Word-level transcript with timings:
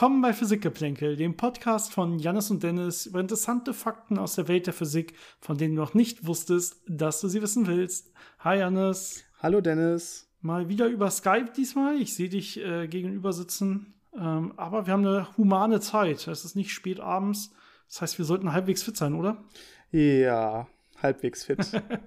Willkommen 0.00 0.22
bei 0.22 0.32
Physikgeplänkel, 0.32 1.14
dem 1.14 1.36
Podcast 1.36 1.92
von 1.92 2.18
Jannis 2.18 2.50
und 2.50 2.62
Dennis 2.62 3.04
über 3.04 3.20
interessante 3.20 3.74
Fakten 3.74 4.18
aus 4.18 4.34
der 4.34 4.48
Welt 4.48 4.66
der 4.66 4.72
Physik, 4.72 5.12
von 5.42 5.58
denen 5.58 5.76
du 5.76 5.82
noch 5.82 5.92
nicht 5.92 6.26
wusstest, 6.26 6.80
dass 6.88 7.20
du 7.20 7.28
sie 7.28 7.42
wissen 7.42 7.66
willst. 7.66 8.10
Hi 8.38 8.60
Jannis. 8.60 9.24
Hallo 9.42 9.60
Dennis. 9.60 10.26
Mal 10.40 10.70
wieder 10.70 10.86
über 10.86 11.10
Skype 11.10 11.52
diesmal. 11.54 12.00
Ich 12.00 12.14
sehe 12.14 12.30
dich 12.30 12.58
äh, 12.64 12.88
gegenüber 12.88 13.34
sitzen. 13.34 13.92
Ähm, 14.18 14.54
aber 14.56 14.86
wir 14.86 14.94
haben 14.94 15.04
eine 15.04 15.36
humane 15.36 15.80
Zeit. 15.80 16.26
Es 16.28 16.46
ist 16.46 16.56
nicht 16.56 16.72
spät 16.72 16.98
abends. 16.98 17.52
Das 17.88 18.00
heißt, 18.00 18.16
wir 18.16 18.24
sollten 18.24 18.54
halbwegs 18.54 18.82
fit 18.82 18.96
sein, 18.96 19.12
oder? 19.12 19.44
Ja, 19.92 20.66
halbwegs 21.02 21.44
fit. 21.44 21.58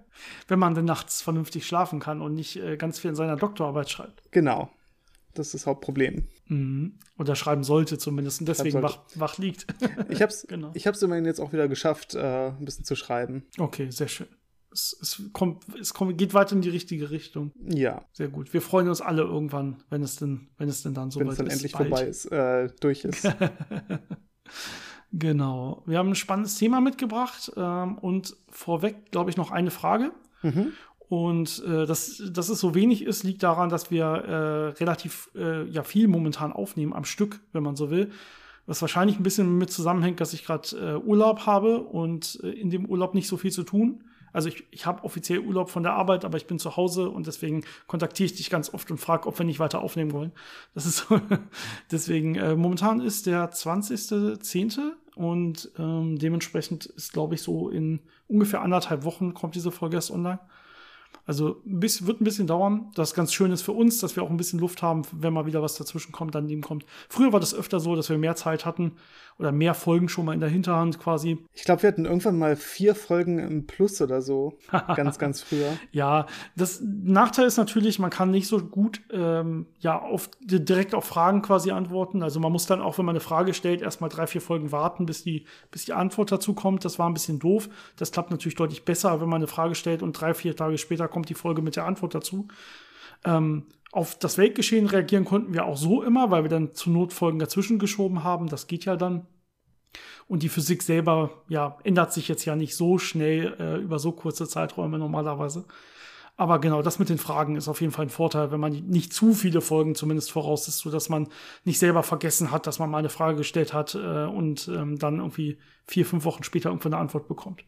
Wenn 0.47 0.57
man 0.57 0.73
dann 0.73 0.85
nachts 0.85 1.21
vernünftig 1.21 1.67
schlafen 1.67 1.99
kann 1.99 2.23
und 2.23 2.33
nicht 2.33 2.55
äh, 2.55 2.75
ganz 2.75 2.97
viel 2.97 3.09
in 3.09 3.15
seiner 3.15 3.35
Doktorarbeit 3.35 3.91
schreibt. 3.91 4.23
Genau. 4.31 4.71
Das 5.33 5.47
ist 5.47 5.53
das 5.55 5.65
Hauptproblem. 5.65 6.27
Mhm. 6.47 6.99
Oder 7.17 7.35
schreiben 7.35 7.63
sollte 7.63 7.97
zumindest 7.97 8.41
und 8.41 8.47
deswegen 8.47 8.81
wach, 8.81 8.99
wach, 9.15 9.37
liegt. 9.37 9.65
ich 10.09 10.21
habe 10.21 10.31
es 10.31 10.43
genau. 10.47 10.71
immerhin 11.01 11.25
jetzt 11.25 11.39
auch 11.39 11.53
wieder 11.53 11.67
geschafft, 11.67 12.15
äh, 12.15 12.49
ein 12.49 12.65
bisschen 12.65 12.85
zu 12.85 12.95
schreiben. 12.95 13.43
Okay, 13.57 13.89
sehr 13.89 14.07
schön. 14.07 14.27
Es, 14.71 14.97
es, 15.01 15.21
kommt, 15.33 15.63
es 15.79 15.93
kommt, 15.93 16.17
geht 16.17 16.33
weiter 16.33 16.55
in 16.55 16.61
die 16.61 16.69
richtige 16.69 17.11
Richtung. 17.11 17.51
Ja. 17.67 18.05
Sehr 18.11 18.27
gut. 18.27 18.53
Wir 18.53 18.61
freuen 18.61 18.87
uns 18.89 19.01
alle 19.01 19.21
irgendwann, 19.21 19.83
wenn 19.89 20.01
es 20.01 20.15
denn, 20.15 20.49
wenn 20.57 20.67
es 20.67 20.81
denn 20.81 20.95
dann 20.95 21.11
so 21.11 21.19
wenn 21.19 21.27
es 21.27 21.37
dann 21.37 21.47
ist, 21.47 21.53
endlich 21.53 21.73
bald. 21.73 21.89
vorbei 21.89 22.05
ist, 22.05 22.25
äh, 22.25 22.69
durch 22.79 23.05
ist. 23.05 23.27
genau. 25.11 25.83
Wir 25.85 25.99
haben 25.99 26.09
ein 26.09 26.15
spannendes 26.15 26.57
Thema 26.57 26.81
mitgebracht 26.81 27.51
ähm, 27.55 27.99
und 27.99 28.35
vorweg, 28.49 29.11
glaube 29.11 29.29
ich, 29.29 29.37
noch 29.37 29.51
eine 29.51 29.69
Frage. 29.69 30.11
Mhm. 30.41 30.73
Und 31.13 31.63
äh, 31.67 31.85
dass, 31.85 32.23
dass 32.31 32.49
es 32.49 32.59
so 32.59 32.73
wenig 32.73 33.03
ist, 33.03 33.21
liegt 33.21 33.43
daran, 33.43 33.69
dass 33.69 33.91
wir 33.91 34.03
äh, 34.03 34.69
relativ 34.79 35.29
äh, 35.35 35.63
ja, 35.69 35.83
viel 35.83 36.07
momentan 36.07 36.51
aufnehmen 36.51 36.91
am 36.91 37.05
Stück, 37.05 37.39
wenn 37.51 37.61
man 37.61 37.75
so 37.75 37.91
will. 37.91 38.09
Was 38.65 38.81
wahrscheinlich 38.81 39.19
ein 39.19 39.23
bisschen 39.23 39.59
mit 39.59 39.69
zusammenhängt, 39.69 40.21
dass 40.21 40.33
ich 40.33 40.43
gerade 40.43 40.69
äh, 40.75 40.95
Urlaub 41.07 41.45
habe 41.45 41.81
und 41.81 42.39
äh, 42.41 42.49
in 42.49 42.71
dem 42.71 42.87
Urlaub 42.87 43.13
nicht 43.13 43.27
so 43.27 43.37
viel 43.37 43.51
zu 43.51 43.61
tun. 43.61 44.03
Also 44.31 44.49
ich, 44.49 44.65
ich 44.71 44.87
habe 44.87 45.03
offiziell 45.03 45.37
Urlaub 45.37 45.69
von 45.69 45.83
der 45.83 45.93
Arbeit, 45.93 46.25
aber 46.25 46.37
ich 46.37 46.47
bin 46.47 46.57
zu 46.57 46.77
Hause 46.77 47.07
und 47.11 47.27
deswegen 47.27 47.63
kontaktiere 47.85 48.25
ich 48.25 48.35
dich 48.35 48.49
ganz 48.49 48.73
oft 48.73 48.89
und 48.89 48.97
frage, 48.97 49.27
ob 49.27 49.37
wir 49.37 49.45
nicht 49.45 49.59
weiter 49.59 49.83
aufnehmen 49.83 50.13
wollen. 50.13 50.31
Das 50.73 50.87
ist 50.87 50.97
so. 50.97 51.21
deswegen, 51.91 52.33
äh, 52.37 52.55
momentan 52.55 53.01
ist 53.01 53.27
der 53.27 53.51
20.10. 53.51 54.79
und 55.13 55.69
ähm, 55.77 56.17
dementsprechend 56.17 56.87
ist, 56.87 57.13
glaube 57.13 57.35
ich, 57.35 57.43
so 57.43 57.69
in 57.69 57.99
ungefähr 58.27 58.63
anderthalb 58.63 59.03
Wochen 59.03 59.35
kommt 59.35 59.53
diese 59.53 59.71
Folge 59.71 59.97
erst 59.97 60.09
online. 60.09 60.39
Also 61.25 61.61
bisschen, 61.63 62.07
wird 62.07 62.21
ein 62.21 62.25
bisschen 62.25 62.47
dauern. 62.47 62.91
Das 62.95 63.13
ganz 63.13 63.33
schön 63.33 63.51
ist 63.51 63.61
für 63.61 63.71
uns, 63.71 63.99
dass 63.99 64.15
wir 64.15 64.23
auch 64.23 64.29
ein 64.29 64.37
bisschen 64.37 64.59
Luft 64.59 64.81
haben, 64.81 65.03
wenn 65.11 65.33
mal 65.33 65.45
wieder 65.45 65.61
was 65.61 65.75
dazwischen 65.75 66.11
kommt, 66.11 66.35
daneben 66.35 66.61
kommt. 66.61 66.85
Früher 67.09 67.31
war 67.31 67.39
das 67.39 67.53
öfter 67.53 67.79
so, 67.79 67.95
dass 67.95 68.09
wir 68.09 68.17
mehr 68.17 68.35
Zeit 68.35 68.65
hatten 68.65 68.93
oder 69.39 69.51
mehr 69.51 69.73
Folgen 69.73 70.09
schon 70.09 70.25
mal 70.25 70.33
in 70.33 70.39
der 70.39 70.49
Hinterhand 70.49 70.99
quasi. 70.99 71.39
Ich 71.53 71.63
glaube, 71.63 71.83
wir 71.83 71.87
hatten 71.89 72.05
irgendwann 72.05 72.37
mal 72.37 72.55
vier 72.55 72.93
Folgen 72.93 73.39
im 73.39 73.65
Plus 73.65 73.99
oder 74.01 74.21
so. 74.21 74.57
ganz, 74.95 75.17
ganz 75.17 75.41
früher. 75.41 75.77
Ja, 75.91 76.27
das 76.55 76.81
Nachteil 76.83 77.47
ist 77.47 77.57
natürlich, 77.57 77.99
man 77.99 78.09
kann 78.09 78.31
nicht 78.31 78.47
so 78.47 78.59
gut 78.59 79.01
ähm, 79.11 79.65
ja 79.79 79.99
auf, 79.99 80.29
direkt 80.41 80.93
auf 80.93 81.05
Fragen 81.05 81.41
quasi 81.41 81.71
antworten. 81.71 82.21
Also 82.21 82.39
man 82.39 82.51
muss 82.51 82.65
dann 82.65 82.81
auch, 82.81 82.97
wenn 82.97 83.05
man 83.05 83.13
eine 83.13 83.21
Frage 83.21 83.53
stellt, 83.53 83.81
erstmal 83.81 84.09
drei, 84.09 84.27
vier 84.27 84.41
Folgen 84.41 84.71
warten, 84.71 85.05
bis 85.05 85.23
die, 85.23 85.45
bis 85.71 85.85
die 85.85 85.93
Antwort 85.93 86.31
dazu 86.31 86.53
kommt. 86.53 86.85
Das 86.85 86.99
war 86.99 87.09
ein 87.09 87.13
bisschen 87.13 87.39
doof. 87.39 87.69
Das 87.97 88.11
klappt 88.11 88.31
natürlich 88.31 88.55
deutlich 88.55 88.85
besser, 88.85 89.19
wenn 89.19 89.29
man 89.29 89.37
eine 89.37 89.47
Frage 89.47 89.75
stellt 89.75 90.03
und 90.03 90.13
drei, 90.13 90.33
vier 90.33 90.55
Tage 90.55 90.77
später 90.77 91.02
kommt 91.07 91.29
die 91.29 91.33
Folge 91.33 91.61
mit 91.61 91.75
der 91.75 91.85
Antwort 91.85 92.15
dazu. 92.15 92.47
Ähm, 93.25 93.67
auf 93.91 94.17
das 94.17 94.37
Weltgeschehen 94.37 94.87
reagieren 94.87 95.25
konnten 95.25 95.53
wir 95.53 95.65
auch 95.65 95.77
so 95.77 96.01
immer, 96.01 96.31
weil 96.31 96.43
wir 96.43 96.49
dann 96.49 96.73
zu 96.73 96.89
Notfolgen 96.89 97.39
dazwischen 97.39 97.77
geschoben 97.77 98.23
haben. 98.23 98.47
Das 98.47 98.67
geht 98.67 98.85
ja 98.85 98.95
dann. 98.95 99.27
Und 100.27 100.41
die 100.41 100.49
Physik 100.49 100.81
selber, 100.81 101.43
ja, 101.47 101.77
ändert 101.83 102.11
sich 102.11 102.27
jetzt 102.27 102.45
ja 102.45 102.55
nicht 102.55 102.75
so 102.75 102.97
schnell 102.97 103.55
äh, 103.59 103.77
über 103.77 103.99
so 103.99 104.11
kurze 104.11 104.47
Zeiträume 104.47 104.97
normalerweise. 104.97 105.65
Aber 106.35 106.59
genau, 106.59 106.81
das 106.81 106.97
mit 106.97 107.09
den 107.09 107.19
Fragen 107.19 107.55
ist 107.55 107.67
auf 107.67 107.81
jeden 107.81 107.93
Fall 107.93 108.07
ein 108.07 108.09
Vorteil, 108.09 108.51
wenn 108.51 108.59
man 108.59 108.71
nicht 108.71 109.13
zu 109.13 109.33
viele 109.33 109.61
Folgen 109.61 109.93
zumindest 109.93 110.31
voraus 110.31 110.67
ist, 110.67 110.79
so 110.79 110.89
dass 110.89 111.07
man 111.09 111.27
nicht 111.63 111.77
selber 111.77 112.01
vergessen 112.01 112.49
hat, 112.49 112.65
dass 112.65 112.79
man 112.79 112.89
mal 112.89 112.97
eine 112.97 113.09
Frage 113.09 113.37
gestellt 113.37 113.73
hat 113.73 113.93
äh, 113.93 114.25
und 114.25 114.67
ähm, 114.67 114.97
dann 114.97 115.19
irgendwie 115.19 115.59
vier, 115.85 116.05
fünf 116.07 116.25
Wochen 116.25 116.43
später 116.43 116.69
irgendwo 116.69 116.89
eine 116.89 116.97
Antwort 116.97 117.27
bekommt. 117.27 117.63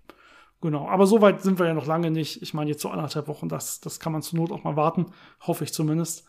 Genau, 0.62 0.88
aber 0.88 1.06
so 1.06 1.22
weit 1.22 1.42
sind 1.42 1.60
wir 1.60 1.68
ja 1.68 1.74
noch 1.74 1.86
lange 1.86 2.12
nicht. 2.12 2.42
Ich 2.42 2.54
meine, 2.54 2.72
jetzt 2.72 2.82
so 2.82 2.90
anderthalb 2.90 3.28
Wochen, 3.28 3.50
das, 3.50 3.82
das 3.82 4.00
kann 4.00 4.14
man 4.14 4.22
zur 4.22 4.40
Not 4.40 4.52
auch 4.52 4.64
mal 4.64 4.76
warten, 4.76 5.08
hoffe 5.42 5.64
ich 5.64 5.74
zumindest. 5.74 6.26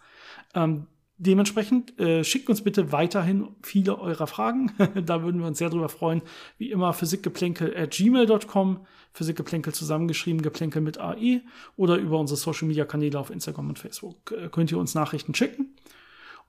Ähm, 0.55 0.87
dementsprechend 1.19 1.99
äh, 1.99 2.25
schickt 2.25 2.51
uns 2.51 2.63
bitte 2.63 2.93
weiterhin 2.93 3.49
viele 3.63 3.99
eurer 3.99 4.27
Fragen. 4.27 4.73
da 5.07 5.23
würden 5.23 5.41
wir 5.41 5.47
uns 5.47 5.59
sehr 5.59 5.71
drüber 5.71 5.89
freuen. 5.89 6.23
Wie 6.59 6.71
immer 6.71 6.93
physikgeplänkel 6.93 7.75
at 7.77 7.93
gmail.com, 7.93 8.87
physikgeplänkel 9.13 9.73
zusammengeschrieben, 9.73 10.43
geplänkel 10.43 10.83
mit 10.83 10.99
AE 10.99 11.41
oder 11.77 11.97
über 11.97 12.19
unsere 12.19 12.37
Social 12.37 12.69
Media 12.69 12.85
Kanäle 12.85 13.19
auf 13.19 13.31
Instagram 13.31 13.71
und 13.71 13.79
Facebook 13.79 14.33
äh, 14.33 14.49
könnt 14.49 14.71
ihr 14.71 14.79
uns 14.79 14.95
Nachrichten 14.95 15.35
schicken. 15.35 15.75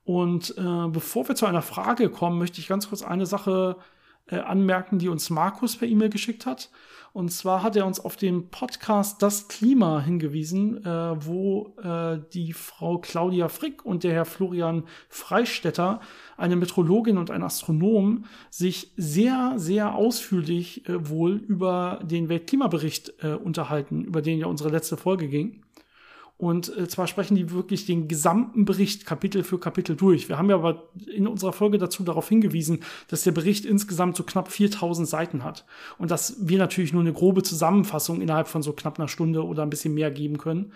Und 0.04 0.58
äh, 0.58 0.88
bevor 0.88 1.28
wir 1.28 1.36
zu 1.36 1.46
einer 1.46 1.62
Frage 1.62 2.10
kommen, 2.10 2.40
möchte 2.40 2.60
ich 2.60 2.68
ganz 2.68 2.90
kurz 2.90 3.02
eine 3.02 3.26
Sache 3.26 3.78
äh, 4.30 4.38
anmerken, 4.38 5.00
die 5.00 5.10
uns 5.10 5.30
Markus 5.30 5.78
per 5.78 5.88
E-Mail 5.88 6.10
geschickt 6.10 6.46
hat. 6.46 6.70
Und 7.14 7.30
zwar 7.30 7.64
hat 7.64 7.76
er 7.76 7.88
uns 7.88 8.00
auf 8.00 8.16
den 8.16 8.50
Podcast 8.50 9.24
Das 9.24 9.48
Klima 9.48 10.02
hingewiesen, 10.02 10.86
äh, 10.86 11.26
wo 11.26 11.74
äh, 11.82 12.20
die 12.34 12.54
Frau 12.54 13.00
Claudia 13.00 13.50
Frick 13.50 13.84
und 13.84 14.04
der 14.04 14.14
Herr 14.14 14.26
Florian 14.26 14.84
Freistetter, 15.10 16.00
eine 16.38 16.56
Metrologin 16.56 17.18
und 17.18 17.32
ein 17.32 17.42
Astronom, 17.42 18.26
sich 18.52 18.92
sehr, 18.98 19.54
sehr 19.56 19.96
ausführlich 19.96 20.88
äh, 20.88 21.10
wohl 21.10 21.38
über 21.38 22.00
den 22.04 22.30
Weltklimabericht 22.30 23.14
äh, 23.24 23.30
unterhalten, 23.30 24.04
über 24.04 24.22
den 24.22 24.38
ja 24.38 24.46
unsere 24.46 24.70
letzte 24.70 24.96
Folge 24.96 25.28
ging. 25.28 25.64
Und 26.38 26.76
äh, 26.78 26.88
zwar 26.88 27.08
sprechen 27.08 27.36
die 27.36 27.52
wirklich 27.52 27.88
den 27.88 28.08
gesamten 28.08 28.64
Bericht 28.64 29.08
Kapitel 29.08 29.44
für 29.44 29.60
Kapitel 29.60 29.96
durch. 29.96 30.30
Wir 30.30 30.38
haben 30.38 30.50
ja 30.50 30.56
aber 30.56 30.90
in 31.12 31.28
unserer 31.28 31.52
Folge 31.52 31.80
dazu 31.80 32.04
darauf 32.04 32.30
hingewiesen, 32.30 32.82
dass 33.08 33.24
der 33.24 33.32
Bericht 33.32 33.66
insgesamt 33.66 34.16
so 34.16 34.24
knapp 34.24 34.52
4000 34.52 35.08
Seiten 35.08 35.44
hat. 35.44 35.66
Und 35.98 36.12
dass 36.12 36.48
wir 36.48 36.60
natürlich 36.60 36.94
nur 36.94 37.02
eine 37.02 37.14
grobe 37.14 37.42
Zusammenfassung 37.42 38.22
innerhalb 38.22 38.48
von 38.48 38.62
so 38.62 38.74
knapp 38.74 39.00
einer 39.00 39.08
Stunde 39.08 39.44
oder 39.44 39.64
ein 39.64 39.72
bisschen 39.72 39.96
mehr 39.96 40.12
geben 40.12 40.38
können. 40.38 40.74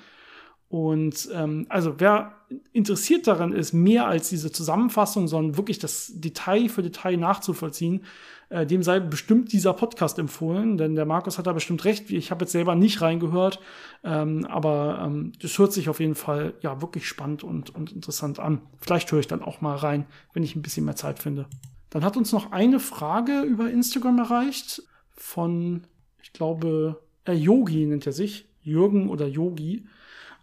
Und 0.68 1.30
ähm, 1.34 1.68
also 1.70 1.96
wer 2.00 2.32
interessiert 2.72 3.28
daran 3.28 3.52
ist, 3.52 3.74
mehr 3.74 4.08
als 4.08 4.30
diese 4.30 4.52
Zusammenfassung, 4.52 5.28
sondern 5.28 5.58
wirklich 5.58 5.80
das 5.80 6.14
Detail 6.16 6.70
für 6.70 6.82
Detail 6.82 7.18
nachzuvollziehen, 7.18 8.06
äh, 8.51 8.66
dem 8.66 8.84
sei 8.84 9.00
bestimmt 9.00 9.53
dieser 9.53 9.73
Podcast 9.73 10.19
empfohlen, 10.19 10.78
denn 10.78 10.95
der 10.95 11.06
Markus 11.06 11.38
hat 11.38 11.47
da 11.47 11.53
bestimmt 11.53 11.85
recht. 11.85 12.12
Ich 12.12 12.31
habe 12.31 12.44
jetzt 12.44 12.51
selber 12.51 12.75
nicht 12.75 13.01
reingehört, 13.01 13.62
ähm, 14.03 14.45
aber 14.45 15.01
ähm, 15.06 15.31
das 15.41 15.57
hört 15.57 15.72
sich 15.72 15.88
auf 15.88 16.01
jeden 16.01 16.16
Fall 16.16 16.53
ja 16.59 16.81
wirklich 16.81 17.07
spannend 17.07 17.44
und, 17.44 17.73
und 17.73 17.94
interessant 17.94 18.39
an. 18.39 18.62
Vielleicht 18.81 19.09
höre 19.12 19.19
ich 19.22 19.28
dann 19.28 19.41
auch 19.41 19.62
mal 19.62 19.78
rein, 19.78 20.06
wenn 20.34 20.44
ich 20.44 20.56
ein 20.56 20.62
bisschen 20.62 20.84
mehr 20.84 20.97
Zeit 20.97 21.19
finde. 21.19 21.47
Dann 21.89 22.03
hat 22.03 22.17
uns 22.17 22.34
noch 22.34 22.51
eine 22.51 22.81
Frage 22.81 23.41
über 23.41 23.69
Instagram 23.69 24.19
erreicht 24.19 24.83
von, 25.12 25.83
ich 26.22 26.33
glaube, 26.33 27.01
äh, 27.25 27.33
Yogi 27.33 27.85
nennt 27.85 28.06
er 28.06 28.13
sich, 28.13 28.50
Jürgen 28.62 29.09
oder 29.09 29.28
Yogi. 29.28 29.88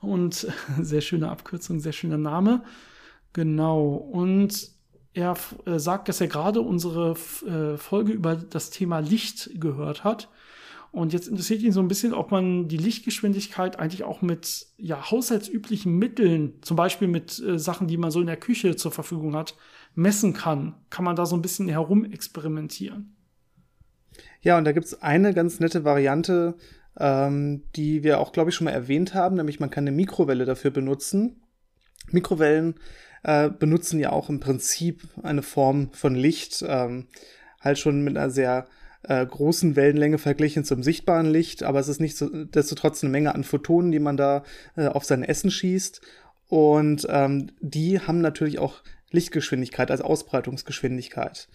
Und 0.01 0.47
sehr 0.81 1.03
schöne 1.03 1.29
Abkürzung, 1.29 1.79
sehr 1.79 1.93
schöner 1.93 2.19
Name. 2.19 2.65
Genau. 3.35 3.95
Und 3.97 4.78
er 5.19 5.37
äh, 5.67 5.79
sagt, 5.79 6.09
dass 6.09 6.21
er 6.21 6.29
gerade 6.29 6.61
unsere 6.61 7.17
äh, 7.47 7.77
Folge 7.77 8.13
über 8.13 8.37
das 8.37 8.71
Thema 8.71 9.01
Licht 9.01 9.51
gehört 9.61 10.05
hat. 10.05 10.29
Und 10.91 11.13
jetzt 11.13 11.29
interessiert 11.29 11.61
ihn 11.61 11.73
so 11.73 11.81
ein 11.81 11.89
bisschen, 11.89 12.15
ob 12.15 12.31
man 12.31 12.69
die 12.69 12.79
Lichtgeschwindigkeit 12.79 13.79
eigentlich 13.79 14.05
auch 14.05 14.23
mit 14.23 14.69
ja, 14.79 15.11
haushaltsüblichen 15.11 15.99
Mitteln, 15.99 16.55
zum 16.63 16.77
Beispiel 16.77 17.09
mit 17.09 17.39
äh, 17.41 17.59
Sachen, 17.59 17.89
die 17.89 17.99
man 17.99 18.11
so 18.11 18.21
in 18.21 18.27
der 18.27 18.39
Küche 18.39 18.77
zur 18.77 18.93
Verfügung 18.93 19.35
hat, 19.37 19.55
messen 19.95 20.33
kann. 20.33 20.75
Kann 20.89 21.05
man 21.05 21.17
da 21.17 21.27
so 21.27 21.37
ein 21.37 21.43
bisschen 21.43 21.69
herum 21.69 22.05
experimentieren? 22.11 23.17
Ja, 24.41 24.57
und 24.57 24.65
da 24.65 24.73
gibt 24.73 24.87
es 24.87 25.03
eine 25.03 25.35
ganz 25.35 25.61
nette 25.61 25.85
Variante, 25.85 26.57
ähm, 26.99 27.65
die 27.77 28.03
wir 28.03 28.19
auch, 28.21 28.33
glaube 28.33 28.51
ich, 28.51 28.57
schon 28.57 28.65
mal 28.65 28.71
erwähnt 28.71 29.15
haben, 29.15 29.37
nämlich 29.37 29.61
man 29.61 29.71
kann 29.71 29.85
eine 29.85 29.95
Mikrowelle 29.95 30.45
dafür 30.45 30.71
benutzen. 30.71 31.43
Mikrowellen 32.11 32.77
äh, 33.23 33.49
benutzen 33.51 34.01
ja 34.01 34.11
auch 34.11 34.29
im 34.29 34.41
Prinzip 34.41 35.03
eine 35.23 35.43
Form 35.43 35.91
von 35.93 36.15
Licht, 36.15 36.65
ähm, 36.67 37.07
halt 37.61 37.79
schon 37.79 38.03
mit 38.03 38.17
einer 38.17 38.31
sehr 38.31 38.67
äh, 39.03 39.25
großen 39.25 39.77
Wellenlänge 39.77 40.19
verglichen 40.19 40.65
zum 40.65 40.83
sichtbaren 40.83 41.27
Licht, 41.27 41.63
aber 41.63 41.81
es 41.81 41.89
ist 41.89 42.01
nicht 42.01 42.17
so, 42.17 42.29
desto 42.29 42.75
trotz 42.75 43.03
eine 43.03 43.11
Menge 43.11 43.35
an 43.35 43.45
Photonen, 43.45 43.93
die 43.93 44.01
man 44.01 44.17
da 44.17 44.45
äh, 44.77 44.87
auf 44.87 45.05
sein 45.05 45.23
Essen 45.23 45.51
schießt. 45.51 46.01
Und 46.49 47.07
ähm, 47.11 47.51
die 47.61 48.01
haben 48.01 48.21
natürlich 48.21 48.59
auch 48.59 48.83
Lichtgeschwindigkeit, 49.11 49.91
also 49.91 50.05
Ausbreitungsgeschwindigkeit. 50.05 51.49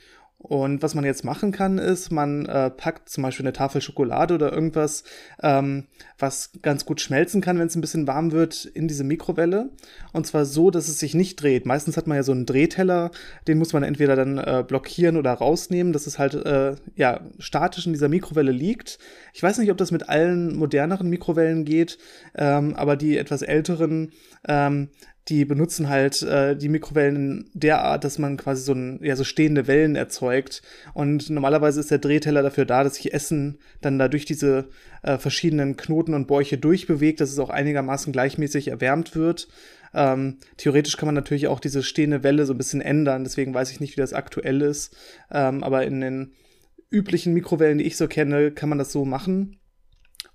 Und 0.44 0.84
was 0.84 0.94
man 0.94 1.06
jetzt 1.06 1.24
machen 1.24 1.54
kann, 1.54 1.78
ist, 1.78 2.12
man 2.12 2.45
äh, 2.45 2.69
packt 2.69 3.07
zum 3.07 3.24
Beispiel 3.24 3.45
eine 3.45 3.54
Tafel 3.54 3.80
Schokolade 3.80 4.34
oder 4.34 4.51
irgendwas, 4.51 5.06
ähm, 5.42 5.86
was 6.19 6.51
ganz 6.62 6.84
gut 6.84 7.00
schmelzen 7.00 7.40
kann, 7.40 7.57
wenn 7.60 7.68
es 7.68 7.75
ein 7.78 7.81
bisschen 7.81 8.07
warm 8.07 8.34
wird, 8.34 8.66
in 8.66 8.90
diese 8.90 9.06
Mikrowelle. 9.06 9.69
Und 10.12 10.28
zwar 10.28 10.44
so, 10.44 10.69
dass 10.69 10.90
es 10.90 11.00
sich 11.00 11.16
nicht 11.16 11.42
dreht. 11.42 11.66
Meistens 11.66 11.95
hat 11.95 12.07
man 12.07 12.18
ja 12.18 12.24
so 12.24 12.34
einen 12.34 12.45
Drehteller, 12.45 13.12
den 13.48 13.57
muss 13.57 13.72
man 13.72 13.84
entweder 13.84 14.18
dann 14.18 14.38
äh, 14.38 14.66
blockieren 14.68 15.16
oder 15.16 15.31
rausnehmen, 15.31 15.94
dass 15.94 16.07
es 16.07 16.19
halt 16.19 16.34
äh, 16.34 16.75
ja 16.98 17.22
statisch 17.40 17.86
in 17.86 17.94
dieser 17.94 18.10
Mikrowelle 18.10 18.51
liegt. 18.51 19.00
Ich 19.34 19.42
weiß 19.42 19.60
nicht, 19.60 19.72
ob 19.72 19.78
das 19.78 19.92
mit 19.92 20.10
allen 20.10 20.57
moderneren 20.57 21.10
Mikrowellen 21.10 21.63
geht, 21.63 21.98
ähm, 22.36 22.75
aber 22.75 22.98
die 22.98 23.18
etwas 23.18 23.44
älteren 23.44 24.12
ähm, 24.45 24.90
die 25.29 25.45
benutzen 25.45 25.87
halt 25.87 26.21
äh, 26.21 26.55
die 26.55 26.67
Mikrowellen 26.67 27.49
derart, 27.53 28.03
dass 28.03 28.19
man 28.19 28.35
quasi 28.35 28.63
so, 28.63 28.73
ein, 28.73 28.99
ja, 29.01 29.15
so 29.15 29.23
stehende 29.23 29.67
Wellen 29.67 29.95
erzeugt. 29.95 30.61
Und 30.93 31.29
normalerweise 31.29 31.79
ist 31.79 31.91
der 31.91 31.99
Drehteller 31.99 32.43
dafür 32.43 32.65
da, 32.65 32.83
dass 32.83 32.95
sich 32.95 33.13
Essen 33.13 33.59
dann 33.81 33.97
da 33.97 34.09
durch 34.09 34.25
diese 34.25 34.67
äh, 35.01 35.17
verschiedenen 35.17 35.77
Knoten 35.77 36.13
und 36.13 36.27
Bäuche 36.27 36.57
durchbewegt, 36.57 37.21
dass 37.21 37.31
es 37.31 37.39
auch 37.39 37.49
einigermaßen 37.49 38.11
gleichmäßig 38.11 38.67
erwärmt 38.67 39.15
wird. 39.15 39.47
Ähm, 39.93 40.39
theoretisch 40.57 40.97
kann 40.97 41.07
man 41.07 41.15
natürlich 41.15 41.47
auch 41.47 41.59
diese 41.59 41.83
stehende 41.83 42.23
Welle 42.23 42.45
so 42.45 42.53
ein 42.53 42.57
bisschen 42.57 42.81
ändern, 42.81 43.23
deswegen 43.23 43.53
weiß 43.53 43.71
ich 43.71 43.79
nicht, 43.79 43.95
wie 43.95 44.01
das 44.01 44.13
aktuell 44.13 44.61
ist. 44.61 44.95
Ähm, 45.31 45.63
aber 45.63 45.85
in 45.85 46.01
den 46.01 46.33
üblichen 46.89 47.33
Mikrowellen, 47.33 47.77
die 47.77 47.85
ich 47.85 47.95
so 47.95 48.07
kenne, 48.07 48.51
kann 48.51 48.69
man 48.69 48.77
das 48.77 48.91
so 48.91 49.05
machen. 49.05 49.57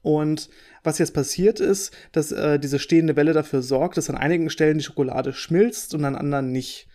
Und 0.02 0.48
was 0.82 0.98
jetzt 0.98 1.14
passiert 1.14 1.60
ist, 1.60 1.92
dass 2.12 2.32
äh, 2.32 2.58
diese 2.58 2.78
stehende 2.78 3.16
Welle 3.16 3.32
dafür 3.32 3.62
sorgt, 3.62 3.96
dass 3.96 4.10
an 4.10 4.16
einigen 4.16 4.50
Stellen 4.50 4.78
die 4.78 4.84
Schokolade 4.84 5.32
schmilzt 5.32 5.94
und 5.94 6.04
an 6.04 6.16
anderen 6.16 6.52
nicht. 6.52 6.88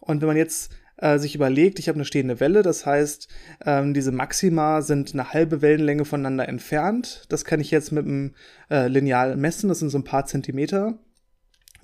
Und 0.00 0.20
wenn 0.20 0.28
man 0.28 0.36
jetzt 0.36 0.72
äh, 0.96 1.18
sich 1.18 1.34
überlegt, 1.34 1.78
ich 1.78 1.88
habe 1.88 1.96
eine 1.96 2.04
stehende 2.04 2.40
Welle, 2.40 2.62
das 2.62 2.84
heißt, 2.84 3.28
ähm, 3.64 3.94
diese 3.94 4.12
Maxima 4.12 4.82
sind 4.82 5.12
eine 5.12 5.32
halbe 5.32 5.62
Wellenlänge 5.62 6.04
voneinander 6.04 6.48
entfernt. 6.48 7.24
Das 7.28 7.44
kann 7.44 7.60
ich 7.60 7.70
jetzt 7.70 7.92
mit 7.92 8.04
einem 8.04 8.34
äh, 8.70 8.88
Lineal 8.88 9.36
messen, 9.36 9.68
das 9.68 9.78
sind 9.78 9.90
so 9.90 9.98
ein 9.98 10.04
paar 10.04 10.26
Zentimeter. 10.26 10.98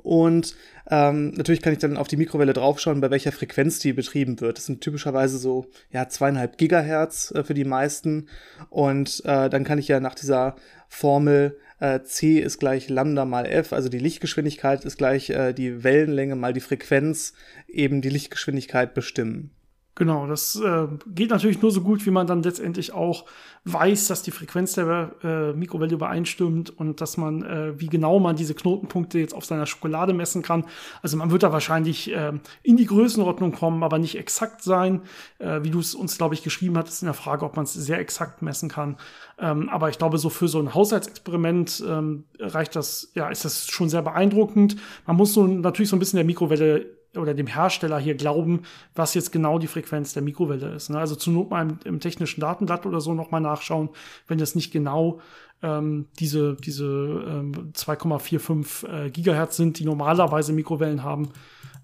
Und 0.05 0.55
ähm, 0.91 1.31
natürlich 1.31 1.62
kann 1.62 1.73
ich 1.73 1.79
dann 1.79 1.97
auf 1.97 2.09
die 2.09 2.19
Mikrowelle 2.19 2.53
draufschauen, 2.53 3.01
bei 3.01 3.11
welcher 3.11 3.33
Frequenz 3.33 3.79
die 3.79 3.95
betrieben 3.95 4.39
wird. 4.43 4.59
Das 4.59 4.67
sind 4.67 4.83
typischerweise 4.83 5.39
so 5.39 5.67
ja 5.91 6.11
zweieinhalb 6.11 6.59
Gigahertz 6.59 7.33
äh, 7.35 7.43
für 7.43 7.55
die 7.55 7.65
meisten. 7.65 8.29
Und 8.69 9.23
äh, 9.25 9.49
dann 9.49 9.65
kann 9.65 9.79
ich 9.79 9.89
ja 9.89 10.01
nach 10.01 10.15
dieser 10.15 10.56
Formel 10.89 11.56
äh, 11.81 12.03
c 12.03 12.39
ist 12.39 12.59
gleich 12.59 12.91
Lambda 12.91 13.25
mal 13.25 13.47
f, 13.47 13.73
also 13.73 13.89
die 13.89 13.99
Lichtgeschwindigkeit 13.99 14.85
ist 14.85 14.99
gleich 14.99 15.31
äh, 15.31 15.55
die 15.55 15.83
Wellenlänge 15.83 16.37
mal 16.37 16.53
die 16.53 16.61
Frequenz, 16.61 17.33
eben 17.67 18.03
die 18.03 18.11
Lichtgeschwindigkeit 18.11 18.93
bestimmen. 18.93 19.53
Genau, 19.96 20.26
das 20.26 20.56
äh, 20.56 20.88
geht 21.06 21.31
natürlich 21.31 21.62
nur 21.62 21.70
so 21.70 21.81
gut, 21.81 22.05
wie 22.05 22.11
man 22.11 22.26
dann 22.26 22.43
letztendlich 22.43 22.93
auch 22.93 23.26
weiß, 23.64 24.08
dass 24.08 24.23
die 24.23 24.32
Frequenz 24.32 24.75
der 24.75 25.12
äh, 25.23 25.52
Mikrowelle 25.52 25.94
übereinstimmt 25.94 26.76
und 26.76 27.00
dass 27.00 27.17
man, 27.17 27.43
äh, 27.43 27.81
wie 27.81 27.87
genau 27.87 28.19
man 28.19 28.35
diese 28.35 28.55
Knotenpunkte 28.55 29.20
jetzt 29.20 29.35
auf 29.35 29.44
seiner 29.44 29.67
Schokolade 29.67 30.12
messen 30.12 30.43
kann. 30.43 30.64
Also 31.00 31.17
man 31.17 31.31
wird 31.31 31.44
da 31.44 31.52
wahrscheinlich 31.52 32.12
äh, 32.12 32.32
in 32.64 32.76
die 32.76 32.87
Größenordnung 32.87 33.52
kommen, 33.52 33.85
aber 33.85 33.99
nicht 33.99 34.19
exakt 34.19 34.62
sein, 34.62 35.02
äh, 35.38 35.61
wie 35.62 35.70
du 35.70 35.79
es 35.79 35.94
uns, 35.94 36.19
glaube 36.19 36.35
ich, 36.35 36.43
geschrieben 36.43 36.76
hattest 36.76 37.02
in 37.02 37.06
der 37.06 37.14
Frage, 37.14 37.44
ob 37.44 37.55
man 37.55 37.64
es 37.64 37.73
sehr 37.73 38.00
exakt 38.00 38.43
messen 38.43 38.69
kann. 38.69 38.97
Ähm, 39.38 39.69
aber 39.69 39.90
ich 39.90 39.99
glaube, 39.99 40.19
so 40.19 40.29
für 40.29 40.49
so 40.49 40.58
ein 40.58 40.75
Haushaltsexperiment 40.75 41.85
ähm, 41.88 42.25
reicht 42.40 42.75
das, 42.75 43.12
ja, 43.14 43.29
ist 43.29 43.44
das 43.44 43.69
schon 43.69 43.88
sehr 43.88 44.02
beeindruckend. 44.02 44.76
Man 45.06 45.17
muss 45.17 45.35
so 45.35 45.47
natürlich 45.47 45.88
so 45.88 45.94
ein 45.94 46.00
bisschen 46.00 46.17
der 46.17 46.26
Mikrowelle 46.26 47.04
oder 47.16 47.34
dem 47.34 47.46
Hersteller 47.46 47.99
hier 47.99 48.14
glauben, 48.14 48.62
was 48.94 49.14
jetzt 49.14 49.32
genau 49.32 49.58
die 49.58 49.66
Frequenz 49.66 50.12
der 50.12 50.22
Mikrowelle 50.22 50.75
ist. 50.75 50.90
Ne? 50.90 50.99
Also 50.99 51.14
zu 51.14 51.31
Not 51.31 51.50
mal 51.50 51.62
im, 51.62 51.78
im, 51.84 52.00
technischen 52.00 52.40
Datenblatt 52.40 52.87
oder 52.87 53.00
so 53.00 53.14
nochmal 53.14 53.40
nachschauen, 53.40 53.90
wenn 54.28 54.38
das 54.38 54.55
nicht 54.55 54.72
genau 54.72 55.20
ähm, 55.62 56.06
diese, 56.19 56.56
diese 56.56 56.84
ähm, 56.84 57.72
2,45 57.72 58.88
äh, 59.06 59.11
Gigahertz 59.11 59.56
sind, 59.56 59.78
die 59.78 59.84
normalerweise 59.84 60.52
Mikrowellen 60.52 61.02
haben, 61.02 61.31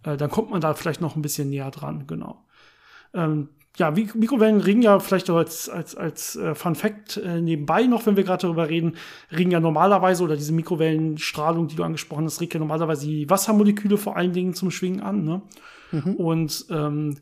äh, 0.04 0.16
dann 0.16 0.30
kommt 0.30 0.50
man 0.50 0.60
da 0.60 0.74
vielleicht 0.74 1.00
noch 1.00 1.16
ein 1.16 1.22
bisschen 1.22 1.50
näher 1.50 1.70
dran, 1.70 2.06
genau. 2.06 2.44
Ähm, 3.14 3.48
ja, 3.76 3.90
Mikrowellen 3.90 4.60
regen 4.60 4.82
ja 4.82 4.98
vielleicht 4.98 5.30
als, 5.30 5.68
als, 5.68 5.96
als 5.96 6.36
äh, 6.36 6.54
Fun 6.54 6.74
Fact 6.74 7.16
äh, 7.16 7.40
nebenbei 7.40 7.84
noch, 7.84 8.04
wenn 8.06 8.16
wir 8.16 8.24
gerade 8.24 8.42
darüber 8.42 8.68
reden, 8.68 8.96
regen 9.30 9.50
ja 9.50 9.60
normalerweise 9.60 10.24
oder 10.24 10.36
diese 10.36 10.52
Mikrowellenstrahlung, 10.52 11.68
die 11.68 11.76
du 11.76 11.84
angesprochen 11.84 12.24
hast, 12.24 12.40
regt 12.40 12.54
ja 12.54 12.60
normalerweise 12.60 13.06
die 13.06 13.30
Wassermoleküle 13.30 13.96
vor 13.96 14.16
allen 14.16 14.32
Dingen 14.32 14.54
zum 14.54 14.70
Schwingen 14.70 15.00
an. 15.00 15.24
Ne? 15.24 15.42
Mhm. 15.92 16.14
Und 16.16 16.66
ähm, 16.70 17.18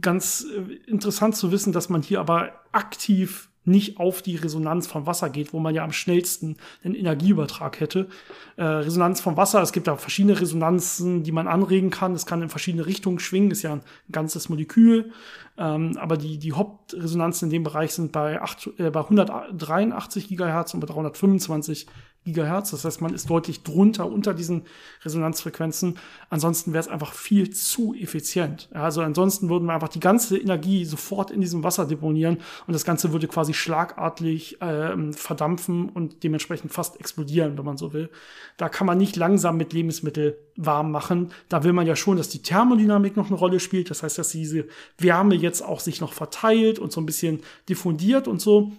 ganz 0.00 0.46
äh, 0.54 0.90
interessant 0.90 1.36
zu 1.36 1.50
wissen, 1.50 1.72
dass 1.72 1.88
man 1.88 2.02
hier 2.02 2.20
aber 2.20 2.52
aktiv 2.72 3.48
nicht 3.66 3.98
auf 3.98 4.22
die 4.22 4.36
Resonanz 4.36 4.86
vom 4.86 5.06
Wasser 5.06 5.28
geht, 5.30 5.52
wo 5.52 5.58
man 5.58 5.74
ja 5.74 5.84
am 5.84 5.92
schnellsten 5.92 6.56
den 6.84 6.94
Energieübertrag 6.94 7.80
hätte. 7.80 8.08
Äh, 8.56 8.64
Resonanz 8.64 9.20
vom 9.20 9.36
Wasser, 9.36 9.60
es 9.62 9.72
gibt 9.72 9.86
da 9.86 9.96
verschiedene 9.96 10.40
Resonanzen, 10.40 11.22
die 11.22 11.32
man 11.32 11.48
anregen 11.48 11.90
kann. 11.90 12.14
Es 12.14 12.26
kann 12.26 12.42
in 12.42 12.48
verschiedene 12.48 12.86
Richtungen 12.86 13.18
schwingen, 13.18 13.50
ist 13.50 13.62
ja 13.62 13.74
ein 13.74 13.82
ganzes 14.10 14.48
Molekül. 14.48 15.12
Ähm, 15.58 15.96
aber 15.98 16.16
die, 16.16 16.38
die 16.38 16.52
Hauptresonanzen 16.52 17.46
in 17.46 17.52
dem 17.52 17.62
Bereich 17.64 17.92
sind 17.92 18.12
bei, 18.12 18.40
8, 18.40 18.70
äh, 18.78 18.90
bei 18.90 19.00
183 19.00 20.28
Gigahertz 20.28 20.74
und 20.74 20.80
bei 20.80 20.86
325 20.86 21.86
Gigahertz. 22.26 22.72
Das 22.72 22.84
heißt, 22.84 23.00
man 23.00 23.14
ist 23.14 23.30
deutlich 23.30 23.62
drunter, 23.62 24.10
unter 24.10 24.34
diesen 24.34 24.62
Resonanzfrequenzen. 25.04 25.96
Ansonsten 26.28 26.72
wäre 26.72 26.80
es 26.80 26.88
einfach 26.88 27.14
viel 27.14 27.50
zu 27.50 27.94
effizient. 27.94 28.68
also 28.72 29.00
ansonsten 29.00 29.48
würden 29.48 29.66
wir 29.66 29.74
einfach 29.74 29.88
die 29.88 30.00
ganze 30.00 30.36
Energie 30.36 30.84
sofort 30.84 31.30
in 31.30 31.40
diesem 31.40 31.62
Wasser 31.62 31.86
deponieren 31.86 32.38
und 32.66 32.72
das 32.72 32.84
Ganze 32.84 33.12
würde 33.12 33.28
quasi 33.28 33.54
schlagartig 33.54 34.60
äh, 34.60 35.12
verdampfen 35.12 35.88
und 35.88 36.24
dementsprechend 36.24 36.72
fast 36.72 36.98
explodieren, 37.00 37.56
wenn 37.56 37.64
man 37.64 37.76
so 37.76 37.92
will. 37.92 38.10
Da 38.56 38.68
kann 38.68 38.86
man 38.86 38.98
nicht 38.98 39.16
langsam 39.16 39.56
mit 39.56 39.72
Lebensmittel 39.72 40.38
warm 40.56 40.90
machen. 40.90 41.32
Da 41.48 41.62
will 41.62 41.72
man 41.72 41.86
ja 41.86 41.94
schon, 41.94 42.16
dass 42.16 42.28
die 42.28 42.42
Thermodynamik 42.42 43.16
noch 43.16 43.28
eine 43.28 43.36
Rolle 43.36 43.60
spielt. 43.60 43.90
Das 43.90 44.02
heißt, 44.02 44.18
dass 44.18 44.30
diese 44.30 44.66
Wärme 44.98 45.36
jetzt 45.36 45.62
auch 45.62 45.80
sich 45.80 46.00
noch 46.00 46.12
verteilt 46.12 46.80
und 46.80 46.90
so 46.90 47.00
ein 47.00 47.06
bisschen 47.06 47.40
diffundiert 47.68 48.26
und 48.26 48.40
so. 48.40 48.72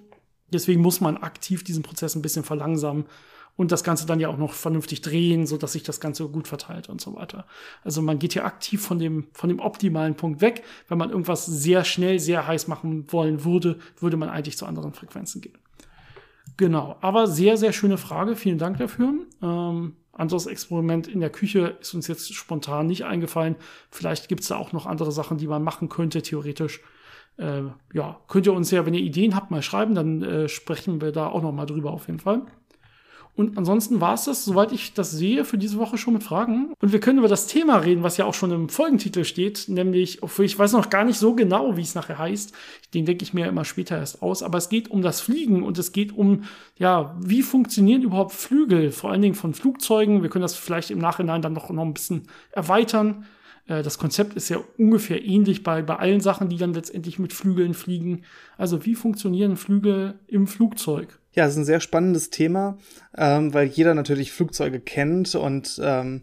Deswegen 0.52 0.82
muss 0.82 1.02
man 1.02 1.18
aktiv 1.18 1.64
diesen 1.64 1.84
Prozess 1.84 2.16
ein 2.16 2.22
bisschen 2.22 2.44
verlangsamen 2.44 3.06
und 3.57 3.71
das 3.71 3.83
Ganze 3.83 4.06
dann 4.06 4.19
ja 4.19 4.30
auch 4.30 4.38
noch 4.38 4.54
vernünftig 4.54 5.01
drehen, 5.01 5.45
so 5.45 5.57
dass 5.57 5.74
sich 5.74 5.83
das 5.83 6.00
Ganze 6.00 6.27
gut 6.30 6.48
verteilt 6.48 6.88
und 6.88 7.01
so 7.01 7.15
weiter. 7.15 7.45
Also 7.83 8.01
man 8.01 8.19
geht 8.19 8.33
hier 8.33 8.45
aktiv 8.45 8.81
von 8.81 9.00
dem, 9.00 9.27
von 9.33 9.50
dem 9.50 9.59
optimalen 9.59 10.15
Punkt 10.15 10.42
weg. 10.42 10.63
Wenn 10.88 11.00
man 11.00 11.09
irgendwas 11.09 11.45
sehr 11.45 11.83
schnell, 11.83 12.19
sehr 12.19 12.48
heiß 12.48 12.67
machen 12.67 13.12
wollen 13.12 13.43
würde, 13.43 13.79
würde 14.00 14.15
man 14.15 14.29
eigentlich 14.29 14.58
zu 14.58 14.65
anderen 14.65 14.93
Frequenzen 14.93 15.41
gehen. 15.41 15.58
Genau, 16.55 16.98
aber 17.01 17.27
sehr, 17.27 17.58
sehr 17.58 17.74
schöne 17.74 17.98
Frage. 17.98 18.36
Vielen 18.36 18.58
Dank 18.58 18.77
dafür. 18.77 19.13
Ähm, 19.41 19.96
anderes 20.13 20.46
Experiment 20.46 21.08
in 21.08 21.20
der 21.20 21.29
Küche 21.29 21.77
ist 21.82 21.93
uns 21.93 22.08
jetzt 22.08 22.34
spontan 22.34 22.88
nicht 22.88 23.05
eingefallen. 23.05 23.55
Vielleicht 23.91 24.29
gibt 24.29 24.41
es 24.41 24.48
da 24.48 24.58
auch 24.58 24.72
noch 24.72 24.86
andere 24.86 25.12
Sachen, 25.12 25.38
die 25.38 25.48
man 25.48 25.63
machen 25.63 25.89
könnte, 25.89 26.22
theoretisch. 26.22 26.82
Äh, 27.38 27.63
ja, 27.93 28.20
könnt 28.27 28.48
ihr 28.48 28.53
uns 28.53 28.72
ja, 28.72 28.86
wenn 28.86 28.96
ihr 28.96 29.01
Ideen 29.01 29.36
habt, 29.36 29.51
mal 29.51 29.62
schreiben, 29.62 29.93
dann 29.93 30.24
äh, 30.24 30.50
sprechen 30.50 31.01
wir 31.01 31.12
da 31.12 31.27
auch 31.27 31.43
noch 31.43 31.51
mal 31.51 31.67
drüber 31.67 31.91
auf 31.91 32.08
jeden 32.08 32.20
Fall. 32.20 32.41
Und 33.38 33.56
ansonsten 33.56 34.01
war 34.01 34.15
es 34.15 34.25
das, 34.25 34.44
soweit 34.44 34.72
ich 34.72 34.96
das 34.96 35.12
sehe, 35.12 35.46
für 35.46 35.60
diese 35.60 35.77
Woche 35.77 36.00
schon 36.00 36.15
mit 36.15 36.24
Fragen. 36.24 36.74
Und 36.82 36.91
wir 36.91 37.00
können 37.00 37.20
über 37.20 37.27
das 37.27 37.46
Thema 37.46 37.77
reden, 37.77 38.01
was 38.01 38.17
ja 38.17 38.25
auch 38.25 38.34
schon 38.34 38.50
im 38.50 38.67
Folgentitel 38.67 39.24
steht, 39.25 39.65
nämlich, 39.67 40.24
obwohl 40.24 40.46
ich 40.46 40.58
weiß 40.58 40.72
noch 40.72 40.89
gar 40.89 41.03
nicht 41.03 41.20
so 41.20 41.36
genau, 41.36 41.77
wie 41.77 41.84
es 41.84 41.94
nachher 41.94 42.17
heißt. 42.17 42.51
Den 42.96 43.06
denke 43.06 43.22
ich 43.22 43.36
mir 43.36 43.46
immer 43.46 43.63
später 43.63 43.96
erst 43.96 44.24
aus. 44.24 44.41
Aber 44.41 44.58
es 44.58 44.70
geht 44.70 44.89
um 44.89 45.03
das 45.03 45.22
Fliegen 45.22 45.62
und 45.62 45.77
es 45.77 45.91
geht 45.91 46.17
um, 46.17 46.46
ja, 46.79 47.15
wie 47.22 47.44
funktionieren 47.44 48.01
überhaupt 48.01 48.34
Flügel, 48.34 48.91
vor 48.91 49.12
allen 49.12 49.22
Dingen 49.22 49.36
von 49.36 49.53
Flugzeugen. 49.53 50.24
Wir 50.24 50.32
können 50.32 50.41
das 50.41 50.56
vielleicht 50.56 50.89
im 50.89 50.98
Nachhinein 50.98 51.44
dann 51.44 51.53
noch, 51.53 51.70
noch 51.70 51.86
ein 51.86 51.94
bisschen 51.94 52.24
erweitern. 52.51 53.27
Äh, 53.67 53.84
das 53.84 54.00
Konzept 54.00 54.34
ist 54.34 54.50
ja 54.50 54.58
ungefähr 54.79 55.24
ähnlich 55.24 55.62
bei, 55.62 55.84
bei 55.84 55.98
allen 55.98 56.22
Sachen, 56.22 56.50
die 56.50 56.58
dann 56.58 56.74
letztendlich 56.74 57.20
mit 57.20 57.34
Flügeln 57.34 57.75
fliegen. 57.75 58.24
Also 58.58 58.84
wie 58.86 58.96
funktionieren 58.96 59.58
Flügel 59.58 60.20
im 60.25 60.48
Flugzeug? 60.48 61.20
Ja, 61.38 61.46
es 61.46 61.51
ist 61.51 61.60
ein 61.60 61.65
sehr 61.65 61.82
spannendes 61.82 62.32
Thema, 62.32 62.79
ähm, 63.15 63.53
weil 63.53 63.67
jeder 63.67 63.94
natürlich 63.94 64.32
Flugzeuge 64.32 64.79
kennt 64.79 65.36
und 65.36 65.79
ähm, 65.84 66.22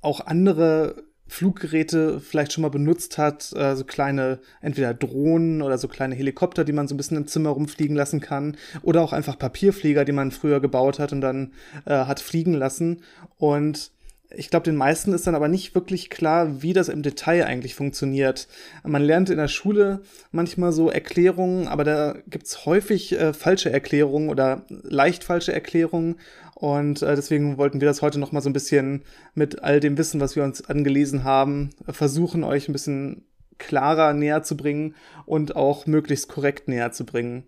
auch 0.00 0.24
andere 0.24 1.04
Fluggeräte 1.26 2.20
vielleicht 2.20 2.54
schon 2.54 2.62
mal 2.62 2.70
benutzt 2.70 3.18
hat, 3.18 3.52
äh, 3.52 3.76
so 3.76 3.84
kleine 3.84 4.38
entweder 4.62 4.94
Drohnen 4.94 5.60
oder 5.60 5.76
so 5.76 5.88
kleine 5.88 6.14
Helikopter, 6.14 6.64
die 6.64 6.72
man 6.72 6.88
so 6.88 6.94
ein 6.94 6.96
bisschen 6.96 7.18
im 7.18 7.26
Zimmer 7.26 7.50
rumfliegen 7.50 7.94
lassen 7.94 8.20
kann, 8.20 8.56
oder 8.80 9.02
auch 9.02 9.12
einfach 9.12 9.38
Papierflieger, 9.38 10.06
die 10.06 10.12
man 10.12 10.30
früher 10.30 10.60
gebaut 10.60 11.00
hat 11.00 11.12
und 11.12 11.20
dann 11.20 11.52
äh, 11.84 12.06
hat 12.06 12.20
fliegen 12.20 12.54
lassen. 12.54 13.02
Und 13.36 13.92
ich 14.32 14.48
glaube, 14.48 14.64
den 14.64 14.76
meisten 14.76 15.12
ist 15.12 15.26
dann 15.26 15.34
aber 15.34 15.48
nicht 15.48 15.74
wirklich 15.74 16.08
klar, 16.08 16.62
wie 16.62 16.72
das 16.72 16.88
im 16.88 17.02
Detail 17.02 17.46
eigentlich 17.46 17.74
funktioniert. 17.74 18.46
Man 18.84 19.02
lernt 19.02 19.28
in 19.28 19.38
der 19.38 19.48
Schule 19.48 20.02
manchmal 20.30 20.72
so 20.72 20.88
Erklärungen, 20.88 21.66
aber 21.66 21.82
da 21.84 22.16
gibt's 22.28 22.64
häufig 22.64 23.12
äh, 23.18 23.32
falsche 23.32 23.72
Erklärungen 23.72 24.28
oder 24.28 24.64
leicht 24.68 25.24
falsche 25.24 25.52
Erklärungen. 25.52 26.16
Und 26.54 27.02
äh, 27.02 27.16
deswegen 27.16 27.58
wollten 27.58 27.80
wir 27.80 27.88
das 27.88 28.02
heute 28.02 28.20
noch 28.20 28.30
mal 28.30 28.40
so 28.40 28.50
ein 28.50 28.54
bisschen 28.54 29.02
mit 29.34 29.62
all 29.64 29.80
dem 29.80 29.98
Wissen, 29.98 30.20
was 30.20 30.36
wir 30.36 30.44
uns 30.44 30.68
angelesen 30.68 31.24
haben, 31.24 31.70
versuchen, 31.88 32.44
euch 32.44 32.68
ein 32.68 32.72
bisschen 32.72 33.24
klarer 33.58 34.12
näher 34.12 34.42
zu 34.42 34.56
bringen 34.56 34.94
und 35.26 35.56
auch 35.56 35.86
möglichst 35.86 36.28
korrekt 36.28 36.68
näher 36.68 36.92
zu 36.92 37.04
bringen. 37.04 37.44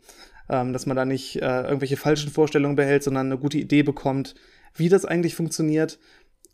Ähm, 0.49 0.73
dass 0.73 0.87
man 0.87 0.97
da 0.97 1.05
nicht 1.05 1.37
äh, 1.37 1.63
irgendwelche 1.63 1.97
falschen 1.97 2.31
Vorstellungen 2.31 2.75
behält, 2.75 3.05
sondern 3.05 3.27
eine 3.27 3.39
gute 3.39 3.59
Idee 3.59 3.85
bekommt, 3.85 4.35
wie 4.75 4.89
das 4.89 5.05
eigentlich 5.05 5.35
funktioniert 5.35 5.99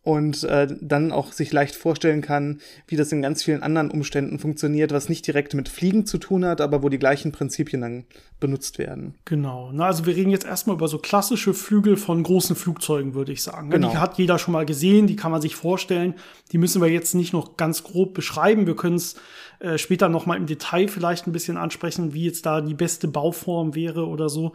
und 0.08 0.42
äh, 0.44 0.66
dann 0.80 1.12
auch 1.12 1.32
sich 1.32 1.52
leicht 1.52 1.76
vorstellen 1.76 2.22
kann, 2.22 2.62
wie 2.86 2.96
das 2.96 3.12
in 3.12 3.20
ganz 3.20 3.42
vielen 3.42 3.62
anderen 3.62 3.90
Umständen 3.90 4.38
funktioniert, 4.38 4.90
was 4.90 5.10
nicht 5.10 5.26
direkt 5.26 5.52
mit 5.52 5.68
Fliegen 5.68 6.06
zu 6.06 6.16
tun 6.16 6.46
hat, 6.46 6.62
aber 6.62 6.82
wo 6.82 6.88
die 6.88 6.98
gleichen 6.98 7.30
Prinzipien 7.30 7.82
dann 7.82 8.04
benutzt 8.40 8.78
werden. 8.78 9.16
Genau. 9.26 9.68
Na, 9.70 9.84
also 9.84 10.06
wir 10.06 10.16
reden 10.16 10.30
jetzt 10.30 10.46
erstmal 10.46 10.76
über 10.76 10.88
so 10.88 10.96
klassische 10.96 11.52
Flügel 11.52 11.98
von 11.98 12.22
großen 12.22 12.56
Flugzeugen, 12.56 13.12
würde 13.12 13.32
ich 13.32 13.42
sagen. 13.42 13.68
Genau. 13.68 13.90
Die 13.90 13.98
hat 13.98 14.16
jeder 14.16 14.38
schon 14.38 14.52
mal 14.52 14.64
gesehen, 14.64 15.08
die 15.08 15.16
kann 15.16 15.30
man 15.30 15.42
sich 15.42 15.56
vorstellen. 15.56 16.14
Die 16.52 16.58
müssen 16.58 16.80
wir 16.80 16.88
jetzt 16.88 17.14
nicht 17.14 17.34
noch 17.34 17.58
ganz 17.58 17.84
grob 17.84 18.14
beschreiben. 18.14 18.66
Wir 18.66 18.76
können 18.76 18.96
es 18.96 19.16
äh, 19.60 19.76
später 19.76 20.08
noch 20.08 20.24
mal 20.24 20.36
im 20.36 20.46
Detail 20.46 20.88
vielleicht 20.88 21.26
ein 21.26 21.32
bisschen 21.32 21.58
ansprechen, 21.58 22.14
wie 22.14 22.24
jetzt 22.24 22.46
da 22.46 22.62
die 22.62 22.74
beste 22.74 23.08
Bauform 23.08 23.74
wäre 23.74 24.06
oder 24.06 24.30
so. 24.30 24.52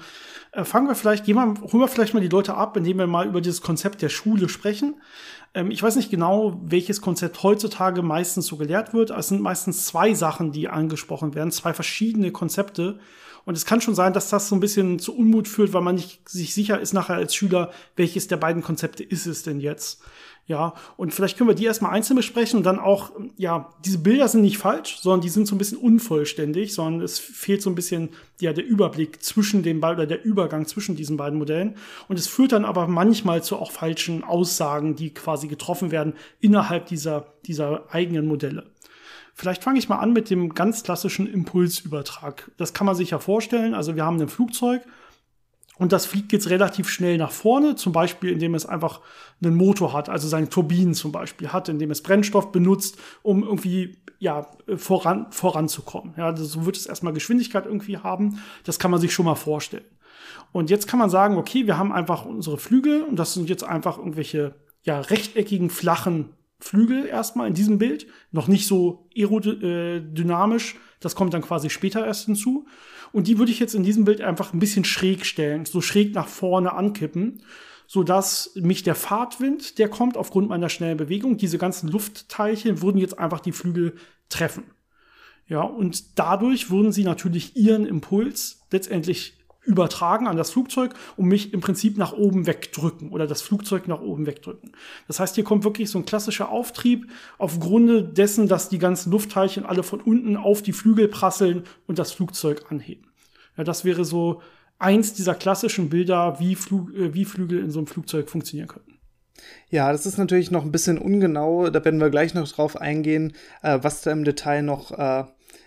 Äh, 0.52 0.64
fangen 0.64 0.88
wir 0.88 0.96
vielleicht, 0.96 1.26
gehen 1.26 1.36
wir, 1.36 1.46
holen 1.46 1.80
wir 1.80 1.88
vielleicht 1.88 2.16
mal 2.16 2.22
die 2.22 2.30
Leute 2.30 2.56
ab, 2.56 2.76
indem 2.76 2.98
wir 2.98 3.06
mal 3.06 3.28
über 3.28 3.42
dieses 3.42 3.62
Konzept 3.62 4.02
der 4.02 4.10
Schule 4.10 4.50
sprechen. 4.50 4.96
Ähm, 5.54 5.72
ich 5.72 5.82
weiß 5.82 5.96
nicht 5.96 6.12
genau, 6.12 6.60
welches 6.64 7.02
Konzept 7.02 7.44
heutzutage 7.44 8.02
meistens 8.02 8.48
so 8.48 8.58
gelehrt 8.58 8.94
wird. 8.94 9.12
Es 9.12 9.28
sind 9.28 9.42
meistens 9.42 9.86
zwei 9.86 10.14
Sachen, 10.14 10.52
die 10.52 10.70
angesprochen 10.70 11.36
werden, 11.36 11.52
zwei 11.52 11.74
verschiedene 11.74 12.32
Konzepte. 12.32 13.00
Und 13.46 13.58
es 13.58 13.66
kann 13.66 13.82
schon 13.82 13.96
sein, 13.96 14.14
dass 14.14 14.30
das 14.30 14.48
so 14.48 14.56
ein 14.56 14.62
bisschen 14.62 15.00
zu 15.00 15.16
Unmut 15.16 15.48
führt, 15.48 15.74
weil 15.74 15.82
man 15.82 15.96
nicht 15.96 16.28
sich 16.30 16.54
sicher 16.54 16.80
ist 16.80 16.94
nachher 16.94 17.16
als 17.16 17.36
Schüler, 17.36 17.72
welches 17.96 18.28
der 18.28 18.38
beiden 18.38 18.64
Konzepte 18.64 19.04
ist 19.04 19.26
es 19.26 19.44
denn 19.44 19.60
jetzt. 19.60 20.02
Ja, 20.46 20.74
und 20.98 21.14
vielleicht 21.14 21.38
können 21.38 21.50
wir 21.50 21.56
die 21.56 21.64
erstmal 21.64 21.94
einzeln 21.94 22.18
besprechen 22.18 22.58
und 22.58 22.66
dann 22.66 22.78
auch, 22.78 23.12
ja, 23.38 23.70
diese 23.86 24.00
Bilder 24.00 24.28
sind 24.28 24.42
nicht 24.42 24.58
falsch, 24.58 24.98
sondern 25.00 25.22
die 25.22 25.30
sind 25.30 25.48
so 25.48 25.56
ein 25.56 25.58
bisschen 25.58 25.78
unvollständig, 25.78 26.74
sondern 26.74 27.02
es 27.02 27.18
fehlt 27.18 27.62
so 27.62 27.70
ein 27.70 27.76
bisschen, 27.76 28.10
ja, 28.42 28.52
der 28.52 28.66
Überblick 28.66 29.24
zwischen 29.24 29.64
den 29.64 29.80
beiden 29.80 30.00
oder 30.00 30.08
der 30.08 30.26
Übergang 30.26 30.66
zwischen 30.66 30.98
diesen 30.98 31.16
beiden 31.16 31.40
Modellen. 31.40 31.78
Und 32.10 32.20
es 32.20 32.28
führt 32.28 32.52
dann 32.52 32.66
aber 32.66 32.88
manchmal 32.88 33.42
zu 33.42 33.56
auch 33.56 33.72
falschen 33.72 34.26
Aussagen, 34.26 34.98
die 34.98 35.14
quasi 35.14 35.48
getroffen 35.48 35.92
werden 35.92 36.14
innerhalb 36.42 36.88
dieser, 36.88 37.28
dieser 37.46 37.86
eigenen 37.90 38.28
Modelle. 38.28 38.66
Vielleicht 39.34 39.64
fange 39.64 39.80
ich 39.80 39.90
mal 39.90 39.98
an 39.98 40.14
mit 40.14 40.30
dem 40.30 40.54
ganz 40.54 40.84
klassischen 40.84 41.28
Impulsübertrag. 41.28 42.52
Das 42.58 42.74
kann 42.74 42.86
man 42.86 42.96
sich 42.96 43.10
ja 43.12 43.20
vorstellen. 43.20 43.74
Also 43.74 43.96
wir 43.96 44.06
haben 44.06 44.22
ein 44.22 44.28
Flugzeug 44.28 44.84
und 45.78 45.92
das 45.92 46.06
fliegt 46.06 46.32
jetzt 46.34 46.50
relativ 46.50 46.88
schnell 46.88 47.18
nach 47.18 47.32
vorne, 47.32 47.76
zum 47.76 47.94
Beispiel 47.94 48.32
indem 48.32 48.54
es 48.54 48.66
einfach 48.66 49.02
einen 49.44 49.56
Motor 49.56 49.92
hat, 49.94 50.08
also 50.08 50.28
seine 50.28 50.50
Turbinen 50.50 50.94
zum 50.94 51.12
Beispiel 51.12 51.52
hat, 51.52 51.68
indem 51.68 51.90
es 51.90 52.04
Brennstoff 52.04 52.52
benutzt, 52.52 52.98
um 53.24 53.44
irgendwie 53.44 53.98
ja, 54.20 54.48
voran, 54.78 55.32
voranzukommen. 55.32 56.14
Ja, 56.16 56.36
so 56.38 56.66
wird 56.66 56.78
es 56.78 56.86
erstmal 56.86 57.14
Geschwindigkeit 57.14 57.66
irgendwie 57.66 57.98
haben. 57.98 58.40
Das 58.64 58.78
kann 58.78 58.92
man 58.92 59.02
sich 59.02 59.14
schon 59.14 59.26
mal 59.26 59.36
vorstellen. 59.36 59.84
Und 60.52 60.70
jetzt 60.70 60.88
kann 60.88 61.00
man 61.00 61.10
sagen, 61.10 61.38
okay, 61.38 61.66
wir 61.66 61.78
haben 61.78 61.92
einfach 61.92 62.24
unsere 62.26 62.58
Flügel 62.60 63.02
und 63.02 63.18
das 63.18 63.34
sind 63.34 63.50
jetzt 63.50 63.64
einfach 63.64 63.98
irgendwelche 63.98 64.54
ja, 64.84 65.02
rechteckigen, 65.02 65.72
flachen 65.72 66.30
Flügel 66.64 67.06
erstmal 67.06 67.48
in 67.48 67.54
diesem 67.54 67.78
Bild. 67.78 68.08
Noch 68.32 68.48
nicht 68.48 68.68
so 68.68 69.08
aerodynamisch. 69.16 70.76
Das 71.00 71.16
kommt 71.16 71.34
dann 71.34 71.42
quasi 71.42 71.70
später 71.70 72.06
erst 72.06 72.26
hinzu. 72.26 72.66
Und 73.12 73.28
die 73.28 73.38
würde 73.38 73.52
ich 73.52 73.60
jetzt 73.60 73.76
in 73.76 73.84
diesem 73.84 74.06
Bild 74.06 74.22
einfach 74.22 74.54
ein 74.54 74.60
bisschen 74.60 74.86
schräg 74.86 75.26
stellen, 75.26 75.66
so 75.66 75.82
schräg 75.82 76.16
nach 76.16 76.28
vorne 76.28 76.74
ankippen, 76.74 77.44
so 77.86 78.02
dass 78.02 78.52
mich 78.56 78.82
der 78.82 78.96
Fahrtwind, 78.96 79.78
der 79.78 79.90
kommt 79.90 80.18
aufgrund 80.18 80.50
meiner 80.50 80.70
schnellen 80.70 80.98
Bewegung, 80.98 81.38
diese 81.38 81.60
ganzen 81.60 81.90
Luftteilchen 81.90 82.82
würden 82.82 82.98
jetzt 82.98 83.20
einfach 83.20 83.40
die 83.40 83.52
Flügel 83.52 83.96
treffen. 84.30 84.64
Ja, 85.48 85.62
und 85.62 86.18
dadurch 86.18 86.72
würden 86.72 86.92
sie 86.92 87.04
natürlich 87.04 87.56
ihren 87.56 87.86
Impuls 87.86 88.62
letztendlich 88.72 89.38
übertragen 89.66 90.28
an 90.28 90.38
das 90.38 90.52
Flugzeug 90.52 90.94
und 91.16 91.28
mich 91.28 91.54
im 91.54 91.62
Prinzip 91.62 91.98
nach 91.98 92.14
oben 92.14 92.48
wegdrücken 92.48 93.10
oder 93.12 93.28
das 93.28 93.42
Flugzeug 93.42 93.88
nach 93.88 94.02
oben 94.02 94.26
wegdrücken. 94.26 94.72
Das 95.08 95.20
heißt, 95.20 95.36
hier 95.36 95.44
kommt 95.44 95.64
wirklich 95.64 95.90
so 95.90 96.00
ein 96.00 96.06
klassischer 96.06 96.50
Auftrieb 96.50 97.10
aufgrund 97.38 98.18
dessen, 98.18 98.48
dass 98.48 98.70
die 98.70 98.80
ganzen 98.80 99.12
Luftteilchen 99.12 99.66
alle 99.66 99.84
von 99.84 100.02
unten 100.02 100.36
auf 100.36 100.62
die 100.62 100.74
Flügel 100.74 101.08
prasseln 101.08 101.64
und 101.88 102.00
das 102.00 102.12
Flugzeug 102.12 102.66
anheben. 102.70 103.08
Ja, 103.58 103.64
das 103.64 103.86
wäre 103.86 104.04
so 104.04 104.42
eins 104.80 105.14
dieser 105.14 105.36
klassischen 105.36 105.90
Bilder, 105.90 106.40
wie, 106.40 106.56
Flug, 106.56 106.94
äh, 106.94 107.14
wie 107.14 107.26
Flügel 107.26 107.60
in 107.60 107.72
so 107.72 107.80
einem 107.80 107.88
Flugzeug 107.88 108.30
funktionieren 108.30 108.68
könnten. 108.68 109.00
Ja, 109.70 109.92
das 109.92 110.06
ist 110.06 110.18
natürlich 110.18 110.52
noch 110.52 110.64
ein 110.64 110.72
bisschen 110.72 110.98
ungenau. 110.98 111.70
Da 111.70 111.84
werden 111.84 112.00
wir 112.00 112.10
gleich 112.10 112.34
noch 112.34 112.48
drauf 112.48 112.80
eingehen, 112.80 113.34
äh, 113.62 113.80
was 113.82 114.02
da 114.02 114.12
im 114.12 114.24
Detail 114.24 114.62
noch 114.62 114.92
äh, 114.92 115.24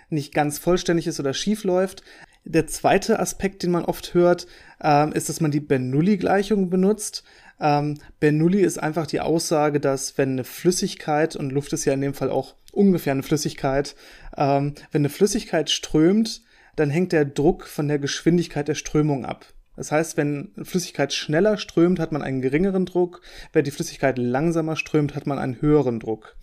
nicht 0.09 0.33
ganz 0.35 0.59
vollständig 0.59 1.07
ist 1.07 1.19
oder 1.19 1.35
schief 1.35 1.65
läuft. 1.65 2.03
Der 2.49 2.69
zweite 2.69 3.19
Aspekt, 3.19 3.65
den 3.65 3.73
man 3.73 3.85
oft 3.85 4.15
hört, 4.15 4.47
ähm, 4.81 5.13
ist, 5.13 5.29
dass 5.29 5.41
man 5.41 5.51
die 5.51 5.61
Bernoulli-Gleichung 5.61 6.71
benutzt. 6.71 7.25
Ähm, 7.61 7.99
Bernoulli 8.21 8.61
ist 8.61 8.79
einfach 8.79 9.09
die 9.09 9.21
Aussage, 9.21 9.81
dass 9.81 10.17
wenn 10.17 10.33
eine 10.33 10.45
Flüssigkeit, 10.45 11.35
und 11.35 11.51
Luft 11.51 11.73
ist 11.73 11.85
ja 11.85 11.93
in 11.93 12.01
dem 12.01 12.15
Fall 12.15 12.31
auch 12.31 12.55
ungefähr 12.73 13.13
eine 13.13 13.25
Flüssigkeit, 13.25 13.97
ähm, 14.37 14.75
wenn 14.93 15.01
eine 15.01 15.09
Flüssigkeit 15.09 15.71
strömt, 15.71 16.43
dann 16.77 16.89
hängt 16.89 17.11
der 17.11 17.25
Druck 17.25 17.67
von 17.67 17.89
der 17.89 17.99
Geschwindigkeit 17.99 18.69
der 18.69 18.75
Strömung 18.77 19.25
ab. 19.25 19.47
Das 19.75 19.91
heißt, 19.91 20.17
wenn 20.17 20.53
Flüssigkeit 20.63 21.13
schneller 21.13 21.59
strömt, 21.59 21.99
hat 21.99 22.13
man 22.13 22.23
einen 22.23 22.43
geringeren 22.43 22.87
Druck. 22.87 23.23
Wenn 23.53 23.65
die 23.65 23.71
Flüssigkeit 23.73 24.19
langsamer 24.19 24.77
strömt, 24.77 25.17
hat 25.17 25.27
man 25.27 25.39
einen 25.39 25.61
höheren 25.61 25.99
Druck. 25.99 26.37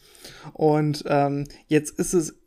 Und 0.52 1.06
ähm, 1.08 1.46
jetzt 1.68 1.98
ist 1.98 2.14
es 2.14 2.43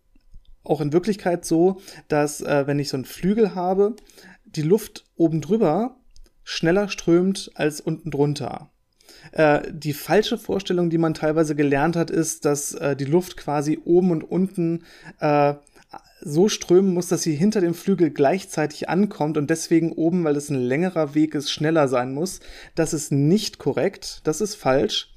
auch 0.67 0.81
in 0.81 0.93
Wirklichkeit 0.93 1.45
so, 1.45 1.81
dass 2.09 2.41
äh, 2.41 2.67
wenn 2.67 2.79
ich 2.79 2.89
so 2.89 2.97
einen 2.97 3.05
Flügel 3.05 3.55
habe, 3.55 3.97
die 4.45 4.63
Luft 4.63 5.05
oben 5.17 5.41
drüber 5.41 5.97
schneller 6.45 6.89
strömt 6.89 7.51
als 7.55 7.81
unten 7.81 8.11
drunter. 8.11 8.71
Äh, 9.33 9.63
die 9.73 9.93
falsche 9.93 10.39
Vorstellung, 10.39 10.91
die 10.91 10.99
man 10.99 11.15
teilweise 11.15 11.55
gelernt 11.55 11.97
hat, 11.97 12.11
ist, 12.11 12.45
dass 12.45 12.73
äh, 12.75 12.97
die 12.97 13.05
Luft 13.05 13.37
quasi 13.37 13.81
oben 13.85 14.11
und 14.11 14.23
unten 14.23 14.85
äh, 15.21 15.55
so 16.21 16.49
strömen 16.49 16.95
muss, 16.95 17.09
dass 17.09 17.23
sie 17.23 17.35
hinter 17.35 17.61
dem 17.61 17.75
Flügel 17.75 18.11
gleichzeitig 18.11 18.89
ankommt 18.89 19.37
und 19.37 19.51
deswegen 19.51 19.93
oben, 19.93 20.25
weil 20.25 20.37
es 20.37 20.49
ein 20.49 20.57
längerer 20.61 21.15
Weg 21.15 21.35
ist, 21.35 21.51
schneller 21.51 21.89
sein 21.89 22.15
muss. 22.15 22.41
Das 22.75 22.95
ist 22.95 23.13
nicht 23.13 23.59
korrekt, 23.59 24.21
das 24.25 24.41
ist 24.41 24.55
falsch. 24.55 25.13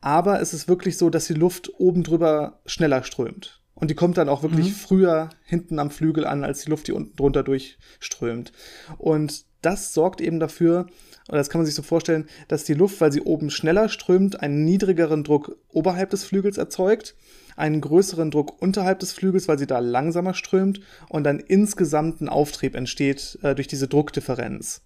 Aber 0.00 0.40
es 0.40 0.52
ist 0.52 0.68
wirklich 0.68 0.98
so, 0.98 1.10
dass 1.10 1.26
die 1.26 1.34
Luft 1.34 1.70
oben 1.78 2.02
drüber 2.02 2.60
schneller 2.66 3.04
strömt. 3.04 3.61
Und 3.82 3.90
die 3.90 3.96
kommt 3.96 4.16
dann 4.16 4.28
auch 4.28 4.44
wirklich 4.44 4.68
mhm. 4.68 4.74
früher 4.74 5.30
hinten 5.42 5.80
am 5.80 5.90
Flügel 5.90 6.24
an, 6.24 6.44
als 6.44 6.62
die 6.62 6.70
Luft, 6.70 6.86
die 6.86 6.92
unten 6.92 7.16
drunter 7.16 7.42
durchströmt. 7.42 8.52
Und 8.96 9.44
das 9.60 9.92
sorgt 9.92 10.20
eben 10.20 10.38
dafür, 10.38 10.86
oder 11.28 11.38
das 11.38 11.50
kann 11.50 11.58
man 11.58 11.66
sich 11.66 11.74
so 11.74 11.82
vorstellen, 11.82 12.28
dass 12.46 12.62
die 12.62 12.74
Luft, 12.74 13.00
weil 13.00 13.10
sie 13.10 13.22
oben 13.22 13.50
schneller 13.50 13.88
strömt, 13.88 14.40
einen 14.40 14.64
niedrigeren 14.64 15.24
Druck 15.24 15.56
oberhalb 15.68 16.10
des 16.10 16.22
Flügels 16.22 16.58
erzeugt, 16.58 17.16
einen 17.56 17.80
größeren 17.80 18.30
Druck 18.30 18.62
unterhalb 18.62 19.00
des 19.00 19.12
Flügels, 19.14 19.48
weil 19.48 19.58
sie 19.58 19.66
da 19.66 19.80
langsamer 19.80 20.34
strömt 20.34 20.80
und 21.08 21.24
dann 21.24 21.40
insgesamt 21.40 22.20
ein 22.20 22.28
Auftrieb 22.28 22.76
entsteht 22.76 23.40
äh, 23.42 23.56
durch 23.56 23.66
diese 23.66 23.88
Druckdifferenz. 23.88 24.82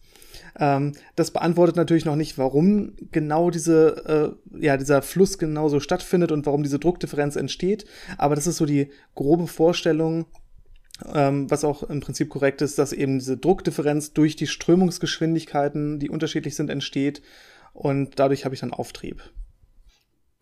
Ähm, 0.58 0.92
das 1.16 1.30
beantwortet 1.30 1.76
natürlich 1.76 2.04
noch 2.04 2.16
nicht, 2.16 2.38
warum 2.38 2.94
genau 3.12 3.50
diese, 3.50 4.36
äh, 4.54 4.64
ja, 4.64 4.76
dieser 4.76 5.02
Fluss 5.02 5.38
genauso 5.38 5.80
stattfindet 5.80 6.32
und 6.32 6.46
warum 6.46 6.62
diese 6.62 6.78
Druckdifferenz 6.78 7.36
entsteht. 7.36 7.84
Aber 8.18 8.34
das 8.34 8.46
ist 8.46 8.56
so 8.56 8.66
die 8.66 8.90
grobe 9.14 9.46
Vorstellung, 9.46 10.26
ähm, 11.12 11.50
was 11.50 11.64
auch 11.64 11.82
im 11.82 12.00
Prinzip 12.00 12.30
korrekt 12.30 12.62
ist, 12.62 12.78
dass 12.78 12.92
eben 12.92 13.18
diese 13.18 13.36
Druckdifferenz 13.36 14.12
durch 14.12 14.36
die 14.36 14.46
Strömungsgeschwindigkeiten, 14.46 15.98
die 15.98 16.08
unterschiedlich 16.08 16.56
sind, 16.56 16.70
entsteht. 16.70 17.22
Und 17.75 18.18
dadurch 18.18 18.44
habe 18.44 18.54
ich 18.54 18.60
dann 18.60 18.72
Auftrieb. 18.72 19.22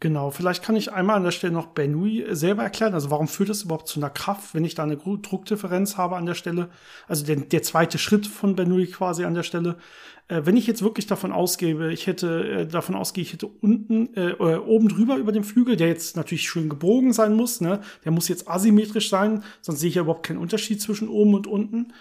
Genau, 0.05 0.31
vielleicht 0.31 0.63
kann 0.63 0.77
ich 0.77 0.93
einmal 0.93 1.17
an 1.17 1.25
der 1.25 1.31
Stelle 1.31 1.55
noch 1.55 1.69
Bernoulli 1.69 2.27
selber 2.37 2.63
erklären. 2.63 2.93
Also 2.93 3.11
warum 3.11 3.27
führt 3.27 3.49
es 3.49 3.63
überhaupt 3.63 3.89
zu 3.89 3.99
einer 3.99 4.11
Kraft, 4.11 4.55
wenn 4.55 4.63
ich 4.63 4.75
da 4.75 4.83
eine 4.83 4.99
Druckdifferenz 4.99 5.97
habe 5.97 6.17
an 6.17 6.27
der 6.27 6.35
Stelle? 6.35 6.69
Also 7.09 7.25
der, 7.25 7.37
der 7.37 7.63
zweite 7.63 7.97
Schritt 7.97 8.27
von 8.27 8.55
Bernoulli 8.55 8.89
quasi 8.89 9.25
an 9.25 9.33
der 9.33 9.45
Stelle. 9.45 9.77
Äh, 10.29 10.43
wenn 10.45 10.59
ich 10.59 10.67
jetzt 10.67 10.83
wirklich 10.83 11.07
davon 11.07 11.33
ausgebe, 11.33 11.91
ich 11.91 12.07
hätte 12.07 12.47
äh, 12.47 12.67
davon 12.67 12.97
ausgehe, 12.97 13.23
ich 13.23 13.33
hätte 13.33 13.47
unten 13.47 14.15
äh, 14.15 14.33
äh, 14.33 14.59
oben 14.59 14.91
drüber 14.91 15.17
über 15.17 15.33
dem 15.33 15.43
Flügel, 15.43 15.77
der 15.77 15.89
jetzt 15.89 16.19
natürlich 16.19 16.51
schön 16.51 16.69
gebogen 16.69 17.15
sein 17.15 17.33
muss, 17.33 17.63
ne? 17.63 17.81
Der 18.05 18.13
muss 18.13 18.29
jetzt 18.29 18.47
asymmetrisch 18.47 19.09
sein, 19.09 19.43
sonst 19.63 19.81
sehe 19.81 19.89
ich 19.89 19.95
ja 19.95 20.03
überhaupt 20.03 20.27
keinen 20.27 20.37
Unterschied 20.37 20.83
zwischen 20.83 21.09
oben 21.09 21.33
und 21.33 21.47
unten. 21.47 21.95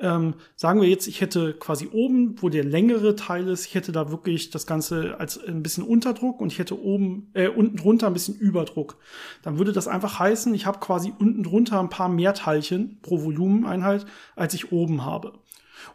Ähm, 0.00 0.34
sagen 0.56 0.80
wir 0.80 0.88
jetzt, 0.88 1.06
ich 1.06 1.20
hätte 1.20 1.52
quasi 1.52 1.88
oben, 1.92 2.40
wo 2.40 2.48
der 2.48 2.64
längere 2.64 3.16
Teil 3.16 3.48
ist, 3.48 3.66
ich 3.66 3.74
hätte 3.74 3.92
da 3.92 4.10
wirklich 4.10 4.50
das 4.50 4.66
Ganze 4.66 5.16
als 5.18 5.42
ein 5.42 5.62
bisschen 5.62 5.84
Unterdruck 5.84 6.40
und 6.40 6.52
ich 6.52 6.58
hätte 6.58 6.82
oben, 6.82 7.30
äh, 7.34 7.48
unten 7.48 7.76
drunter 7.76 8.06
ein 8.06 8.14
bisschen 8.14 8.36
Überdruck. 8.36 8.96
Dann 9.42 9.58
würde 9.58 9.72
das 9.72 9.88
einfach 9.88 10.18
heißen, 10.18 10.54
ich 10.54 10.66
habe 10.66 10.78
quasi 10.78 11.12
unten 11.18 11.42
drunter 11.42 11.78
ein 11.80 11.90
paar 11.90 12.08
mehr 12.08 12.32
Teilchen 12.32 12.98
pro 13.02 13.22
Volumeneinheit, 13.22 14.06
als 14.36 14.54
ich 14.54 14.72
oben 14.72 15.04
habe. 15.04 15.34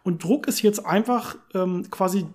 Und 0.04 0.24
Druck 0.24 0.48
ist 0.48 0.62
jetzt 0.62 0.86
einfach 0.86 1.36
ähm, 1.54 1.90
quasi 1.90 2.26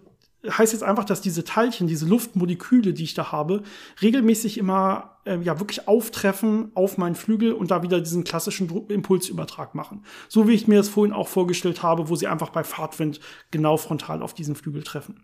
heißt 0.48 0.72
jetzt 0.72 0.82
einfach, 0.82 1.04
dass 1.04 1.20
diese 1.20 1.44
Teilchen, 1.44 1.86
diese 1.86 2.06
Luftmoleküle, 2.06 2.92
die 2.92 3.04
ich 3.04 3.14
da 3.14 3.30
habe, 3.30 3.62
regelmäßig 4.00 4.58
immer 4.58 5.19
äh, 5.24 5.38
ja 5.38 5.58
wirklich 5.60 5.86
auftreffen 5.88 6.70
auf 6.74 6.98
meinen 6.98 7.14
Flügel 7.14 7.52
und 7.52 7.70
da 7.70 7.82
wieder 7.82 8.00
diesen 8.00 8.24
klassischen 8.24 8.70
Impulsübertrag 8.88 9.74
machen. 9.74 10.04
So 10.28 10.48
wie 10.48 10.54
ich 10.54 10.68
mir 10.68 10.78
das 10.78 10.88
vorhin 10.88 11.12
auch 11.12 11.28
vorgestellt 11.28 11.82
habe, 11.82 12.08
wo 12.08 12.16
sie 12.16 12.26
einfach 12.26 12.50
bei 12.50 12.64
Fahrtwind 12.64 13.20
genau 13.50 13.76
frontal 13.76 14.22
auf 14.22 14.34
diesen 14.34 14.54
Flügel 14.54 14.82
treffen. 14.82 15.22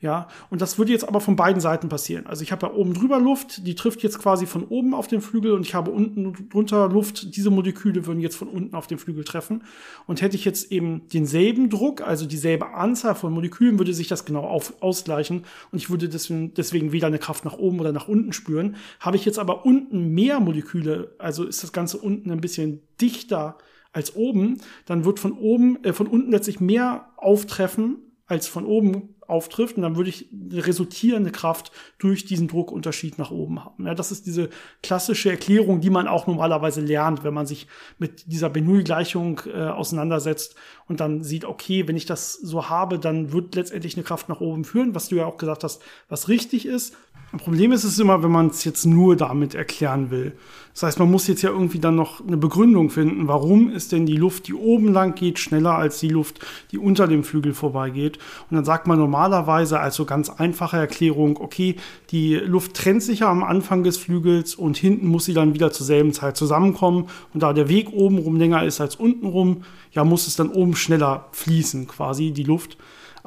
Ja, 0.00 0.28
und 0.50 0.60
das 0.60 0.78
würde 0.78 0.92
jetzt 0.92 1.08
aber 1.08 1.20
von 1.20 1.36
beiden 1.36 1.60
Seiten 1.60 1.88
passieren. 1.88 2.26
Also 2.26 2.42
ich 2.42 2.52
habe 2.52 2.66
ja 2.66 2.72
oben 2.72 2.94
drüber 2.94 3.18
Luft, 3.18 3.66
die 3.66 3.74
trifft 3.74 4.02
jetzt 4.02 4.18
quasi 4.18 4.46
von 4.46 4.64
oben 4.64 4.94
auf 4.94 5.08
den 5.08 5.20
Flügel 5.20 5.52
und 5.52 5.62
ich 5.62 5.74
habe 5.74 5.90
unten 5.90 6.48
drunter 6.50 6.88
Luft. 6.88 7.36
Diese 7.36 7.50
Moleküle 7.50 8.06
würden 8.06 8.20
jetzt 8.20 8.36
von 8.36 8.48
unten 8.48 8.74
auf 8.74 8.86
den 8.86 8.98
Flügel 8.98 9.24
treffen. 9.24 9.64
Und 10.06 10.22
hätte 10.22 10.36
ich 10.36 10.44
jetzt 10.44 10.70
eben 10.70 11.08
denselben 11.08 11.70
Druck, 11.70 12.02
also 12.02 12.26
dieselbe 12.26 12.74
Anzahl 12.74 13.14
von 13.14 13.32
Molekülen, 13.32 13.78
würde 13.78 13.94
sich 13.94 14.08
das 14.08 14.24
genau 14.24 14.42
auf, 14.42 14.82
ausgleichen 14.82 15.44
und 15.72 15.78
ich 15.78 15.90
würde 15.90 16.08
deswegen, 16.08 16.54
deswegen 16.54 16.92
weder 16.92 17.06
eine 17.06 17.18
Kraft 17.18 17.44
nach 17.44 17.54
oben 17.54 17.80
oder 17.80 17.92
nach 17.92 18.08
unten 18.08 18.32
spüren. 18.32 18.76
Habe 19.00 19.16
ich 19.16 19.24
jetzt 19.24 19.37
aber 19.38 19.64
unten 19.64 20.14
mehr 20.14 20.40
Moleküle, 20.40 21.14
also 21.18 21.44
ist 21.44 21.62
das 21.62 21.72
Ganze 21.72 21.98
unten 21.98 22.30
ein 22.30 22.40
bisschen 22.40 22.80
dichter 23.00 23.58
als 23.92 24.14
oben, 24.14 24.58
dann 24.86 25.04
wird 25.04 25.18
von 25.18 25.32
oben, 25.32 25.82
äh, 25.84 25.92
von 25.92 26.06
unten 26.06 26.30
letztlich 26.30 26.60
mehr 26.60 27.08
auftreffen 27.16 27.98
als 28.26 28.46
von 28.46 28.66
oben 28.66 29.14
auftrifft 29.28 29.76
und 29.76 29.82
dann 29.82 29.96
würde 29.96 30.08
ich 30.08 30.28
eine 30.32 30.66
resultierende 30.66 31.30
Kraft 31.30 31.70
durch 31.98 32.24
diesen 32.24 32.48
Druckunterschied 32.48 33.18
nach 33.18 33.30
oben 33.30 33.62
haben. 33.62 33.86
Ja, 33.86 33.94
das 33.94 34.10
ist 34.10 34.26
diese 34.26 34.48
klassische 34.82 35.30
Erklärung, 35.30 35.80
die 35.80 35.90
man 35.90 36.08
auch 36.08 36.26
normalerweise 36.26 36.80
lernt, 36.80 37.24
wenn 37.24 37.34
man 37.34 37.46
sich 37.46 37.66
mit 37.98 38.32
dieser 38.32 38.48
Bernoulli-Gleichung 38.48 39.42
äh, 39.46 39.66
auseinandersetzt 39.66 40.56
und 40.86 41.00
dann 41.00 41.22
sieht, 41.22 41.44
okay, 41.44 41.86
wenn 41.86 41.96
ich 41.96 42.06
das 42.06 42.32
so 42.34 42.70
habe, 42.70 42.98
dann 42.98 43.32
wird 43.32 43.54
letztendlich 43.54 43.96
eine 43.96 44.04
Kraft 44.04 44.30
nach 44.30 44.40
oben 44.40 44.64
führen, 44.64 44.94
was 44.94 45.08
du 45.08 45.16
ja 45.16 45.26
auch 45.26 45.36
gesagt 45.36 45.62
hast, 45.62 45.82
was 46.08 46.28
richtig 46.28 46.64
ist. 46.64 46.96
Ein 47.30 47.38
Problem 47.38 47.72
ist 47.72 47.84
es 47.84 47.98
immer, 47.98 48.22
wenn 48.22 48.30
man 48.30 48.46
es 48.46 48.64
jetzt 48.64 48.86
nur 48.86 49.14
damit 49.14 49.54
erklären 49.54 50.10
will. 50.10 50.32
Das 50.72 50.84
heißt, 50.84 50.98
man 50.98 51.10
muss 51.10 51.26
jetzt 51.26 51.42
ja 51.42 51.50
irgendwie 51.50 51.78
dann 51.78 51.94
noch 51.94 52.26
eine 52.26 52.38
Begründung 52.38 52.88
finden, 52.88 53.28
warum 53.28 53.70
ist 53.70 53.92
denn 53.92 54.06
die 54.06 54.16
Luft, 54.16 54.48
die 54.48 54.54
oben 54.54 54.94
lang 54.94 55.14
geht, 55.14 55.38
schneller 55.38 55.74
als 55.74 55.98
die 55.98 56.08
Luft, 56.08 56.38
die 56.70 56.78
unter 56.78 57.06
dem 57.06 57.24
Flügel 57.24 57.52
vorbeigeht. 57.52 58.18
Und 58.48 58.54
dann 58.54 58.64
sagt 58.64 58.86
man 58.86 58.98
normalerweise 58.98 59.78
als 59.78 59.96
so 59.96 60.06
ganz 60.06 60.30
einfache 60.30 60.78
Erklärung, 60.78 61.36
okay, 61.38 61.76
die 62.10 62.36
Luft 62.36 62.74
trennt 62.74 63.02
sich 63.02 63.18
ja 63.18 63.30
am 63.30 63.44
Anfang 63.44 63.82
des 63.82 63.98
Flügels 63.98 64.54
und 64.54 64.78
hinten 64.78 65.08
muss 65.08 65.26
sie 65.26 65.34
dann 65.34 65.52
wieder 65.52 65.70
zur 65.70 65.84
selben 65.84 66.14
Zeit 66.14 66.36
zusammenkommen. 66.36 67.08
Und 67.34 67.42
da 67.42 67.52
der 67.52 67.68
Weg 67.68 67.92
obenrum 67.92 68.36
länger 68.36 68.64
ist 68.64 68.80
als 68.80 68.96
untenrum, 68.96 69.64
ja, 69.92 70.02
muss 70.04 70.28
es 70.28 70.36
dann 70.36 70.48
oben 70.48 70.76
schneller 70.76 71.26
fließen, 71.32 71.88
quasi, 71.88 72.30
die 72.30 72.44
Luft. 72.44 72.78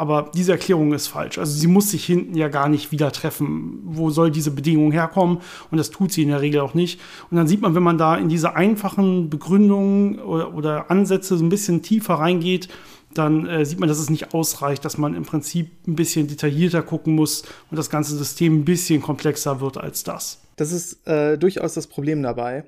Aber 0.01 0.31
diese 0.33 0.53
Erklärung 0.53 0.93
ist 0.93 1.05
falsch. 1.05 1.37
Also 1.37 1.53
sie 1.53 1.67
muss 1.67 1.91
sich 1.91 2.03
hinten 2.03 2.35
ja 2.35 2.47
gar 2.47 2.69
nicht 2.69 2.91
wieder 2.91 3.11
treffen. 3.11 3.81
Wo 3.83 4.09
soll 4.09 4.31
diese 4.31 4.49
Bedingung 4.49 4.91
herkommen? 4.91 5.37
Und 5.69 5.77
das 5.77 5.91
tut 5.91 6.11
sie 6.11 6.23
in 6.23 6.29
der 6.29 6.41
Regel 6.41 6.61
auch 6.61 6.73
nicht. 6.73 6.99
Und 7.29 7.37
dann 7.37 7.47
sieht 7.47 7.61
man, 7.61 7.75
wenn 7.75 7.83
man 7.83 7.99
da 7.99 8.15
in 8.15 8.27
diese 8.27 8.55
einfachen 8.55 9.29
Begründungen 9.29 10.17
oder, 10.17 10.55
oder 10.55 10.89
Ansätze 10.89 11.37
so 11.37 11.45
ein 11.45 11.49
bisschen 11.49 11.83
tiefer 11.83 12.15
reingeht, 12.15 12.67
dann 13.13 13.45
äh, 13.45 13.63
sieht 13.63 13.79
man, 13.79 13.89
dass 13.89 13.99
es 13.99 14.09
nicht 14.09 14.33
ausreicht, 14.33 14.83
dass 14.83 14.97
man 14.97 15.13
im 15.13 15.21
Prinzip 15.21 15.69
ein 15.87 15.95
bisschen 15.95 16.27
detaillierter 16.27 16.81
gucken 16.81 17.13
muss 17.13 17.43
und 17.69 17.77
das 17.77 17.91
ganze 17.91 18.17
System 18.17 18.61
ein 18.61 18.65
bisschen 18.65 19.03
komplexer 19.03 19.61
wird 19.61 19.77
als 19.77 20.03
das. 20.03 20.39
Das 20.55 20.71
ist 20.71 21.05
äh, 21.07 21.37
durchaus 21.37 21.75
das 21.75 21.85
Problem 21.85 22.23
dabei. 22.23 22.63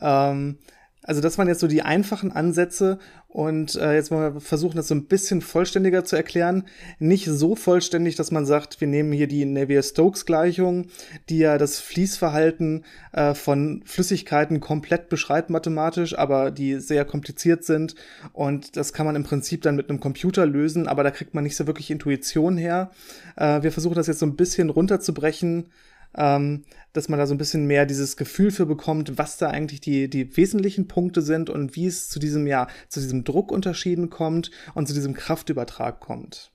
Ähm, 0.00 0.56
also 1.02 1.20
das 1.20 1.38
waren 1.38 1.48
jetzt 1.48 1.60
so 1.60 1.68
die 1.68 1.82
einfachen 1.82 2.32
Ansätze 2.32 2.98
und 3.28 3.76
äh, 3.76 3.94
jetzt 3.94 4.10
wir 4.10 4.40
versuchen, 4.40 4.76
das 4.76 4.88
so 4.88 4.94
ein 4.94 5.06
bisschen 5.06 5.40
vollständiger 5.42 6.04
zu 6.04 6.16
erklären. 6.16 6.64
Nicht 6.98 7.26
so 7.26 7.54
vollständig, 7.54 8.16
dass 8.16 8.30
man 8.30 8.46
sagt, 8.46 8.80
wir 8.80 8.88
nehmen 8.88 9.12
hier 9.12 9.26
die 9.26 9.44
Navier-Stokes-Gleichung, 9.44 10.88
die 11.28 11.38
ja 11.38 11.56
das 11.56 11.78
Fließverhalten 11.78 12.84
äh, 13.12 13.34
von 13.34 13.82
Flüssigkeiten 13.84 14.60
komplett 14.60 15.08
beschreibt 15.08 15.50
mathematisch, 15.50 16.18
aber 16.18 16.50
die 16.50 16.80
sehr 16.80 17.04
kompliziert 17.04 17.64
sind 17.64 17.94
und 18.32 18.76
das 18.76 18.92
kann 18.92 19.06
man 19.06 19.16
im 19.16 19.24
Prinzip 19.24 19.62
dann 19.62 19.76
mit 19.76 19.88
einem 19.88 20.00
Computer 20.00 20.46
lösen, 20.46 20.88
aber 20.88 21.04
da 21.04 21.10
kriegt 21.10 21.34
man 21.34 21.44
nicht 21.44 21.56
so 21.56 21.66
wirklich 21.66 21.90
Intuition 21.90 22.56
her. 22.56 22.90
Äh, 23.36 23.62
wir 23.62 23.72
versuchen 23.72 23.94
das 23.94 24.08
jetzt 24.08 24.20
so 24.20 24.26
ein 24.26 24.36
bisschen 24.36 24.70
runterzubrechen 24.70 25.66
ähm, 26.16 26.64
dass 26.92 27.08
man 27.08 27.18
da 27.18 27.26
so 27.26 27.34
ein 27.34 27.38
bisschen 27.38 27.66
mehr 27.66 27.86
dieses 27.86 28.16
Gefühl 28.16 28.50
für 28.50 28.66
bekommt, 28.66 29.18
was 29.18 29.36
da 29.36 29.50
eigentlich 29.50 29.80
die, 29.80 30.08
die 30.08 30.36
wesentlichen 30.36 30.88
Punkte 30.88 31.22
sind 31.22 31.50
und 31.50 31.76
wie 31.76 31.86
es 31.86 32.08
zu 32.08 32.18
diesem, 32.18 32.46
ja, 32.46 32.66
zu 32.88 33.00
diesem 33.00 33.24
Druckunterschieden 33.24 34.10
kommt 34.10 34.50
und 34.74 34.88
zu 34.88 34.94
diesem 34.94 35.14
Kraftübertrag 35.14 36.00
kommt. 36.00 36.52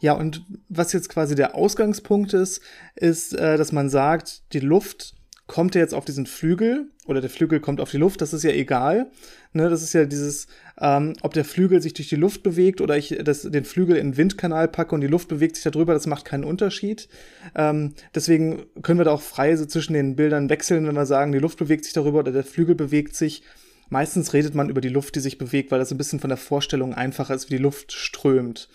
Ja, 0.00 0.14
und 0.14 0.44
was 0.68 0.92
jetzt 0.92 1.10
quasi 1.10 1.34
der 1.34 1.54
Ausgangspunkt 1.54 2.32
ist, 2.32 2.62
ist, 2.94 3.34
äh, 3.34 3.58
dass 3.58 3.72
man 3.72 3.90
sagt, 3.90 4.52
die 4.54 4.60
Luft 4.60 5.14
kommt 5.50 5.74
er 5.74 5.82
jetzt 5.82 5.94
auf 5.94 6.04
diesen 6.04 6.26
Flügel 6.26 6.92
oder 7.06 7.20
der 7.20 7.28
Flügel 7.28 7.58
kommt 7.58 7.80
auf 7.80 7.90
die 7.90 7.96
Luft, 7.96 8.20
das 8.20 8.32
ist 8.32 8.44
ja 8.44 8.52
egal. 8.52 9.10
Ne, 9.52 9.68
das 9.68 9.82
ist 9.82 9.92
ja 9.94 10.04
dieses, 10.04 10.46
ähm, 10.80 11.14
ob 11.22 11.34
der 11.34 11.44
Flügel 11.44 11.82
sich 11.82 11.92
durch 11.92 12.08
die 12.08 12.14
Luft 12.14 12.44
bewegt 12.44 12.80
oder 12.80 12.96
ich 12.96 13.18
das, 13.24 13.42
den 13.42 13.64
Flügel 13.64 13.96
in 13.96 14.12
den 14.12 14.16
Windkanal 14.16 14.68
packe 14.68 14.94
und 14.94 15.00
die 15.00 15.08
Luft 15.08 15.26
bewegt 15.26 15.56
sich 15.56 15.64
darüber, 15.64 15.92
das 15.92 16.06
macht 16.06 16.24
keinen 16.24 16.44
Unterschied. 16.44 17.08
Ähm, 17.56 17.94
deswegen 18.14 18.62
können 18.82 19.00
wir 19.00 19.04
da 19.04 19.10
auch 19.10 19.22
frei 19.22 19.56
so 19.56 19.66
zwischen 19.66 19.94
den 19.94 20.14
Bildern 20.14 20.50
wechseln, 20.50 20.86
wenn 20.86 20.94
wir 20.94 21.04
sagen, 21.04 21.32
die 21.32 21.40
Luft 21.40 21.58
bewegt 21.58 21.84
sich 21.84 21.94
darüber 21.94 22.20
oder 22.20 22.30
der 22.30 22.44
Flügel 22.44 22.76
bewegt 22.76 23.16
sich. 23.16 23.42
Meistens 23.88 24.32
redet 24.34 24.54
man 24.54 24.70
über 24.70 24.80
die 24.80 24.88
Luft, 24.88 25.16
die 25.16 25.20
sich 25.20 25.36
bewegt, 25.36 25.72
weil 25.72 25.80
das 25.80 25.90
ein 25.90 25.98
bisschen 25.98 26.20
von 26.20 26.30
der 26.30 26.36
Vorstellung 26.36 26.94
einfacher 26.94 27.34
ist, 27.34 27.50
wie 27.50 27.56
die 27.56 27.62
Luft 27.62 27.90
strömt. 27.90 28.68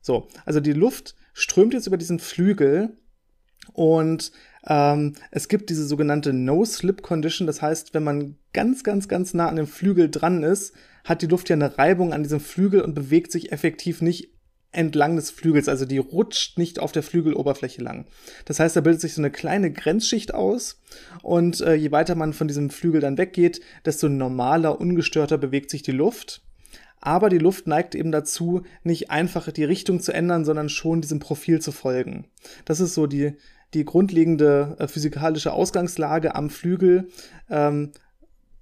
So, 0.00 0.26
also 0.44 0.58
die 0.58 0.72
Luft 0.72 1.14
strömt 1.34 1.72
jetzt 1.72 1.86
über 1.86 1.98
diesen 1.98 2.18
Flügel 2.18 2.96
und 3.74 4.32
ähm, 4.66 5.14
es 5.30 5.48
gibt 5.48 5.70
diese 5.70 5.86
sogenannte 5.86 6.32
No-Slip-Condition. 6.32 7.46
Das 7.46 7.62
heißt, 7.62 7.94
wenn 7.94 8.04
man 8.04 8.36
ganz, 8.52 8.84
ganz, 8.84 9.08
ganz 9.08 9.34
nah 9.34 9.48
an 9.48 9.56
dem 9.56 9.66
Flügel 9.66 10.10
dran 10.10 10.42
ist, 10.42 10.74
hat 11.04 11.22
die 11.22 11.26
Luft 11.26 11.48
ja 11.48 11.56
eine 11.56 11.78
Reibung 11.78 12.12
an 12.12 12.22
diesem 12.22 12.40
Flügel 12.40 12.82
und 12.82 12.94
bewegt 12.94 13.32
sich 13.32 13.52
effektiv 13.52 14.02
nicht 14.02 14.30
entlang 14.72 15.16
des 15.16 15.30
Flügels, 15.30 15.68
also 15.68 15.84
die 15.84 15.98
rutscht 15.98 16.56
nicht 16.56 16.78
auf 16.78 16.92
der 16.92 17.02
Flügeloberfläche 17.02 17.82
lang. 17.82 18.06
Das 18.44 18.60
heißt, 18.60 18.76
da 18.76 18.80
bildet 18.80 19.00
sich 19.00 19.14
so 19.14 19.20
eine 19.20 19.30
kleine 19.30 19.72
Grenzschicht 19.72 20.32
aus 20.32 20.80
und 21.22 21.60
äh, 21.60 21.74
je 21.74 21.90
weiter 21.90 22.14
man 22.14 22.32
von 22.32 22.46
diesem 22.46 22.70
Flügel 22.70 23.00
dann 23.00 23.18
weggeht, 23.18 23.60
desto 23.84 24.08
normaler, 24.08 24.80
ungestörter 24.80 25.38
bewegt 25.38 25.70
sich 25.70 25.82
die 25.82 25.90
Luft. 25.90 26.42
Aber 27.00 27.30
die 27.30 27.38
Luft 27.38 27.66
neigt 27.66 27.94
eben 27.94 28.12
dazu, 28.12 28.62
nicht 28.84 29.10
einfach 29.10 29.50
die 29.50 29.64
Richtung 29.64 30.00
zu 30.00 30.12
ändern, 30.12 30.44
sondern 30.44 30.68
schon 30.68 31.00
diesem 31.00 31.18
Profil 31.18 31.60
zu 31.60 31.72
folgen. 31.72 32.26
Das 32.66 32.78
ist 32.78 32.94
so 32.94 33.06
die 33.06 33.32
die 33.74 33.84
grundlegende 33.84 34.76
äh, 34.78 34.88
physikalische 34.88 35.52
Ausgangslage 35.52 36.34
am 36.34 36.50
Flügel 36.50 37.08
ähm, 37.48 37.92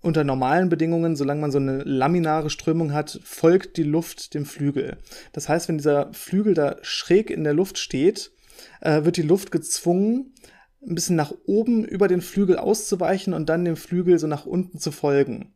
unter 0.01 0.23
normalen 0.23 0.68
Bedingungen, 0.68 1.16
solange 1.16 1.40
man 1.40 1.51
so 1.51 1.59
eine 1.59 1.83
laminare 1.83 2.51
Strömung 2.51 2.92
hat, 2.92 3.21
folgt 3.25 3.77
die 3.77 3.83
Luft 3.83 4.35
dem 4.35 4.47
Flügel. 4.47 4.99
Das 5.33 5.49
heißt, 5.49 5.68
wenn 5.68 5.79
dieser 5.79 6.12
Flügel 6.12 6.55
da 6.55 6.77
schräg 6.83 7.31
in 7.31 7.44
der 7.44 7.55
Luft 7.55 7.79
steht, 7.79 8.31
äh, 8.81 9.05
wird 9.05 9.16
die 9.16 9.23
Luft 9.23 9.51
gezwungen, 9.51 10.35
ein 10.87 10.94
bisschen 10.94 11.16
nach 11.16 11.33
oben 11.47 11.85
über 11.85 12.07
den 12.07 12.23
Flügel 12.23 12.57
auszuweichen 12.57 13.35
und 13.35 13.49
dann 13.49 13.64
dem 13.64 13.77
Flügel 13.77 14.18
so 14.18 14.29
nach 14.29 14.47
unten 14.47 14.79
zu 14.79 14.92
folgen. 14.92 15.55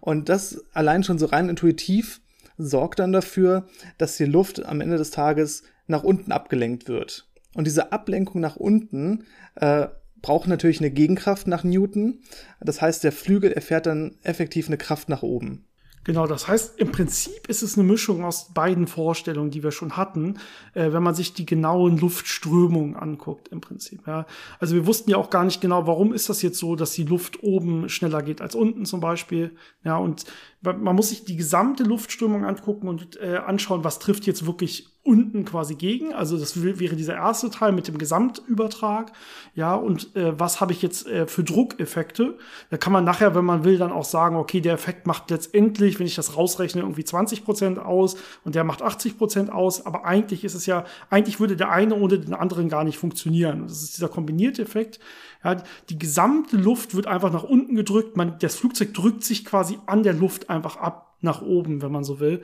Und 0.00 0.28
das 0.28 0.64
allein 0.72 1.04
schon 1.04 1.18
so 1.18 1.26
rein 1.26 1.48
intuitiv 1.48 2.20
sorgt 2.58 2.98
dann 2.98 3.12
dafür, 3.12 3.66
dass 3.98 4.16
die 4.16 4.24
Luft 4.24 4.64
am 4.64 4.80
Ende 4.80 4.96
des 4.96 5.10
Tages 5.10 5.62
nach 5.86 6.02
unten 6.02 6.32
abgelenkt 6.32 6.88
wird. 6.88 7.28
Und 7.54 7.66
diese 7.66 7.92
Ablenkung 7.92 8.40
nach 8.40 8.56
unten 8.56 9.24
äh, 9.54 9.86
braucht 10.22 10.48
natürlich 10.48 10.80
eine 10.80 10.90
Gegenkraft 10.90 11.46
nach 11.46 11.64
Newton. 11.64 12.20
Das 12.60 12.80
heißt, 12.80 13.04
der 13.04 13.12
Flügel 13.12 13.52
erfährt 13.52 13.86
dann 13.86 14.16
effektiv 14.22 14.68
eine 14.68 14.78
Kraft 14.78 15.08
nach 15.08 15.22
oben. 15.22 15.66
Genau, 16.04 16.26
das 16.26 16.48
heißt, 16.48 16.78
im 16.78 16.92
Prinzip 16.92 17.48
ist 17.48 17.62
es 17.62 17.78
eine 17.78 17.86
Mischung 17.86 18.24
aus 18.24 18.52
beiden 18.52 18.86
Vorstellungen, 18.86 19.50
die 19.50 19.62
wir 19.62 19.70
schon 19.70 19.96
hatten, 19.96 20.38
äh, 20.74 20.92
wenn 20.92 21.02
man 21.02 21.14
sich 21.14 21.32
die 21.32 21.46
genauen 21.46 21.96
Luftströmungen 21.96 22.94
anguckt, 22.94 23.48
im 23.48 23.62
Prinzip. 23.62 24.06
Ja. 24.06 24.26
Also 24.60 24.74
wir 24.74 24.86
wussten 24.86 25.10
ja 25.10 25.16
auch 25.16 25.30
gar 25.30 25.44
nicht 25.44 25.62
genau, 25.62 25.86
warum 25.86 26.12
ist 26.12 26.28
das 26.28 26.42
jetzt 26.42 26.58
so, 26.58 26.76
dass 26.76 26.92
die 26.92 27.04
Luft 27.04 27.42
oben 27.42 27.88
schneller 27.88 28.22
geht 28.22 28.42
als 28.42 28.54
unten 28.54 28.84
zum 28.84 29.00
Beispiel. 29.00 29.56
Ja, 29.82 29.96
und 29.96 30.26
man 30.62 30.94
muss 30.94 31.08
sich 31.08 31.24
die 31.24 31.36
gesamte 31.36 31.84
Luftströmung 31.84 32.44
angucken 32.44 32.88
und 32.88 33.18
äh, 33.20 33.36
anschauen, 33.36 33.82
was 33.82 33.98
trifft 33.98 34.26
jetzt 34.26 34.44
wirklich 34.44 34.93
unten 35.04 35.44
quasi 35.44 35.74
gegen. 35.74 36.14
Also 36.14 36.38
das 36.38 36.62
wäre 36.62 36.96
dieser 36.96 37.14
erste 37.14 37.50
Teil 37.50 37.72
mit 37.72 37.88
dem 37.88 37.98
Gesamtübertrag. 37.98 39.12
Ja, 39.54 39.74
und 39.74 40.14
äh, 40.16 40.38
was 40.38 40.60
habe 40.60 40.72
ich 40.72 40.80
jetzt 40.80 41.06
äh, 41.06 41.26
für 41.26 41.44
Druckeffekte? 41.44 42.38
Da 42.70 42.76
kann 42.76 42.92
man 42.92 43.04
nachher, 43.04 43.34
wenn 43.34 43.44
man 43.44 43.64
will, 43.64 43.76
dann 43.76 43.92
auch 43.92 44.04
sagen, 44.04 44.36
okay, 44.36 44.60
der 44.60 44.74
Effekt 44.74 45.06
macht 45.06 45.30
letztendlich, 45.30 45.98
wenn 45.98 46.06
ich 46.06 46.14
das 46.14 46.36
rausrechne, 46.36 46.80
irgendwie 46.80 47.04
20 47.04 47.44
Prozent 47.44 47.78
aus 47.78 48.16
und 48.44 48.54
der 48.54 48.64
macht 48.64 48.80
80 48.80 49.18
Prozent 49.18 49.52
aus. 49.52 49.84
Aber 49.84 50.04
eigentlich 50.04 50.44
ist 50.44 50.54
es 50.54 50.64
ja, 50.66 50.84
eigentlich 51.10 51.38
würde 51.38 51.56
der 51.56 51.70
eine 51.70 51.96
ohne 51.96 52.18
den 52.18 52.34
anderen 52.34 52.68
gar 52.68 52.84
nicht 52.84 52.98
funktionieren. 52.98 53.64
Das 53.68 53.82
ist 53.82 53.96
dieser 53.96 54.08
kombinierte 54.08 54.62
Effekt. 54.62 55.00
Ja, 55.42 55.62
die 55.90 55.98
gesamte 55.98 56.56
Luft 56.56 56.94
wird 56.94 57.06
einfach 57.06 57.30
nach 57.30 57.42
unten 57.42 57.74
unten 57.74 57.76
gedrückt. 57.76 58.16
Man, 58.16 58.38
das 58.38 58.56
Flugzeug 58.56 58.94
drückt 58.94 59.24
sich 59.24 59.44
quasi 59.44 59.78
an 59.86 60.02
der 60.02 60.12
Luft 60.12 60.50
einfach 60.50 60.76
ab 60.76 61.13
nach 61.24 61.42
oben, 61.42 61.82
wenn 61.82 61.90
man 61.90 62.04
so 62.04 62.20
will. 62.20 62.42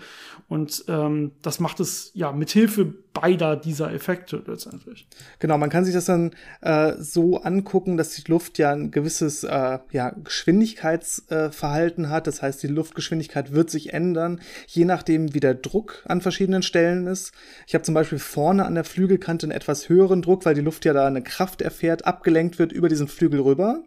Und 0.48 0.84
ähm, 0.88 1.32
das 1.42 1.60
macht 1.60 1.78
es 1.78 2.10
ja 2.14 2.32
mithilfe 2.32 2.92
beider 3.12 3.56
dieser 3.56 3.92
Effekte 3.92 4.42
letztendlich. 4.46 5.06
Genau, 5.38 5.58
man 5.58 5.70
kann 5.70 5.84
sich 5.84 5.94
das 5.94 6.06
dann 6.06 6.32
äh, 6.60 6.94
so 6.98 7.42
angucken, 7.42 7.96
dass 7.96 8.10
die 8.10 8.28
Luft 8.30 8.58
ja 8.58 8.72
ein 8.72 8.90
gewisses 8.90 9.44
äh, 9.44 9.78
ja, 9.92 10.14
Geschwindigkeitsverhalten 10.24 12.04
äh, 12.04 12.08
hat. 12.08 12.26
Das 12.26 12.42
heißt, 12.42 12.62
die 12.62 12.68
Luftgeschwindigkeit 12.68 13.52
wird 13.52 13.70
sich 13.70 13.92
ändern, 13.92 14.40
je 14.66 14.84
nachdem, 14.84 15.34
wie 15.34 15.40
der 15.40 15.54
Druck 15.54 16.02
an 16.06 16.20
verschiedenen 16.20 16.62
Stellen 16.62 17.06
ist. 17.06 17.32
Ich 17.66 17.74
habe 17.74 17.82
zum 17.82 17.94
Beispiel 17.94 18.18
vorne 18.18 18.64
an 18.64 18.74
der 18.74 18.84
Flügelkante 18.84 19.44
einen 19.46 19.52
etwas 19.52 19.88
höheren 19.88 20.22
Druck, 20.22 20.44
weil 20.44 20.54
die 20.54 20.60
Luft 20.60 20.84
ja 20.84 20.92
da 20.92 21.06
eine 21.06 21.22
Kraft 21.22 21.62
erfährt, 21.62 22.06
abgelenkt 22.06 22.58
wird 22.58 22.72
über 22.72 22.88
diesen 22.88 23.08
Flügel 23.08 23.40
rüber. 23.40 23.82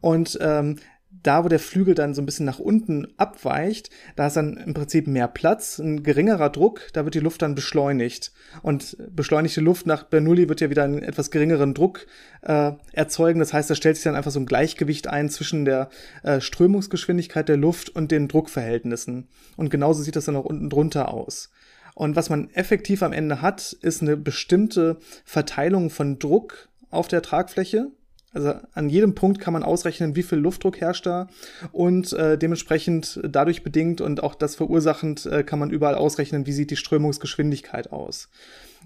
Und 0.00 0.38
ähm, 0.40 0.76
da, 1.24 1.44
wo 1.44 1.48
der 1.48 1.58
Flügel 1.58 1.94
dann 1.94 2.14
so 2.14 2.22
ein 2.22 2.26
bisschen 2.26 2.46
nach 2.46 2.58
unten 2.58 3.08
abweicht, 3.16 3.90
da 4.14 4.28
ist 4.28 4.36
dann 4.36 4.56
im 4.56 4.74
Prinzip 4.74 5.06
mehr 5.06 5.26
Platz, 5.26 5.78
ein 5.78 6.02
geringerer 6.02 6.50
Druck, 6.50 6.88
da 6.92 7.04
wird 7.04 7.14
die 7.14 7.20
Luft 7.20 7.42
dann 7.42 7.54
beschleunigt. 7.54 8.32
Und 8.62 8.96
beschleunigte 9.10 9.60
Luft 9.60 9.86
nach 9.86 10.04
Bernoulli 10.04 10.48
wird 10.48 10.60
ja 10.60 10.70
wieder 10.70 10.84
einen 10.84 11.02
etwas 11.02 11.30
geringeren 11.30 11.74
Druck 11.74 12.06
äh, 12.42 12.72
erzeugen. 12.92 13.40
Das 13.40 13.52
heißt, 13.52 13.70
da 13.70 13.74
stellt 13.74 13.96
sich 13.96 14.04
dann 14.04 14.14
einfach 14.14 14.30
so 14.30 14.38
ein 14.38 14.46
Gleichgewicht 14.46 15.08
ein 15.08 15.30
zwischen 15.30 15.64
der 15.64 15.88
äh, 16.22 16.40
Strömungsgeschwindigkeit 16.40 17.48
der 17.48 17.56
Luft 17.56 17.88
und 17.88 18.10
den 18.10 18.28
Druckverhältnissen. 18.28 19.28
Und 19.56 19.70
genauso 19.70 20.02
sieht 20.02 20.16
das 20.16 20.26
dann 20.26 20.36
auch 20.36 20.44
unten 20.44 20.68
drunter 20.68 21.12
aus. 21.12 21.50
Und 21.94 22.16
was 22.16 22.28
man 22.28 22.50
effektiv 22.50 23.02
am 23.02 23.12
Ende 23.12 23.40
hat, 23.40 23.72
ist 23.80 24.02
eine 24.02 24.16
bestimmte 24.16 24.98
Verteilung 25.24 25.90
von 25.90 26.18
Druck 26.18 26.68
auf 26.90 27.08
der 27.08 27.22
Tragfläche 27.22 27.90
also 28.34 28.54
an 28.72 28.88
jedem 28.88 29.14
Punkt 29.14 29.40
kann 29.40 29.52
man 29.52 29.62
ausrechnen, 29.62 30.16
wie 30.16 30.22
viel 30.22 30.38
Luftdruck 30.38 30.80
herrscht 30.80 31.06
da 31.06 31.28
und 31.72 32.12
äh, 32.12 32.36
dementsprechend 32.36 33.20
dadurch 33.22 33.62
bedingt 33.62 34.00
und 34.00 34.22
auch 34.22 34.34
das 34.34 34.56
verursachend 34.56 35.26
äh, 35.26 35.44
kann 35.44 35.58
man 35.58 35.70
überall 35.70 35.94
ausrechnen, 35.94 36.46
wie 36.46 36.52
sieht 36.52 36.70
die 36.70 36.76
Strömungsgeschwindigkeit 36.76 37.92
aus. 37.92 38.28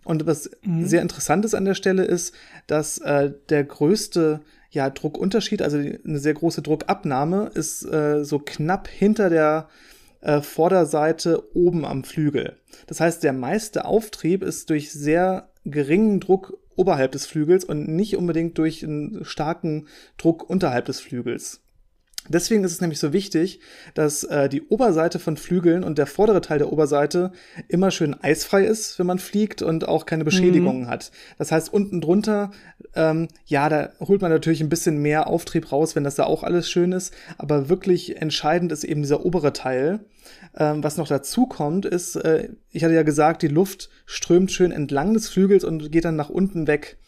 Und 0.04 0.26
was 0.26 0.50
mhm. 0.62 0.86
sehr 0.86 1.02
interessant 1.02 1.44
ist 1.44 1.54
an 1.54 1.64
der 1.64 1.74
Stelle 1.74 2.04
ist, 2.04 2.34
dass 2.66 2.98
äh, 2.98 3.32
der 3.48 3.64
größte 3.64 4.40
ja, 4.70 4.90
Druckunterschied, 4.90 5.62
also 5.62 5.78
eine 5.78 6.18
sehr 6.18 6.34
große 6.34 6.62
Druckabnahme, 6.62 7.50
ist 7.54 7.84
äh, 7.84 8.24
so 8.24 8.38
knapp 8.38 8.86
hinter 8.86 9.30
der 9.30 9.68
äh, 10.20 10.40
Vorderseite 10.40 11.56
oben 11.56 11.84
am 11.84 12.04
Flügel. 12.04 12.56
Das 12.86 13.00
heißt, 13.00 13.22
der 13.22 13.32
meiste 13.32 13.84
Auftrieb 13.86 14.42
ist 14.42 14.70
durch 14.70 14.92
sehr 14.92 15.48
geringen 15.64 16.20
Druck 16.20 16.58
oberhalb 16.78 17.12
des 17.12 17.26
Flügels 17.26 17.64
und 17.64 17.88
nicht 17.88 18.16
unbedingt 18.16 18.56
durch 18.58 18.84
einen 18.84 19.24
starken 19.24 19.86
Druck 20.16 20.48
unterhalb 20.48 20.86
des 20.86 21.00
Flügels. 21.00 21.60
Deswegen 22.28 22.62
ist 22.62 22.72
es 22.72 22.80
nämlich 22.80 22.98
so 22.98 23.12
wichtig, 23.12 23.60
dass 23.94 24.22
äh, 24.24 24.48
die 24.48 24.62
Oberseite 24.68 25.18
von 25.18 25.36
Flügeln 25.36 25.82
und 25.82 25.96
der 25.96 26.06
vordere 26.06 26.40
Teil 26.40 26.58
der 26.58 26.70
Oberseite 26.70 27.32
immer 27.68 27.90
schön 27.90 28.14
eisfrei 28.14 28.64
ist, 28.64 28.98
wenn 28.98 29.06
man 29.06 29.18
fliegt 29.18 29.62
und 29.62 29.88
auch 29.88 30.04
keine 30.04 30.24
Beschädigungen 30.24 30.82
mhm. 30.82 30.88
hat. 30.88 31.10
Das 31.38 31.52
heißt, 31.52 31.72
unten 31.72 32.00
drunter, 32.00 32.50
ähm, 32.94 33.28
ja, 33.46 33.68
da 33.68 33.90
holt 34.00 34.20
man 34.20 34.30
natürlich 34.30 34.60
ein 34.60 34.68
bisschen 34.68 34.98
mehr 34.98 35.26
Auftrieb 35.26 35.72
raus, 35.72 35.96
wenn 35.96 36.04
das 36.04 36.16
da 36.16 36.24
auch 36.24 36.42
alles 36.42 36.68
schön 36.68 36.92
ist. 36.92 37.14
Aber 37.38 37.70
wirklich 37.70 38.20
entscheidend 38.20 38.72
ist 38.72 38.84
eben 38.84 39.02
dieser 39.02 39.24
obere 39.24 39.54
Teil. 39.54 40.00
Ähm, 40.56 40.82
was 40.82 40.96
noch 40.96 41.08
dazu 41.08 41.46
kommt, 41.46 41.84
ist, 41.84 42.16
äh, 42.16 42.48
ich 42.70 42.84
hatte 42.84 42.94
ja 42.94 43.02
gesagt, 43.02 43.42
die 43.42 43.48
Luft 43.48 43.90
strömt 44.06 44.50
schön 44.50 44.72
entlang 44.72 45.14
des 45.14 45.28
Flügels 45.28 45.64
und 45.64 45.92
geht 45.92 46.04
dann 46.04 46.16
nach 46.16 46.30
unten 46.30 46.66
weg. 46.66 46.98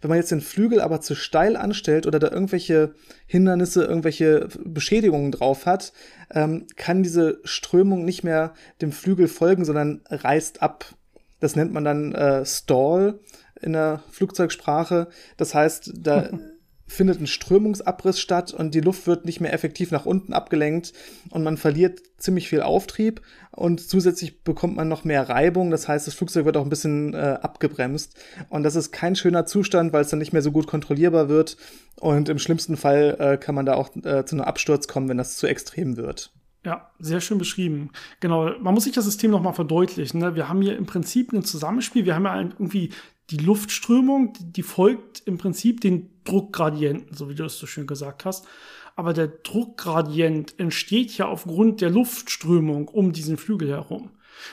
Wenn 0.00 0.10
man 0.10 0.18
jetzt 0.18 0.30
den 0.30 0.40
Flügel 0.40 0.80
aber 0.80 1.00
zu 1.00 1.14
steil 1.14 1.56
anstellt 1.56 2.06
oder 2.06 2.18
da 2.18 2.30
irgendwelche 2.30 2.94
Hindernisse, 3.26 3.84
irgendwelche 3.84 4.48
Beschädigungen 4.64 5.32
drauf 5.32 5.66
hat, 5.66 5.92
ähm, 6.30 6.66
kann 6.76 7.02
diese 7.02 7.40
Strömung 7.44 8.04
nicht 8.04 8.22
mehr 8.22 8.54
dem 8.80 8.92
Flügel 8.92 9.28
folgen, 9.28 9.64
sondern 9.64 10.02
reißt 10.08 10.62
ab. 10.62 10.94
Das 11.40 11.56
nennt 11.56 11.72
man 11.72 11.84
dann 11.84 12.12
äh, 12.12 12.44
Stall 12.44 13.18
in 13.60 13.72
der 13.72 14.02
Flugzeugsprache. 14.10 15.08
Das 15.36 15.54
heißt, 15.54 15.92
da 15.96 16.30
findet 16.86 17.20
ein 17.20 17.26
Strömungsabriss 17.26 18.20
statt 18.20 18.54
und 18.54 18.74
die 18.74 18.80
Luft 18.80 19.06
wird 19.06 19.24
nicht 19.24 19.40
mehr 19.40 19.52
effektiv 19.52 19.90
nach 19.90 20.06
unten 20.06 20.32
abgelenkt 20.32 20.92
und 21.30 21.42
man 21.42 21.56
verliert 21.56 22.00
ziemlich 22.18 22.48
viel 22.48 22.62
Auftrieb 22.62 23.20
und 23.50 23.80
zusätzlich 23.80 24.42
bekommt 24.44 24.76
man 24.76 24.88
noch 24.88 25.04
mehr 25.04 25.28
Reibung. 25.28 25.70
Das 25.70 25.88
heißt, 25.88 26.06
das 26.06 26.14
Flugzeug 26.14 26.44
wird 26.44 26.56
auch 26.56 26.62
ein 26.62 26.70
bisschen 26.70 27.14
äh, 27.14 27.38
abgebremst 27.42 28.16
und 28.48 28.62
das 28.62 28.76
ist 28.76 28.92
kein 28.92 29.16
schöner 29.16 29.46
Zustand, 29.46 29.92
weil 29.92 30.02
es 30.02 30.10
dann 30.10 30.20
nicht 30.20 30.32
mehr 30.32 30.42
so 30.42 30.52
gut 30.52 30.66
kontrollierbar 30.66 31.28
wird 31.28 31.56
und 32.00 32.28
im 32.28 32.38
schlimmsten 32.38 32.76
Fall 32.76 33.16
äh, 33.18 33.36
kann 33.36 33.54
man 33.54 33.66
da 33.66 33.74
auch 33.74 33.94
äh, 33.96 34.24
zu 34.24 34.36
einem 34.36 34.44
Absturz 34.44 34.86
kommen, 34.86 35.08
wenn 35.08 35.18
das 35.18 35.36
zu 35.36 35.46
extrem 35.46 35.96
wird. 35.96 36.32
Ja, 36.66 36.90
sehr 36.98 37.20
schön 37.20 37.38
beschrieben. 37.38 37.90
Genau, 38.18 38.50
man 38.58 38.74
muss 38.74 38.84
sich 38.84 38.92
das 38.92 39.04
System 39.04 39.30
nochmal 39.30 39.52
verdeutlichen. 39.52 40.18
Ne? 40.18 40.34
Wir 40.34 40.48
haben 40.48 40.60
hier 40.62 40.76
im 40.76 40.84
Prinzip 40.84 41.32
ein 41.32 41.44
Zusammenspiel. 41.44 42.04
Wir 42.04 42.16
haben 42.16 42.24
ja 42.24 42.40
irgendwie 42.40 42.90
die 43.30 43.38
Luftströmung, 43.38 44.34
die 44.40 44.62
folgt 44.62 45.22
im 45.26 45.38
Prinzip 45.38 45.80
den 45.80 46.10
Druckgradienten, 46.24 47.16
so 47.16 47.28
wie 47.28 47.34
du 47.34 47.44
es 47.44 47.58
so 47.58 47.66
schön 47.66 47.86
gesagt 47.86 48.24
hast. 48.24 48.46
Aber 48.94 49.12
der 49.12 49.28
Druckgradient 49.28 50.58
entsteht 50.58 51.16
ja 51.18 51.26
aufgrund 51.26 51.80
der 51.80 51.90
Luftströmung 51.90 52.88
um 52.88 53.12
diesen 53.12 53.36
Flügel 53.36 53.68
herum. 53.68 54.10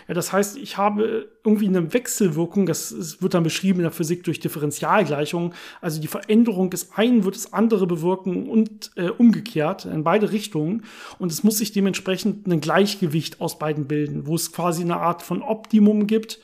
Ja, 0.07 0.13
das 0.13 0.31
heißt, 0.31 0.57
ich 0.57 0.77
habe 0.77 1.29
irgendwie 1.43 1.67
eine 1.67 1.93
Wechselwirkung, 1.93 2.65
das 2.65 3.21
wird 3.21 3.33
dann 3.33 3.43
beschrieben 3.43 3.79
in 3.79 3.83
der 3.83 3.91
Physik 3.91 4.23
durch 4.23 4.39
Differentialgleichungen. 4.39 5.53
Also 5.81 6.01
die 6.01 6.07
Veränderung 6.07 6.69
des 6.69 6.93
einen 6.93 7.25
wird 7.25 7.35
das 7.35 7.53
andere 7.53 7.85
bewirken 7.85 8.49
und 8.49 8.91
äh, 8.95 9.09
umgekehrt 9.09 9.85
in 9.85 10.03
beide 10.03 10.31
Richtungen. 10.31 10.83
Und 11.19 11.31
es 11.31 11.43
muss 11.43 11.57
sich 11.57 11.71
dementsprechend 11.71 12.47
ein 12.47 12.61
Gleichgewicht 12.61 13.41
aus 13.41 13.59
beiden 13.59 13.87
bilden, 13.87 14.25
wo 14.25 14.35
es 14.35 14.51
quasi 14.51 14.83
eine 14.83 14.97
Art 14.97 15.21
von 15.21 15.41
Optimum 15.41 16.07
gibt 16.07 16.39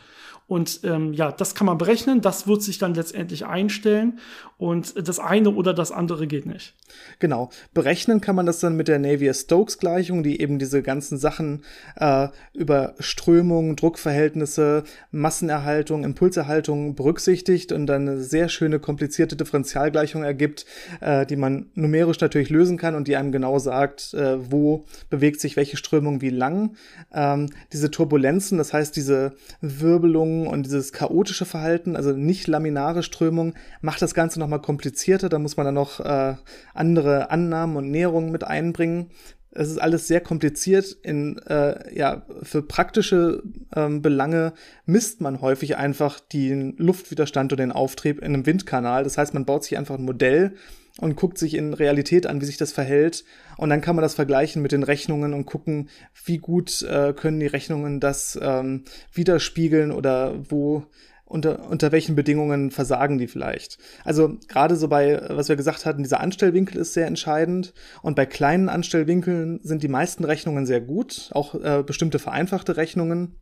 und 0.49 0.81
ähm, 0.83 1.13
ja, 1.13 1.31
das 1.31 1.53
kann 1.53 1.67
man 1.67 1.77
berechnen, 1.77 2.21
das 2.21 2.47
wird 2.47 2.63
sich 2.63 2.79
dann 2.79 2.95
letztendlich 2.95 3.45
einstellen 3.45 4.19
und 4.59 5.07
das 5.07 5.19
eine 5.19 5.51
oder 5.51 5.73
das 5.73 5.91
andere 5.91 6.27
geht 6.27 6.45
nicht. 6.45 6.75
Genau. 7.19 7.49
Berechnen 7.73 8.19
kann 8.19 8.35
man 8.35 8.45
das 8.45 8.59
dann 8.59 8.75
mit 8.75 8.89
der 8.89 8.99
Navier-Stokes-Gleichung, 8.99 10.21
die 10.21 10.41
eben 10.41 10.59
diese 10.59 10.83
ganzen 10.83 11.17
Sachen 11.17 11.63
äh, 11.95 12.27
über 12.53 12.93
Strömung, 12.99 13.77
Druckverhältnisse, 13.77 14.83
Massenerhaltung, 15.11 16.03
Impulserhaltung 16.03 16.95
berücksichtigt 16.95 17.71
und 17.71 17.87
dann 17.87 18.09
eine 18.09 18.21
sehr 18.21 18.49
schöne 18.49 18.79
komplizierte 18.79 19.37
Differentialgleichung 19.37 20.23
ergibt, 20.23 20.65
äh, 20.99 21.25
die 21.25 21.37
man 21.37 21.67
numerisch 21.75 22.19
natürlich 22.19 22.49
lösen 22.49 22.77
kann 22.77 22.95
und 22.95 23.07
die 23.07 23.15
einem 23.15 23.31
genau 23.31 23.59
sagt, 23.59 24.13
äh, 24.13 24.51
wo 24.51 24.83
bewegt 25.09 25.39
sich 25.39 25.55
welche 25.55 25.77
Strömung 25.77 26.19
wie 26.19 26.31
lang. 26.31 26.75
Ähm, 27.13 27.49
diese 27.71 27.91
Turbulenzen, 27.91 28.57
das 28.57 28.73
heißt 28.73 28.93
diese 28.93 29.35
Wirbelungen 29.61 30.47
und 30.47 30.65
dieses 30.65 30.91
chaotische 30.91 31.45
Verhalten, 31.45 31.95
also 31.95 32.11
nicht 32.11 32.47
laminare 32.47 33.03
Strömung, 33.03 33.53
macht 33.81 34.01
das 34.01 34.13
Ganze 34.13 34.48
nochmal 34.49 34.61
komplizierter. 34.61 35.29
Da 35.29 35.39
muss 35.39 35.57
man 35.57 35.65
dann 35.65 35.75
noch 35.75 35.99
äh, 35.99 36.35
andere 36.73 37.29
Annahmen 37.29 37.77
und 37.77 37.91
Näherungen 37.91 38.31
mit 38.31 38.43
einbringen. 38.43 39.11
Es 39.51 39.69
ist 39.69 39.79
alles 39.79 40.07
sehr 40.07 40.21
kompliziert. 40.21 40.97
In, 41.03 41.37
äh, 41.47 41.95
ja, 41.95 42.23
für 42.43 42.61
praktische 42.61 43.43
ähm, 43.75 44.01
Belange 44.01 44.53
misst 44.85 45.21
man 45.21 45.41
häufig 45.41 45.77
einfach 45.77 46.19
den 46.19 46.75
Luftwiderstand 46.77 47.53
oder 47.53 47.63
den 47.63 47.71
Auftrieb 47.71 48.19
in 48.19 48.33
einem 48.33 48.45
Windkanal. 48.45 49.03
Das 49.03 49.17
heißt, 49.17 49.33
man 49.33 49.45
baut 49.45 49.63
sich 49.63 49.77
einfach 49.77 49.97
ein 49.97 50.05
Modell 50.05 50.55
und 50.99 51.15
guckt 51.15 51.37
sich 51.37 51.55
in 51.55 51.73
Realität 51.73 52.27
an, 52.27 52.41
wie 52.41 52.45
sich 52.45 52.57
das 52.57 52.71
verhält. 52.71 53.23
Und 53.57 53.69
dann 53.69 53.81
kann 53.81 53.95
man 53.95 54.03
das 54.03 54.15
vergleichen 54.15 54.61
mit 54.61 54.71
den 54.71 54.83
Rechnungen 54.83 55.33
und 55.33 55.45
gucken, 55.45 55.89
wie 56.25 56.37
gut 56.37 56.81
äh, 56.83 57.13
können 57.13 57.39
die 57.39 57.47
Rechnungen 57.47 57.99
das 57.99 58.37
ähm, 58.41 58.83
widerspiegeln 59.13 59.91
oder 59.91 60.35
wo 60.49 60.85
unter, 61.29 61.69
unter 61.69 61.91
welchen 61.93 62.15
Bedingungen 62.15 62.71
versagen 62.71 63.17
die 63.17 63.27
vielleicht. 63.27 63.77
Also 64.03 64.37
gerade 64.47 64.75
so 64.75 64.89
bei, 64.89 65.21
was 65.29 65.47
wir 65.47 65.55
gesagt 65.55 65.85
hatten, 65.85 66.03
dieser 66.03 66.19
Anstellwinkel 66.19 66.81
ist 66.81 66.93
sehr 66.93 67.07
entscheidend 67.07 67.73
und 68.01 68.15
bei 68.15 68.25
kleinen 68.25 68.67
Anstellwinkeln 68.67 69.59
sind 69.63 69.83
die 69.83 69.87
meisten 69.87 70.25
Rechnungen 70.25 70.65
sehr 70.65 70.81
gut, 70.81 71.29
auch 71.33 71.55
äh, 71.55 71.83
bestimmte 71.85 72.19
vereinfachte 72.19 72.75
Rechnungen. 72.75 73.35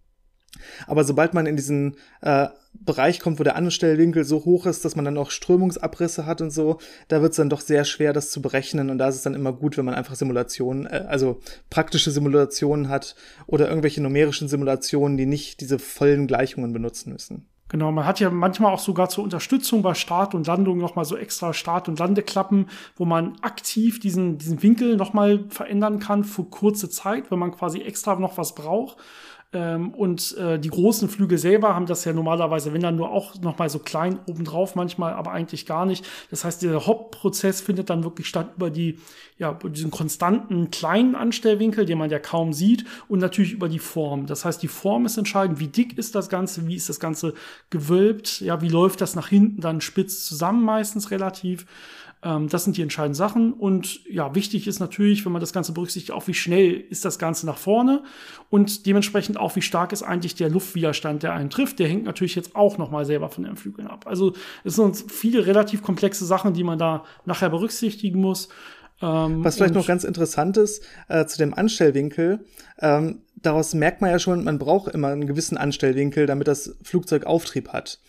Aber 0.85 1.03
sobald 1.03 1.33
man 1.33 1.45
in 1.45 1.55
diesen 1.55 1.95
äh, 2.21 2.47
Bereich 2.73 3.19
kommt, 3.19 3.39
wo 3.39 3.43
der 3.43 3.55
Anstellwinkel 3.55 4.23
so 4.23 4.45
hoch 4.45 4.65
ist, 4.65 4.85
dass 4.85 4.95
man 4.95 5.05
dann 5.05 5.17
auch 5.17 5.31
Strömungsabrisse 5.31 6.25
hat 6.25 6.41
und 6.41 6.51
so, 6.51 6.79
da 7.07 7.21
wird 7.21 7.31
es 7.31 7.37
dann 7.37 7.49
doch 7.49 7.61
sehr 7.61 7.85
schwer, 7.85 8.13
das 8.13 8.31
zu 8.31 8.41
berechnen. 8.41 8.89
Und 8.89 8.97
da 8.97 9.07
ist 9.07 9.15
es 9.15 9.23
dann 9.23 9.33
immer 9.33 9.53
gut, 9.53 9.77
wenn 9.77 9.85
man 9.85 9.95
einfach 9.95 10.15
Simulationen, 10.15 10.85
äh, 10.85 11.05
also 11.07 11.39
praktische 11.69 12.11
Simulationen 12.11 12.89
hat 12.89 13.15
oder 13.45 13.69
irgendwelche 13.69 14.01
numerischen 14.01 14.47
Simulationen, 14.47 15.17
die 15.17 15.25
nicht 15.25 15.61
diese 15.61 15.79
vollen 15.79 16.27
Gleichungen 16.27 16.73
benutzen 16.73 17.13
müssen. 17.13 17.47
Genau, 17.69 17.91
man 17.91 18.05
hat 18.05 18.21
ja 18.21 18.29
manchmal 18.29 18.73
auch 18.73 18.79
sogar 18.79 19.09
zur 19.09 19.25
Unterstützung 19.25 19.81
bei 19.81 19.93
Start 19.93 20.33
und 20.33 20.47
Landung 20.47 20.77
nochmal 20.77 21.03
so 21.03 21.17
extra 21.17 21.53
Start- 21.53 21.89
und 21.89 21.99
Landeklappen, 21.99 22.69
wo 22.95 23.03
man 23.03 23.33
aktiv 23.41 23.99
diesen, 23.99 24.37
diesen 24.37 24.63
Winkel 24.63 24.95
nochmal 24.95 25.43
verändern 25.49 25.99
kann 25.99 26.23
für 26.23 26.45
kurze 26.45 26.89
Zeit, 26.89 27.29
wenn 27.29 27.39
man 27.39 27.51
quasi 27.51 27.81
extra 27.81 28.15
noch 28.15 28.37
was 28.37 28.55
braucht. 28.55 28.97
Ähm, 29.53 29.93
und 29.93 30.35
äh, 30.37 30.59
die 30.59 30.69
großen 30.69 31.07
Flügel 31.07 31.37
selber 31.37 31.73
haben 31.73 31.85
das 31.85 32.03
ja 32.03 32.11
normalerweise, 32.11 32.73
wenn 32.73 32.81
dann 32.81 32.97
nur 32.97 33.11
auch 33.11 33.39
noch 33.39 33.57
mal 33.57 33.69
so 33.69 33.79
klein 33.79 34.19
obendrauf 34.27 34.75
manchmal, 34.75 35.13
aber 35.13 35.31
eigentlich 35.31 35.65
gar 35.65 35.85
nicht. 35.85 36.05
Das 36.29 36.43
heißt, 36.43 36.63
der 36.63 36.85
Hop-Prozess 36.85 37.61
findet 37.61 37.89
dann 37.89 38.03
wirklich 38.03 38.27
statt 38.27 38.51
über 38.57 38.69
die, 38.69 38.99
ja, 39.37 39.51
über 39.51 39.69
diesen 39.69 39.89
konstanten 39.89 40.69
kleinen 40.69 41.15
Anstellwinkel, 41.15 41.85
den 41.85 41.97
man 41.97 42.09
ja 42.09 42.19
kaum 42.19 42.51
sieht 42.51 42.83
und 43.07 43.19
natürlich 43.19 43.53
über 43.53 43.69
die 43.69 43.79
Form. 43.79 44.25
Das 44.25 44.43
heißt, 44.43 44.61
die 44.61 44.67
Form 44.67 45.05
ist 45.05 45.17
entscheidend. 45.17 45.61
Wie 45.61 45.67
dick 45.67 45.97
ist 45.97 46.15
das 46.15 46.27
Ganze? 46.27 46.67
Wie 46.67 46.75
ist 46.75 46.89
das 46.89 46.99
Ganze 46.99 47.33
gewölbt? 47.69 48.41
Ja, 48.41 48.61
wie 48.61 48.69
läuft 48.69 48.99
das 48.99 49.15
nach 49.15 49.29
hinten 49.29 49.61
dann 49.61 49.79
spitz 49.79 50.25
zusammen 50.25 50.63
meistens 50.63 51.09
relativ? 51.09 51.65
Ähm, 52.23 52.49
das 52.49 52.63
sind 52.63 52.77
die 52.77 52.81
entscheidenden 52.81 53.15
Sachen. 53.15 53.53
Und 53.53 54.05
ja, 54.09 54.33
wichtig 54.35 54.67
ist 54.67 54.79
natürlich, 54.79 55.25
wenn 55.25 55.31
man 55.31 55.41
das 55.41 55.53
Ganze 55.53 55.71
berücksichtigt, 55.71 56.11
auch 56.11 56.27
wie 56.27 56.33
schnell 56.33 56.73
ist 56.73 57.05
das 57.05 57.19
Ganze 57.19 57.45
nach 57.45 57.57
vorne 57.57 58.03
und 58.49 58.85
dementsprechend 58.85 59.37
auch, 59.37 59.55
wie 59.55 59.61
stark 59.61 59.91
ist 59.91 60.03
eigentlich 60.03 60.35
der 60.35 60.49
Luftwiderstand, 60.49 61.23
der 61.23 61.33
einen 61.33 61.49
trifft. 61.49 61.79
Der 61.79 61.87
hängt 61.87 62.05
natürlich 62.05 62.35
jetzt 62.35 62.55
auch 62.55 62.77
nochmal 62.77 63.05
selber 63.05 63.29
von 63.29 63.43
den 63.43 63.55
Flügeln 63.55 63.87
ab. 63.87 64.05
Also 64.07 64.33
es 64.63 64.75
sind 64.75 65.11
viele 65.11 65.45
relativ 65.45 65.81
komplexe 65.81 66.25
Sachen, 66.25 66.53
die 66.53 66.63
man 66.63 66.79
da 66.79 67.03
nachher 67.25 67.49
berücksichtigen 67.49 68.19
muss. 68.19 68.49
Ähm, 68.99 69.43
Was 69.43 69.57
vielleicht 69.57 69.75
noch 69.75 69.85
ganz 69.85 70.03
interessant 70.03 70.57
ist 70.57 70.83
äh, 71.07 71.25
zu 71.25 71.37
dem 71.37 71.53
Anstellwinkel, 71.53 72.39
ähm, 72.79 73.21
daraus 73.35 73.75
merkt 73.75 74.01
man 74.01 74.09
ja 74.09 74.17
schon, 74.17 74.43
man 74.43 74.57
braucht 74.57 74.93
immer 74.93 75.09
einen 75.09 75.27
gewissen 75.27 75.55
Anstellwinkel, 75.55 76.25
damit 76.25 76.47
das 76.47 76.75
Flugzeug 76.81 77.25
Auftrieb 77.25 77.69
hat. 77.69 77.99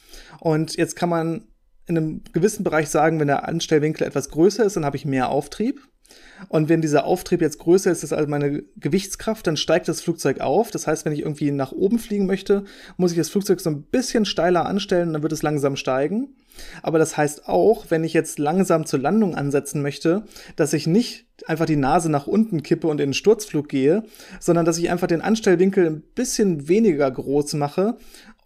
Und 0.41 0.77
jetzt 0.77 0.97
kann 0.97 1.11
man 1.11 1.43
in 1.89 1.97
einem 1.97 2.23
gewissen 2.33 2.65
Bereich 2.65 2.89
sagen, 2.89 3.19
wenn 3.21 3.29
der 3.29 3.49
Anstellwinkel 3.49 4.07
etwas 4.07 4.31
größer 4.31 4.65
ist, 4.65 4.77
dann 4.77 4.85
habe 4.85 4.97
ich 4.97 5.05
mehr 5.05 5.31
Auftrieb. 5.31 5.81
Und 6.49 6.69
wenn 6.69 6.81
dieser 6.81 7.05
Auftrieb 7.05 7.41
jetzt 7.41 7.59
größer 7.59 7.91
ist, 7.91 8.05
ist 8.05 8.13
also 8.13 8.29
meine 8.29 8.63
Gewichtskraft, 8.77 9.47
dann 9.47 9.57
steigt 9.57 9.89
das 9.89 10.01
Flugzeug 10.01 10.41
auf. 10.41 10.71
Das 10.71 10.87
heißt, 10.87 11.05
wenn 11.05 11.13
ich 11.13 11.21
irgendwie 11.21 11.51
nach 11.51 11.73
oben 11.73 11.99
fliegen 11.99 12.27
möchte, 12.27 12.65
muss 12.97 13.13
ich 13.13 13.19
das 13.19 13.29
Flugzeug 13.29 13.61
so 13.61 13.71
ein 13.71 13.83
bisschen 13.83 14.25
steiler 14.25 14.67
anstellen, 14.67 15.13
dann 15.13 15.23
wird 15.23 15.33
es 15.33 15.43
langsam 15.43 15.77
steigen. 15.77 16.37
Aber 16.83 16.99
das 16.99 17.17
heißt 17.17 17.49
auch, 17.49 17.87
wenn 17.89 18.05
ich 18.05 18.13
jetzt 18.13 18.39
langsam 18.39 18.87
zur 18.87 19.01
Landung 19.01 19.35
ansetzen 19.35 19.83
möchte, 19.83 20.25
dass 20.57 20.73
ich 20.73 20.87
nicht 20.87 21.27
einfach 21.47 21.67
die 21.67 21.77
Nase 21.77 22.11
nach 22.11 22.27
unten 22.27 22.63
kippe 22.63 22.89
und 22.89 23.01
in 23.01 23.09
den 23.09 23.15
Sturzflug 23.15 23.69
gehe, 23.69 24.03
sondern 24.41 24.65
dass 24.65 24.79
ich 24.79 24.91
einfach 24.91 25.07
den 25.07 25.21
Anstellwinkel 25.21 25.87
ein 25.87 26.03
bisschen 26.15 26.69
weniger 26.69 27.09
groß 27.11 27.55
mache 27.55 27.97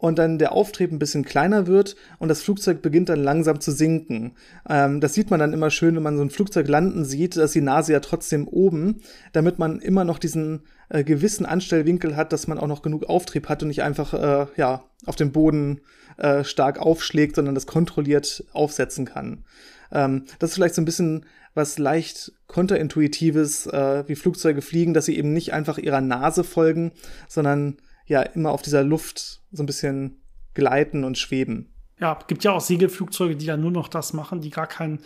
und 0.02 0.18
dann 0.18 0.36
der 0.36 0.50
Auftrieb 0.50 0.90
ein 0.90 0.98
bisschen 0.98 1.24
kleiner 1.24 1.68
wird 1.68 1.94
und 2.18 2.26
das 2.26 2.42
Flugzeug 2.42 2.82
beginnt 2.82 3.08
dann 3.08 3.22
langsam 3.22 3.60
zu 3.60 3.70
sinken. 3.70 4.32
Ähm, 4.68 5.00
das 5.00 5.14
sieht 5.14 5.30
man 5.30 5.38
dann 5.38 5.52
immer 5.52 5.70
schön, 5.70 5.94
wenn 5.94 6.02
man 6.02 6.16
so 6.16 6.24
ein 6.24 6.30
Flugzeug 6.30 6.66
landen 6.66 7.04
sieht, 7.04 7.36
dass 7.36 7.52
die 7.52 7.60
Nase 7.60 7.92
ja 7.92 8.00
trotzdem 8.00 8.48
oben, 8.48 9.00
damit 9.32 9.60
man 9.60 9.78
immer 9.78 10.02
noch 10.02 10.18
diesen 10.18 10.62
äh, 10.88 11.04
gewissen 11.04 11.46
Anstellwinkel 11.46 12.16
hat, 12.16 12.32
dass 12.32 12.48
man 12.48 12.58
auch 12.58 12.66
noch 12.66 12.82
genug 12.82 13.04
Auftrieb 13.04 13.48
hat 13.48 13.62
und 13.62 13.68
nicht 13.68 13.84
einfach 13.84 14.12
äh, 14.12 14.46
ja 14.56 14.82
auf 15.06 15.14
dem 15.14 15.30
Boden 15.30 15.82
äh, 16.16 16.42
stark 16.42 16.80
aufschlägt, 16.80 17.36
sondern 17.36 17.54
das 17.54 17.68
kontrolliert 17.68 18.44
aufsetzen 18.52 19.04
kann. 19.04 19.44
Ähm, 19.92 20.24
das 20.40 20.50
ist 20.50 20.54
vielleicht 20.56 20.74
so 20.74 20.82
ein 20.82 20.86
bisschen 20.86 21.26
was 21.54 21.78
leicht 21.78 22.32
konterintuitives, 22.48 23.68
äh, 23.68 24.02
wie 24.08 24.16
Flugzeuge 24.16 24.62
fliegen, 24.62 24.94
dass 24.94 25.04
sie 25.04 25.16
eben 25.16 25.32
nicht 25.32 25.52
einfach 25.52 25.78
ihrer 25.78 26.00
Nase 26.00 26.42
folgen, 26.42 26.90
sondern 27.28 27.76
ja 28.12 28.22
immer 28.22 28.52
auf 28.52 28.62
dieser 28.62 28.84
Luft 28.84 29.40
so 29.50 29.62
ein 29.62 29.66
bisschen 29.66 30.20
gleiten 30.54 31.04
und 31.04 31.18
schweben. 31.18 31.68
Ja, 31.98 32.18
gibt 32.26 32.44
ja 32.44 32.52
auch 32.52 32.60
Segelflugzeuge, 32.60 33.36
die 33.36 33.46
ja 33.46 33.56
nur 33.56 33.70
noch 33.70 33.88
das 33.88 34.12
machen, 34.12 34.40
die 34.40 34.50
gar 34.50 34.66
keinen 34.66 35.00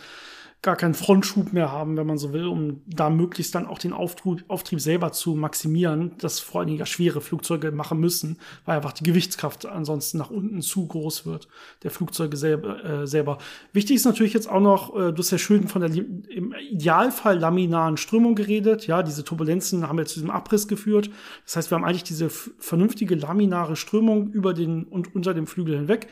gar 0.61 0.75
keinen 0.75 0.95
Frontschub 0.95 1.53
mehr 1.53 1.71
haben, 1.71 1.97
wenn 1.97 2.07
man 2.07 2.17
so 2.17 2.33
will, 2.33 2.47
um 2.47 2.81
da 2.87 3.09
möglichst 3.09 3.55
dann 3.55 3.67
auch 3.67 3.77
den 3.77 3.93
Auftrieb, 3.93 4.43
Auftrieb 4.47 4.81
selber 4.81 5.11
zu 5.11 5.35
maximieren, 5.35 6.13
das 6.19 6.39
vor 6.39 6.59
allen 6.59 6.67
Dingen 6.67 6.79
ja 6.79 6.85
schwere 6.85 7.21
Flugzeuge 7.21 7.71
machen 7.71 7.99
müssen, 7.99 8.37
weil 8.65 8.77
einfach 8.77 8.93
die 8.93 9.03
Gewichtskraft 9.03 9.65
ansonsten 9.65 10.17
nach 10.17 10.29
unten 10.29 10.61
zu 10.61 10.87
groß 10.87 11.25
wird, 11.25 11.47
der 11.83 11.91
Flugzeuge 11.91 12.37
selber. 12.37 12.83
Äh, 12.83 13.07
selber. 13.07 13.37
Wichtig 13.73 13.95
ist 13.95 14.05
natürlich 14.05 14.33
jetzt 14.33 14.49
auch 14.49 14.59
noch, 14.59 14.95
äh, 14.95 15.11
du 15.11 15.17
hast 15.17 15.31
ja 15.31 15.37
schön 15.37 15.67
von 15.67 15.81
der 15.81 15.93
im 15.93 16.53
Idealfall 16.69 17.37
laminaren 17.37 17.97
Strömung 17.97 18.35
geredet, 18.35 18.87
ja, 18.87 19.03
diese 19.03 19.23
Turbulenzen 19.23 19.87
haben 19.87 19.97
ja 19.97 20.05
zu 20.05 20.15
diesem 20.15 20.29
Abriss 20.29 20.67
geführt. 20.67 21.09
Das 21.45 21.55
heißt, 21.55 21.71
wir 21.71 21.75
haben 21.75 21.85
eigentlich 21.85 22.03
diese 22.03 22.29
vernünftige 22.29 23.15
laminare 23.15 23.75
Strömung 23.75 24.31
über 24.31 24.53
den 24.53 24.83
und 24.83 25.15
unter 25.15 25.33
dem 25.33 25.47
Flügel 25.47 25.77
hinweg. 25.77 26.07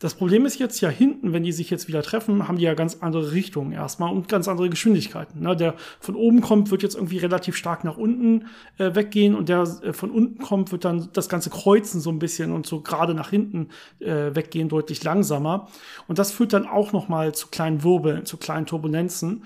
Das 0.00 0.14
Problem 0.14 0.44
ist 0.44 0.58
jetzt 0.58 0.80
ja 0.80 0.90
hinten, 0.90 1.32
wenn 1.32 1.42
die 1.42 1.52
sich 1.52 1.70
jetzt 1.70 1.88
wieder 1.88 2.02
treffen, 2.02 2.48
haben 2.48 2.58
die 2.58 2.64
ja 2.64 2.74
ganz 2.74 2.98
andere 3.00 3.32
Richtungen 3.32 3.72
erstmal 3.72 4.12
und 4.12 4.28
ganz 4.28 4.46
andere 4.46 4.68
Geschwindigkeiten. 4.68 5.40
Ne? 5.40 5.56
Der 5.56 5.74
von 6.00 6.14
oben 6.14 6.42
kommt, 6.42 6.70
wird 6.70 6.82
jetzt 6.82 6.96
irgendwie 6.96 7.18
relativ 7.18 7.56
stark 7.56 7.82
nach 7.84 7.96
unten 7.96 8.46
äh, 8.78 8.94
weggehen 8.94 9.34
und 9.34 9.48
der 9.48 9.62
äh, 9.82 9.92
von 9.92 10.10
unten 10.10 10.42
kommt, 10.42 10.70
wird 10.70 10.84
dann 10.84 11.08
das 11.12 11.28
ganze 11.28 11.50
kreuzen 11.50 12.00
so 12.00 12.10
ein 12.10 12.18
bisschen 12.18 12.52
und 12.52 12.66
so 12.66 12.80
gerade 12.80 13.14
nach 13.14 13.30
hinten 13.30 13.68
äh, 14.00 14.34
weggehen, 14.34 14.68
deutlich 14.68 15.02
langsamer. 15.02 15.68
Und 16.08 16.18
das 16.18 16.30
führt 16.30 16.52
dann 16.52 16.66
auch 16.66 16.92
noch 16.92 17.08
mal 17.08 17.34
zu 17.34 17.48
kleinen 17.48 17.82
Wirbeln, 17.82 18.26
zu 18.26 18.36
kleinen 18.36 18.66
Turbulenzen. 18.66 19.44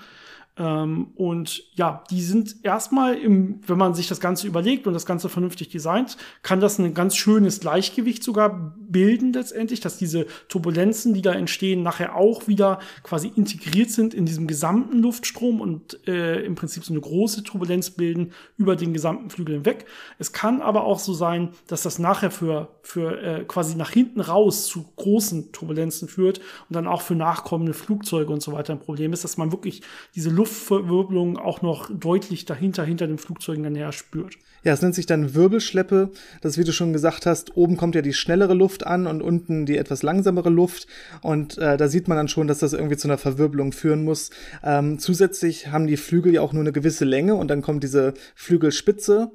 Ähm, 0.61 1.07
und 1.15 1.63
ja, 1.73 2.03
die 2.11 2.21
sind 2.21 2.57
erstmal 2.61 3.15
im, 3.15 3.61
wenn 3.65 3.79
man 3.79 3.95
sich 3.95 4.07
das 4.07 4.19
Ganze 4.19 4.45
überlegt 4.45 4.85
und 4.85 4.93
das 4.93 5.07
Ganze 5.07 5.27
vernünftig 5.27 5.69
designt, 5.69 6.17
kann 6.43 6.59
das 6.59 6.77
ein 6.77 6.93
ganz 6.93 7.15
schönes 7.15 7.61
Gleichgewicht 7.61 8.23
sogar 8.23 8.75
bilden 8.77 9.33
letztendlich, 9.33 9.79
dass 9.79 9.97
diese 9.97 10.27
Turbulenzen, 10.49 11.15
die 11.15 11.23
da 11.23 11.33
entstehen, 11.33 11.81
nachher 11.81 12.15
auch 12.15 12.47
wieder 12.47 12.77
quasi 13.01 13.31
integriert 13.35 13.89
sind 13.89 14.13
in 14.13 14.27
diesem 14.27 14.45
gesamten 14.45 14.99
Luftstrom 14.99 15.61
und 15.61 16.07
äh, 16.07 16.43
im 16.43 16.53
Prinzip 16.53 16.83
so 16.83 16.93
eine 16.93 17.01
große 17.01 17.43
Turbulenz 17.43 17.89
bilden 17.91 18.31
über 18.57 18.75
den 18.75 18.93
gesamten 18.93 19.31
Flügel 19.31 19.55
hinweg. 19.55 19.85
Es 20.19 20.31
kann 20.31 20.61
aber 20.61 20.83
auch 20.83 20.99
so 20.99 21.13
sein, 21.15 21.49
dass 21.65 21.81
das 21.81 21.97
nachher 21.97 22.29
für, 22.29 22.67
für 22.83 23.19
äh, 23.19 23.43
quasi 23.45 23.75
nach 23.75 23.89
hinten 23.89 24.21
raus 24.21 24.67
zu 24.67 24.85
großen 24.95 25.51
Turbulenzen 25.53 26.07
führt 26.07 26.39
und 26.69 26.75
dann 26.75 26.85
auch 26.85 27.01
für 27.01 27.15
nachkommende 27.15 27.73
Flugzeuge 27.73 28.31
und 28.31 28.43
so 28.43 28.51
weiter 28.51 28.73
ein 28.73 28.79
Problem 28.79 29.11
ist, 29.11 29.23
dass 29.23 29.37
man 29.37 29.51
wirklich 29.51 29.81
diese 30.13 30.29
Luftverwirbelung 30.51 31.37
auch 31.37 31.61
noch 31.61 31.89
deutlich 31.89 32.45
dahinter, 32.45 32.83
hinter 32.83 33.07
den 33.07 33.17
Flugzeugen 33.17 33.63
dann 33.63 33.73
näher 33.73 33.93
spürt. 33.93 34.35
Ja, 34.63 34.73
es 34.73 34.81
nennt 34.81 34.93
sich 34.93 35.05
dann 35.05 35.33
Wirbelschleppe. 35.33 36.11
Das, 36.41 36.57
wie 36.57 36.63
du 36.63 36.73
schon 36.73 36.93
gesagt 36.93 37.25
hast, 37.25 37.55
oben 37.55 37.77
kommt 37.77 37.95
ja 37.95 38.01
die 38.01 38.13
schnellere 38.13 38.53
Luft 38.53 38.85
an 38.85 39.07
und 39.07 39.21
unten 39.21 39.65
die 39.65 39.77
etwas 39.77 40.03
langsamere 40.03 40.49
Luft. 40.49 40.87
Und 41.21 41.57
äh, 41.57 41.77
da 41.77 41.87
sieht 41.87 42.07
man 42.07 42.17
dann 42.17 42.27
schon, 42.27 42.47
dass 42.47 42.59
das 42.59 42.73
irgendwie 42.73 42.97
zu 42.97 43.07
einer 43.07 43.17
Verwirbelung 43.17 43.71
führen 43.71 44.03
muss. 44.03 44.29
Ähm, 44.63 44.99
zusätzlich 44.99 45.71
haben 45.71 45.87
die 45.87 45.97
Flügel 45.97 46.33
ja 46.33 46.41
auch 46.41 46.53
nur 46.53 46.61
eine 46.61 46.73
gewisse 46.73 47.05
Länge 47.05 47.35
und 47.35 47.47
dann 47.47 47.61
kommt 47.61 47.83
diese 47.83 48.13
Flügelspitze. 48.35 49.31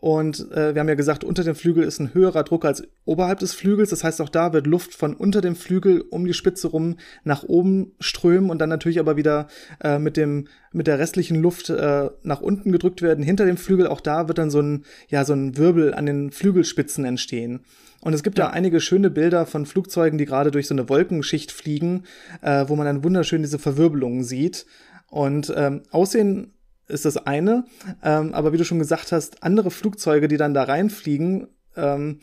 Und 0.00 0.50
äh, 0.52 0.74
wir 0.74 0.80
haben 0.80 0.88
ja 0.88 0.94
gesagt, 0.94 1.24
unter 1.24 1.44
dem 1.44 1.54
Flügel 1.54 1.84
ist 1.84 2.00
ein 2.00 2.14
höherer 2.14 2.44
Druck 2.44 2.64
als 2.64 2.82
oberhalb 3.04 3.38
des 3.38 3.54
Flügels. 3.54 3.90
Das 3.90 4.04
heißt, 4.04 4.20
auch 4.20 4.28
da 4.28 4.52
wird 4.52 4.66
Luft 4.66 4.94
von 4.94 5.14
unter 5.14 5.40
dem 5.40 5.56
Flügel 5.56 6.02
um 6.10 6.26
die 6.26 6.34
Spitze 6.34 6.68
rum 6.68 6.96
nach 7.24 7.44
oben 7.44 7.92
strömen 8.00 8.50
und 8.50 8.58
dann 8.58 8.68
natürlich 8.68 8.98
aber 8.98 9.16
wieder 9.16 9.48
äh, 9.82 9.98
mit 9.98 10.16
dem 10.16 10.48
mit 10.72 10.86
der 10.86 10.98
restlichen 10.98 11.40
Luft 11.40 11.70
äh, 11.70 12.10
nach 12.22 12.40
unten 12.42 12.70
gedrückt 12.70 13.00
werden 13.00 13.24
hinter 13.24 13.46
dem 13.46 13.56
Flügel. 13.56 13.86
Auch 13.86 14.00
da 14.00 14.28
wird 14.28 14.38
dann 14.38 14.50
so 14.50 14.60
ein 14.60 14.84
ja 15.08 15.24
so 15.24 15.32
ein 15.32 15.56
Wirbel 15.56 15.94
an 15.94 16.06
den 16.06 16.30
Flügelspitzen 16.30 17.04
entstehen. 17.04 17.60
Und 18.00 18.12
es 18.12 18.22
gibt 18.22 18.38
ja. 18.38 18.46
da 18.46 18.50
einige 18.52 18.80
schöne 18.80 19.10
Bilder 19.10 19.46
von 19.46 19.66
Flugzeugen, 19.66 20.18
die 20.18 20.26
gerade 20.26 20.50
durch 20.50 20.68
so 20.68 20.74
eine 20.74 20.88
Wolkenschicht 20.88 21.50
fliegen, 21.50 22.04
äh, 22.42 22.66
wo 22.68 22.76
man 22.76 22.86
dann 22.86 23.02
wunderschön 23.02 23.42
diese 23.42 23.58
Verwirbelungen 23.58 24.22
sieht. 24.22 24.66
Und 25.08 25.52
ähm, 25.56 25.82
Aussehen 25.90 26.52
ist 26.88 27.04
das 27.04 27.16
eine. 27.16 27.64
Ähm, 28.02 28.34
aber 28.34 28.52
wie 28.52 28.58
du 28.58 28.64
schon 28.64 28.78
gesagt 28.78 29.12
hast, 29.12 29.42
andere 29.42 29.70
Flugzeuge, 29.70 30.28
die 30.28 30.36
dann 30.36 30.54
da 30.54 30.64
reinfliegen, 30.64 31.48
ähm, 31.76 32.20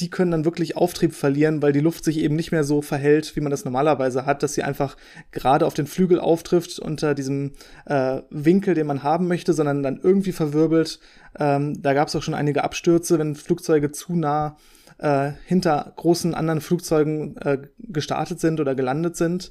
die 0.00 0.10
können 0.10 0.30
dann 0.30 0.44
wirklich 0.44 0.76
Auftrieb 0.76 1.14
verlieren, 1.14 1.62
weil 1.62 1.72
die 1.72 1.80
Luft 1.80 2.04
sich 2.04 2.18
eben 2.18 2.36
nicht 2.36 2.52
mehr 2.52 2.64
so 2.64 2.82
verhält, 2.82 3.34
wie 3.34 3.40
man 3.40 3.50
das 3.50 3.64
normalerweise 3.64 4.26
hat, 4.26 4.42
dass 4.42 4.52
sie 4.52 4.62
einfach 4.62 4.96
gerade 5.30 5.64
auf 5.64 5.72
den 5.72 5.86
Flügel 5.86 6.20
auftrifft 6.20 6.78
unter 6.78 7.14
diesem 7.14 7.52
äh, 7.86 8.20
Winkel, 8.28 8.74
den 8.74 8.86
man 8.86 9.02
haben 9.02 9.26
möchte, 9.26 9.54
sondern 9.54 9.82
dann 9.82 10.00
irgendwie 10.02 10.32
verwirbelt. 10.32 11.00
Ähm, 11.38 11.80
da 11.80 11.94
gab 11.94 12.08
es 12.08 12.16
auch 12.16 12.22
schon 12.22 12.34
einige 12.34 12.62
Abstürze, 12.62 13.18
wenn 13.18 13.34
Flugzeuge 13.34 13.90
zu 13.90 14.14
nah 14.14 14.58
äh, 14.98 15.32
hinter 15.44 15.92
großen 15.96 16.34
anderen 16.34 16.60
Flugzeugen 16.60 17.36
äh, 17.38 17.58
gestartet 17.78 18.40
sind 18.40 18.60
oder 18.60 18.74
gelandet 18.74 19.16
sind. 19.16 19.50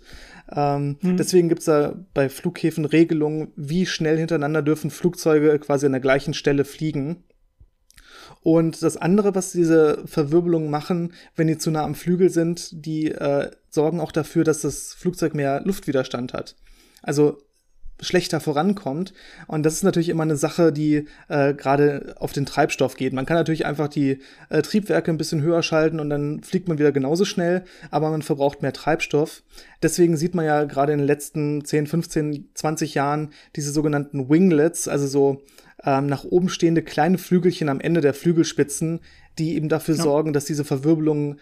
Ähm, 0.52 0.98
mhm. 1.02 1.18
Deswegen 1.18 1.50
gibt's 1.50 1.66
da 1.66 1.96
bei 2.14 2.30
Flughäfen 2.30 2.86
Regelungen, 2.86 3.52
wie 3.56 3.86
schnell 3.86 4.18
hintereinander 4.18 4.62
dürfen 4.62 4.90
Flugzeuge 4.90 5.60
quasi 5.60 5.86
an 5.86 5.92
der 5.92 6.02
gleichen 6.02 6.34
Stelle 6.34 6.66
fliegen. 6.66 7.24
Und 8.42 8.84
das 8.84 8.98
andere, 8.98 9.34
was 9.34 9.52
diese 9.52 10.04
Verwirbelungen 10.06 10.70
machen, 10.70 11.14
wenn 11.36 11.48
die 11.48 11.58
zu 11.58 11.72
nah 11.72 11.84
am 11.84 11.96
Flügel 11.96 12.30
sind, 12.30 12.86
die 12.86 13.12
äh, 13.12 13.50
sorgen 13.70 14.00
auch 14.00 14.12
dafür, 14.12 14.44
dass 14.44 14.62
das 14.62 14.94
Flugzeug 14.94 15.34
mehr 15.34 15.62
Luftwiderstand 15.62 16.34
hat. 16.34 16.56
Also 17.02 17.40
schlechter 18.02 18.40
vorankommt. 18.40 19.14
Und 19.48 19.66
das 19.66 19.76
ist 19.76 19.84
natürlich 19.84 20.10
immer 20.10 20.24
eine 20.24 20.36
Sache, 20.36 20.72
die 20.72 21.08
äh, 21.28 21.54
gerade 21.54 22.16
auf 22.20 22.34
den 22.34 22.46
Treibstoff 22.46 22.96
geht. 22.96 23.14
Man 23.14 23.26
kann 23.26 23.38
natürlich 23.38 23.66
einfach 23.66 23.88
die 23.88 24.20
äh, 24.50 24.62
Triebwerke 24.62 25.12
ein 25.12 25.18
bisschen 25.18 25.42
höher 25.42 25.64
schalten 25.64 26.00
und 26.00 26.10
dann 26.10 26.44
fliegt 26.44 26.68
man 26.68 26.78
wieder 26.78 26.92
genauso 26.92 27.26
schnell, 27.26 27.64
aber 27.92 28.10
man 28.10 28.22
verbraucht 28.22 28.62
mehr 28.62 28.74
Treibstoff. 28.74 29.44
Deswegen 29.82 30.18
sieht 30.18 30.36
man 30.36 30.46
ja 30.46 30.66
gerade 30.66 30.94
in 30.94 31.00
den 31.00 31.08
letzten 31.08 31.64
10, 31.64 31.88
15, 31.88 32.50
20 32.54 32.94
Jahren 32.96 33.30
diese 33.56 33.72
sogenannten 33.72 34.30
Winglets, 34.30 34.88
also 34.88 35.08
so 35.08 35.44
ähm, 35.84 36.08
nach 36.08 36.24
oben 36.24 36.50
stehende 36.50 36.82
kleine 36.82 37.18
Flügelchen 37.18 37.70
am 37.70 37.80
Ende 37.80 38.02
der 38.02 38.14
Flügelspitzen, 38.14 39.02
die 39.38 39.56
eben 39.56 39.70
dafür 39.70 39.96
ja. 39.96 40.04
sorgen, 40.04 40.34
dass 40.34 40.46
diese 40.46 40.66
Verwirbelungen 40.66 41.40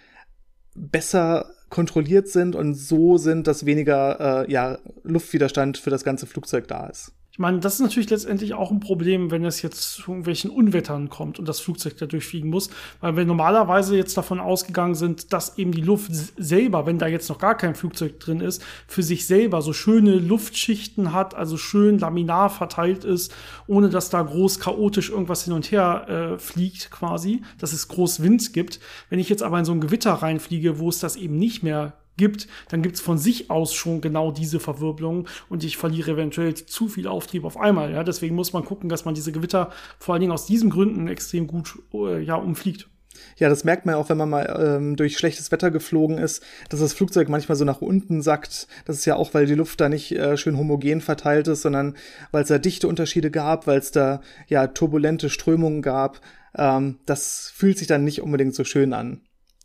besser 0.75 1.51
kontrolliert 1.73 2.27
sind 2.27 2.55
und 2.55 2.75
so 2.75 3.17
sind, 3.17 3.47
dass 3.47 3.65
weniger 3.65 4.43
äh, 4.43 4.51
ja, 4.51 4.77
Luftwiderstand 5.01 5.79
für 5.79 5.89
das 5.89 6.03
ganze 6.03 6.27
Flugzeug 6.27 6.67
da 6.67 6.85
ist. 6.85 7.13
Ich 7.33 7.39
meine, 7.39 7.57
das 7.57 7.73
ist 7.73 7.79
natürlich 7.79 8.11
letztendlich 8.11 8.53
auch 8.53 8.69
ein 8.69 8.79
Problem, 8.79 9.31
wenn 9.31 9.43
es 9.43 9.63
jetzt 9.63 9.93
zu 9.93 10.11
irgendwelchen 10.11 10.51
Unwettern 10.51 11.09
kommt 11.09 11.39
und 11.39 11.49
das 11.49 11.61
Flugzeug 11.61 11.97
da 11.97 12.05
durchfliegen 12.05 12.51
muss. 12.51 12.69
Weil 13.01 13.17
wir 13.17 13.25
normalerweise 13.25 13.97
jetzt 13.97 14.15
davon 14.15 14.39
ausgegangen 14.39 14.93
sind, 14.93 15.33
dass 15.33 15.57
eben 15.57 15.71
die 15.71 15.81
Luft 15.81 16.11
selber, 16.13 16.85
wenn 16.85 16.99
da 16.99 17.07
jetzt 17.07 17.29
noch 17.29 17.39
gar 17.39 17.57
kein 17.57 17.73
Flugzeug 17.73 18.19
drin 18.19 18.39
ist, 18.39 18.63
für 18.85 19.01
sich 19.01 19.25
selber 19.25 19.63
so 19.63 19.73
schöne 19.73 20.13
Luftschichten 20.13 21.11
hat, 21.11 21.33
also 21.33 21.57
schön 21.57 21.97
laminar 21.97 22.51
verteilt 22.51 23.03
ist, 23.03 23.33
ohne 23.65 23.89
dass 23.89 24.11
da 24.11 24.21
groß 24.21 24.59
chaotisch 24.59 25.09
irgendwas 25.09 25.43
hin 25.43 25.53
und 25.53 25.71
her 25.71 26.35
äh, 26.35 26.37
fliegt 26.37 26.91
quasi, 26.91 27.41
dass 27.57 27.73
es 27.73 27.87
groß 27.87 28.21
Wind 28.21 28.53
gibt. 28.53 28.79
Wenn 29.09 29.17
ich 29.17 29.29
jetzt 29.29 29.41
aber 29.41 29.57
in 29.57 29.65
so 29.65 29.71
ein 29.71 29.81
Gewitter 29.81 30.13
reinfliege, 30.13 30.77
wo 30.77 30.87
es 30.87 30.99
das 30.99 31.15
eben 31.15 31.37
nicht 31.37 31.63
mehr 31.63 31.93
gibt, 32.17 32.47
dann 32.69 32.81
gibt 32.81 32.95
es 32.95 33.01
von 33.01 33.17
sich 33.17 33.49
aus 33.49 33.73
schon 33.73 34.01
genau 34.01 34.31
diese 34.31 34.59
Verwirbelung 34.59 35.27
und 35.49 35.63
ich 35.63 35.77
verliere 35.77 36.11
eventuell 36.11 36.53
zu 36.53 36.87
viel 36.87 37.07
Auftrieb 37.07 37.43
auf 37.43 37.57
einmal. 37.57 37.91
Ja? 37.91 38.03
Deswegen 38.03 38.35
muss 38.35 38.53
man 38.53 38.65
gucken, 38.65 38.89
dass 38.89 39.05
man 39.05 39.15
diese 39.15 39.31
Gewitter 39.31 39.71
vor 39.99 40.13
allen 40.13 40.21
Dingen 40.21 40.33
aus 40.33 40.45
diesen 40.45 40.69
Gründen 40.69 41.07
extrem 41.07 41.47
gut 41.47 41.79
äh, 41.93 42.21
ja, 42.21 42.35
umfliegt. 42.35 42.89
Ja, 43.37 43.49
das 43.49 43.63
merkt 43.63 43.85
man 43.85 43.95
ja 43.95 44.01
auch, 44.01 44.09
wenn 44.09 44.17
man 44.17 44.29
mal 44.29 44.59
ähm, 44.59 44.95
durch 44.95 45.17
schlechtes 45.17 45.51
Wetter 45.51 45.71
geflogen 45.71 46.17
ist, 46.17 46.43
dass 46.69 46.79
das 46.79 46.93
Flugzeug 46.93 47.29
manchmal 47.29 47.55
so 47.55 47.65
nach 47.65 47.81
unten 47.81 48.21
sackt. 48.21 48.67
Das 48.85 48.97
ist 48.97 49.05
ja 49.05 49.15
auch, 49.15 49.33
weil 49.33 49.45
die 49.45 49.55
Luft 49.55 49.81
da 49.81 49.89
nicht 49.89 50.11
äh, 50.13 50.37
schön 50.37 50.57
homogen 50.57 51.01
verteilt 51.01 51.47
ist, 51.47 51.61
sondern 51.61 51.95
weil 52.31 52.43
es 52.43 52.49
da 52.49 52.57
Dichteunterschiede 52.57 53.31
gab, 53.31 53.67
weil 53.67 53.79
es 53.79 53.91
da 53.91 54.21
ja 54.47 54.67
turbulente 54.67 55.29
Strömungen 55.29 55.81
gab. 55.81 56.21
Ähm, 56.55 56.99
das 57.05 57.51
fühlt 57.53 57.77
sich 57.77 57.87
dann 57.87 58.03
nicht 58.03 58.21
unbedingt 58.21 58.55
so 58.55 58.63
schön 58.63 58.93
an. 58.93 59.21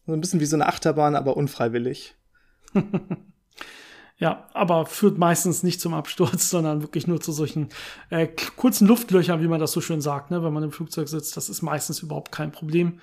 So 0.07 0.13
ein 0.13 0.21
bisschen 0.21 0.41
wie 0.41 0.47
so 0.47 0.57
eine 0.57 0.67
Achterbahn, 0.67 1.15
aber 1.15 1.37
unfreiwillig. 1.37 2.17
ja, 4.19 4.49
aber 4.53 4.87
führt 4.87 5.19
meistens 5.19 5.63
nicht 5.63 5.81
zum 5.81 5.95
Absturz, 5.95 6.51
sondern 6.51 6.83
wirklich 6.83 7.07
nur 7.07 7.21
zu 7.21 7.33
solchen 7.33 7.69
äh, 8.11 8.29
kurzen 8.57 8.87
Luftlöchern, 8.87 9.43
wie 9.43 9.49
man 9.49 9.61
das 9.61 9.73
so 9.73 9.81
schön 9.81 10.01
sagt, 10.01 10.31
ne, 10.31 10.43
wenn 10.43 10.53
man 10.53 10.65
im 10.65 10.73
Flugzeug 10.73 11.09
sitzt. 11.09 11.37
Das 11.37 11.49
ist 11.49 11.63
meistens 11.63 12.01
überhaupt 12.01 12.33
kein 12.33 12.53
Problem. 12.53 13.01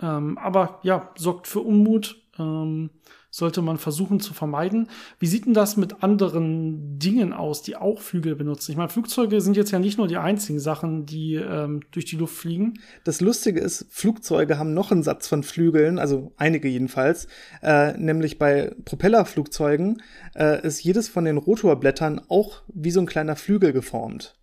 Ähm, 0.00 0.38
aber 0.38 0.80
ja, 0.82 1.10
sorgt 1.16 1.46
für 1.46 1.60
Unmut. 1.60 2.20
Ähm, 2.38 2.90
sollte 3.34 3.62
man 3.62 3.78
versuchen 3.78 4.20
zu 4.20 4.32
vermeiden. 4.32 4.86
Wie 5.18 5.26
sieht 5.26 5.46
denn 5.46 5.54
das 5.54 5.76
mit 5.76 6.04
anderen 6.04 7.00
Dingen 7.00 7.32
aus, 7.32 7.62
die 7.62 7.74
auch 7.74 8.00
Flügel 8.00 8.36
benutzen? 8.36 8.70
Ich 8.70 8.76
meine, 8.76 8.90
Flugzeuge 8.90 9.40
sind 9.40 9.56
jetzt 9.56 9.72
ja 9.72 9.80
nicht 9.80 9.98
nur 9.98 10.06
die 10.06 10.18
einzigen 10.18 10.60
Sachen, 10.60 11.04
die 11.04 11.34
ähm, 11.34 11.80
durch 11.90 12.04
die 12.04 12.14
Luft 12.14 12.36
fliegen. 12.36 12.74
Das 13.02 13.20
Lustige 13.20 13.58
ist, 13.58 13.86
Flugzeuge 13.90 14.56
haben 14.56 14.72
noch 14.72 14.92
einen 14.92 15.02
Satz 15.02 15.26
von 15.26 15.42
Flügeln, 15.42 15.98
also 15.98 16.32
einige 16.36 16.68
jedenfalls, 16.68 17.26
äh, 17.60 17.98
nämlich 17.98 18.38
bei 18.38 18.72
Propellerflugzeugen 18.84 20.00
äh, 20.36 20.64
ist 20.64 20.84
jedes 20.84 21.08
von 21.08 21.24
den 21.24 21.36
Rotorblättern 21.36 22.20
auch 22.28 22.62
wie 22.72 22.92
so 22.92 23.00
ein 23.00 23.06
kleiner 23.06 23.34
Flügel 23.34 23.72
geformt. 23.72 24.36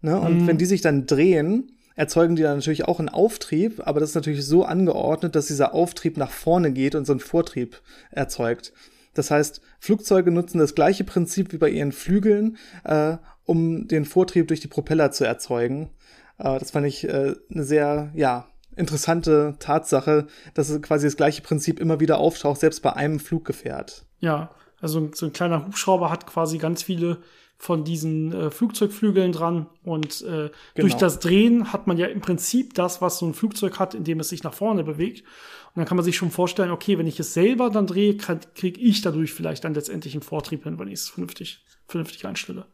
Ne? 0.00 0.18
Und 0.18 0.44
mhm. 0.44 0.46
wenn 0.46 0.56
die 0.56 0.64
sich 0.64 0.80
dann 0.80 1.04
drehen, 1.04 1.72
erzeugen 1.96 2.36
die 2.36 2.42
dann 2.42 2.56
natürlich 2.56 2.86
auch 2.86 2.98
einen 2.98 3.08
Auftrieb, 3.08 3.82
aber 3.84 4.00
das 4.00 4.10
ist 4.10 4.14
natürlich 4.14 4.44
so 4.44 4.64
angeordnet, 4.64 5.34
dass 5.34 5.46
dieser 5.46 5.74
Auftrieb 5.74 6.16
nach 6.16 6.30
vorne 6.30 6.72
geht 6.72 6.94
und 6.94 7.06
so 7.06 7.12
einen 7.12 7.20
Vortrieb 7.20 7.80
erzeugt. 8.10 8.72
Das 9.14 9.30
heißt, 9.30 9.60
Flugzeuge 9.78 10.30
nutzen 10.30 10.58
das 10.58 10.74
gleiche 10.74 11.04
Prinzip 11.04 11.52
wie 11.52 11.58
bei 11.58 11.70
ihren 11.70 11.92
Flügeln, 11.92 12.56
äh, 12.82 13.16
um 13.44 13.86
den 13.86 14.04
Vortrieb 14.04 14.48
durch 14.48 14.60
die 14.60 14.68
Propeller 14.68 15.12
zu 15.12 15.24
erzeugen. 15.24 15.90
Äh, 16.38 16.58
das 16.58 16.72
fand 16.72 16.86
ich 16.86 17.04
äh, 17.04 17.34
eine 17.50 17.64
sehr, 17.64 18.10
ja, 18.14 18.48
interessante 18.76 19.54
Tatsache, 19.60 20.26
dass 20.54 20.82
quasi 20.82 21.06
das 21.06 21.16
gleiche 21.16 21.42
Prinzip 21.42 21.78
immer 21.78 22.00
wieder 22.00 22.18
auftaucht, 22.18 22.58
selbst 22.58 22.82
bei 22.82 22.92
einem 22.92 23.20
Fluggefährt. 23.20 24.04
Ja, 24.18 24.50
also 24.80 25.10
so 25.14 25.26
ein 25.26 25.32
kleiner 25.32 25.64
Hubschrauber 25.64 26.10
hat 26.10 26.26
quasi 26.26 26.58
ganz 26.58 26.82
viele 26.82 27.18
von 27.64 27.82
diesen 27.82 28.30
äh, 28.30 28.50
Flugzeugflügeln 28.50 29.32
dran 29.32 29.64
und 29.84 30.20
äh, 30.20 30.26
genau. 30.26 30.50
durch 30.76 30.96
das 30.96 31.18
Drehen 31.18 31.72
hat 31.72 31.86
man 31.86 31.96
ja 31.96 32.08
im 32.08 32.20
Prinzip 32.20 32.74
das, 32.74 33.00
was 33.00 33.16
so 33.16 33.26
ein 33.26 33.32
Flugzeug 33.32 33.78
hat, 33.78 33.94
indem 33.94 34.20
es 34.20 34.28
sich 34.28 34.42
nach 34.42 34.52
vorne 34.52 34.84
bewegt. 34.84 35.22
Und 35.22 35.76
dann 35.76 35.86
kann 35.86 35.96
man 35.96 36.04
sich 36.04 36.14
schon 36.14 36.30
vorstellen, 36.30 36.70
okay, 36.70 36.98
wenn 36.98 37.06
ich 37.06 37.18
es 37.18 37.32
selber 37.32 37.70
dann 37.70 37.86
drehe, 37.86 38.18
kriege 38.18 38.78
ich 38.78 39.00
dadurch 39.00 39.32
vielleicht 39.32 39.64
dann 39.64 39.72
letztendlich 39.72 40.12
einen 40.12 40.20
Vortrieb 40.20 40.64
hin, 40.64 40.78
wenn 40.78 40.88
ich 40.88 41.00
es 41.00 41.08
vernünftig, 41.08 41.64
vernünftig 41.88 42.26
einstelle 42.26 42.66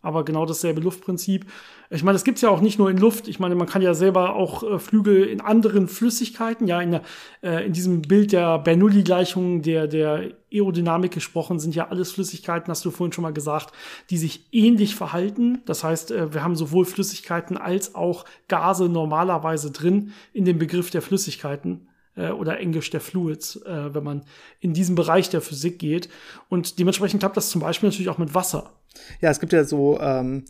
aber 0.00 0.24
genau 0.24 0.46
dasselbe 0.46 0.80
Luftprinzip. 0.80 1.44
Ich 1.90 2.04
meine, 2.04 2.14
das 2.14 2.24
gibt's 2.24 2.40
ja 2.40 2.50
auch 2.50 2.60
nicht 2.60 2.78
nur 2.78 2.88
in 2.88 2.98
Luft. 2.98 3.26
Ich 3.26 3.40
meine, 3.40 3.56
man 3.56 3.66
kann 3.66 3.82
ja 3.82 3.94
selber 3.94 4.36
auch 4.36 4.62
äh, 4.62 4.78
Flügel 4.78 5.24
in 5.24 5.40
anderen 5.40 5.88
Flüssigkeiten, 5.88 6.68
ja, 6.68 6.80
in, 6.80 6.92
der, 6.92 7.02
äh, 7.42 7.66
in 7.66 7.72
diesem 7.72 8.02
Bild 8.02 8.32
der 8.32 8.58
Bernoulli-Gleichung, 8.60 9.62
der, 9.62 9.88
der 9.88 10.37
Aerodynamik 10.52 11.12
gesprochen, 11.12 11.58
sind 11.58 11.74
ja 11.74 11.88
alles 11.88 12.12
Flüssigkeiten, 12.12 12.70
hast 12.70 12.84
du 12.84 12.90
vorhin 12.90 13.12
schon 13.12 13.22
mal 13.22 13.32
gesagt, 13.32 13.72
die 14.10 14.18
sich 14.18 14.46
ähnlich 14.52 14.94
verhalten. 14.94 15.62
Das 15.66 15.84
heißt, 15.84 16.10
äh, 16.10 16.32
wir 16.32 16.42
haben 16.42 16.56
sowohl 16.56 16.84
Flüssigkeiten 16.84 17.56
als 17.56 17.94
auch 17.94 18.24
Gase 18.48 18.88
normalerweise 18.88 19.70
drin 19.70 20.12
in 20.32 20.44
dem 20.44 20.58
Begriff 20.58 20.90
der 20.90 21.02
Flüssigkeiten 21.02 21.88
äh, 22.18 22.30
oder 22.30 22.58
Englisch 22.58 22.90
der 22.90 23.00
Fluids, 23.00 23.56
äh, 23.56 23.94
wenn 23.94 24.04
man 24.04 24.24
in 24.60 24.74
diesen 24.74 24.94
Bereich 24.94 25.30
der 25.30 25.40
Physik 25.40 25.78
geht. 25.78 26.08
Und 26.48 26.78
dementsprechend 26.78 27.20
klappt 27.20 27.36
das 27.36 27.50
zum 27.50 27.60
Beispiel 27.60 27.88
natürlich 27.88 28.08
auch 28.08 28.18
mit 28.18 28.34
Wasser. 28.34 28.72
Ja, 29.20 29.30
es 29.30 29.40
gibt 29.40 29.52
ja 29.52 29.64
so, 29.64 30.00
ähm, 30.00 30.44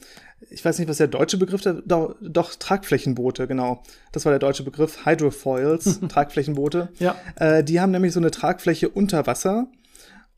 ich 0.51 0.65
weiß 0.65 0.79
nicht, 0.79 0.89
was 0.89 0.97
der 0.97 1.09
deutsche 1.09 1.37
Begriff, 1.37 1.61
der, 1.61 1.75
doch, 1.85 2.15
doch, 2.21 2.55
Tragflächenboote, 2.55 3.47
genau. 3.47 3.83
Das 4.13 4.25
war 4.25 4.33
der 4.33 4.39
deutsche 4.39 4.63
Begriff, 4.63 5.05
Hydrofoils, 5.05 6.01
Tragflächenboote. 6.09 6.89
Ja. 6.99 7.17
Äh, 7.37 7.65
die 7.65 7.81
haben 7.81 7.91
nämlich 7.91 8.13
so 8.13 8.21
eine 8.21 8.31
Tragfläche 8.31 8.89
unter 8.89 9.27
Wasser 9.27 9.69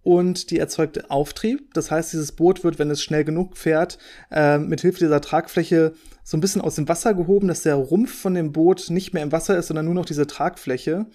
und 0.03 0.51
die 0.51 0.59
erzeugt 0.59 1.11
Auftrieb. 1.11 1.75
Das 1.75 1.91
heißt, 1.91 2.13
dieses 2.13 2.33
Boot 2.33 2.65
wird, 2.65 2.79
wenn 2.79 2.91
es 2.91 3.03
schnell 3.03 3.25
genug 3.25 3.57
fährt, 3.57 3.99
äh, 4.31 4.59
mit 4.59 4.81
Hilfe 4.81 4.99
dieser 4.99 5.21
Tragfläche 5.21 5.93
so 6.23 6.37
ein 6.37 6.41
bisschen 6.41 6.63
aus 6.63 6.77
dem 6.77 6.89
Wasser 6.89 7.13
gehoben, 7.15 7.49
dass 7.49 7.63
der 7.63 7.75
Rumpf 7.75 8.15
von 8.15 8.35
dem 8.35 8.53
Boot 8.53 8.89
nicht 8.89 9.13
mehr 9.13 9.23
im 9.23 9.33
Wasser 9.33 9.59
ist, 9.59 9.67
sondern 9.67 9.87
nur 9.87 9.95
noch 9.95 10.05
diese 10.05 10.27
Tragfläche. 10.29 11.07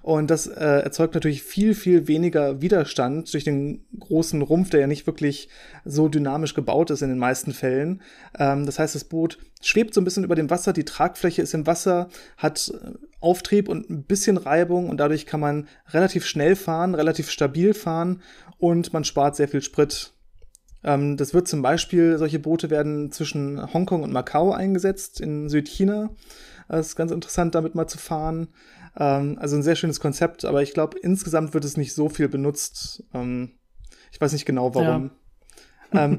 Und 0.00 0.30
das 0.30 0.46
äh, 0.46 0.64
erzeugt 0.64 1.14
natürlich 1.14 1.42
viel, 1.42 1.74
viel 1.74 2.08
weniger 2.08 2.62
Widerstand 2.62 3.32
durch 3.34 3.44
den 3.44 3.84
großen 3.98 4.40
Rumpf, 4.40 4.70
der 4.70 4.80
ja 4.80 4.86
nicht 4.86 5.06
wirklich 5.06 5.48
so 5.84 6.08
dynamisch 6.08 6.54
gebaut 6.54 6.90
ist 6.90 7.02
in 7.02 7.10
den 7.10 7.18
meisten 7.18 7.52
Fällen. 7.52 8.00
Ähm, 8.38 8.64
das 8.64 8.78
heißt, 8.78 8.94
das 8.94 9.04
Boot 9.04 9.38
schwebt 9.60 9.92
so 9.92 10.00
ein 10.00 10.04
bisschen 10.04 10.24
über 10.24 10.36
dem 10.36 10.48
Wasser, 10.48 10.72
die 10.72 10.84
Tragfläche 10.84 11.42
ist 11.42 11.54
im 11.54 11.66
Wasser, 11.66 12.08
hat 12.38 12.72
äh, 12.74 12.92
Auftrieb 13.22 13.68
und 13.68 13.88
ein 13.88 14.04
bisschen 14.04 14.36
Reibung 14.36 14.88
und 14.88 14.98
dadurch 14.98 15.26
kann 15.26 15.40
man 15.40 15.68
relativ 15.88 16.26
schnell 16.26 16.56
fahren, 16.56 16.94
relativ 16.94 17.30
stabil 17.30 17.74
fahren 17.74 18.22
und 18.58 18.92
man 18.92 19.04
spart 19.04 19.36
sehr 19.36 19.48
viel 19.48 19.62
Sprit. 19.62 20.12
Ähm, 20.84 21.16
das 21.16 21.34
wird 21.34 21.48
zum 21.48 21.62
Beispiel, 21.62 22.18
solche 22.18 22.38
Boote 22.38 22.70
werden 22.70 23.12
zwischen 23.12 23.72
Hongkong 23.72 24.02
und 24.02 24.12
Macau 24.12 24.52
eingesetzt 24.52 25.20
in 25.20 25.48
Südchina. 25.48 26.10
Das 26.68 26.88
ist 26.88 26.96
ganz 26.96 27.12
interessant, 27.12 27.54
damit 27.54 27.74
mal 27.74 27.86
zu 27.86 27.98
fahren. 27.98 28.48
Ähm, 28.96 29.38
also 29.38 29.56
ein 29.56 29.62
sehr 29.62 29.76
schönes 29.76 30.00
Konzept, 30.00 30.44
aber 30.44 30.62
ich 30.62 30.74
glaube, 30.74 30.98
insgesamt 30.98 31.54
wird 31.54 31.64
es 31.64 31.76
nicht 31.76 31.94
so 31.94 32.08
viel 32.08 32.28
benutzt. 32.28 33.04
Ähm, 33.14 33.52
ich 34.10 34.20
weiß 34.20 34.32
nicht 34.32 34.46
genau 34.46 34.74
warum. 34.74 35.10
Ja. 35.92 36.10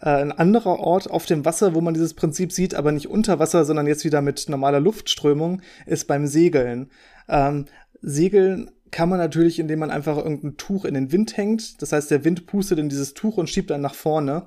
äh, 0.00 0.08
ein 0.08 0.32
anderer 0.32 0.78
Ort 0.78 1.10
auf 1.10 1.26
dem 1.26 1.44
Wasser, 1.44 1.74
wo 1.74 1.80
man 1.80 1.94
dieses 1.94 2.14
Prinzip 2.14 2.52
sieht, 2.52 2.74
aber 2.74 2.92
nicht 2.92 3.08
unter 3.08 3.38
Wasser, 3.38 3.64
sondern 3.64 3.86
jetzt 3.86 4.04
wieder 4.04 4.22
mit 4.22 4.48
normaler 4.48 4.80
Luftströmung, 4.80 5.62
ist 5.86 6.06
beim 6.06 6.26
Segeln. 6.26 6.90
Ähm, 7.28 7.66
Segeln 8.02 8.70
kann 8.90 9.08
man 9.08 9.18
natürlich, 9.18 9.58
indem 9.58 9.80
man 9.80 9.90
einfach 9.90 10.16
irgendein 10.16 10.56
Tuch 10.56 10.84
in 10.84 10.94
den 10.94 11.12
Wind 11.12 11.36
hängt. 11.36 11.82
Das 11.82 11.92
heißt, 11.92 12.10
der 12.10 12.24
Wind 12.24 12.46
pustet 12.46 12.78
in 12.78 12.88
dieses 12.88 13.14
Tuch 13.14 13.36
und 13.36 13.50
schiebt 13.50 13.70
dann 13.70 13.80
nach 13.80 13.94
vorne. 13.94 14.44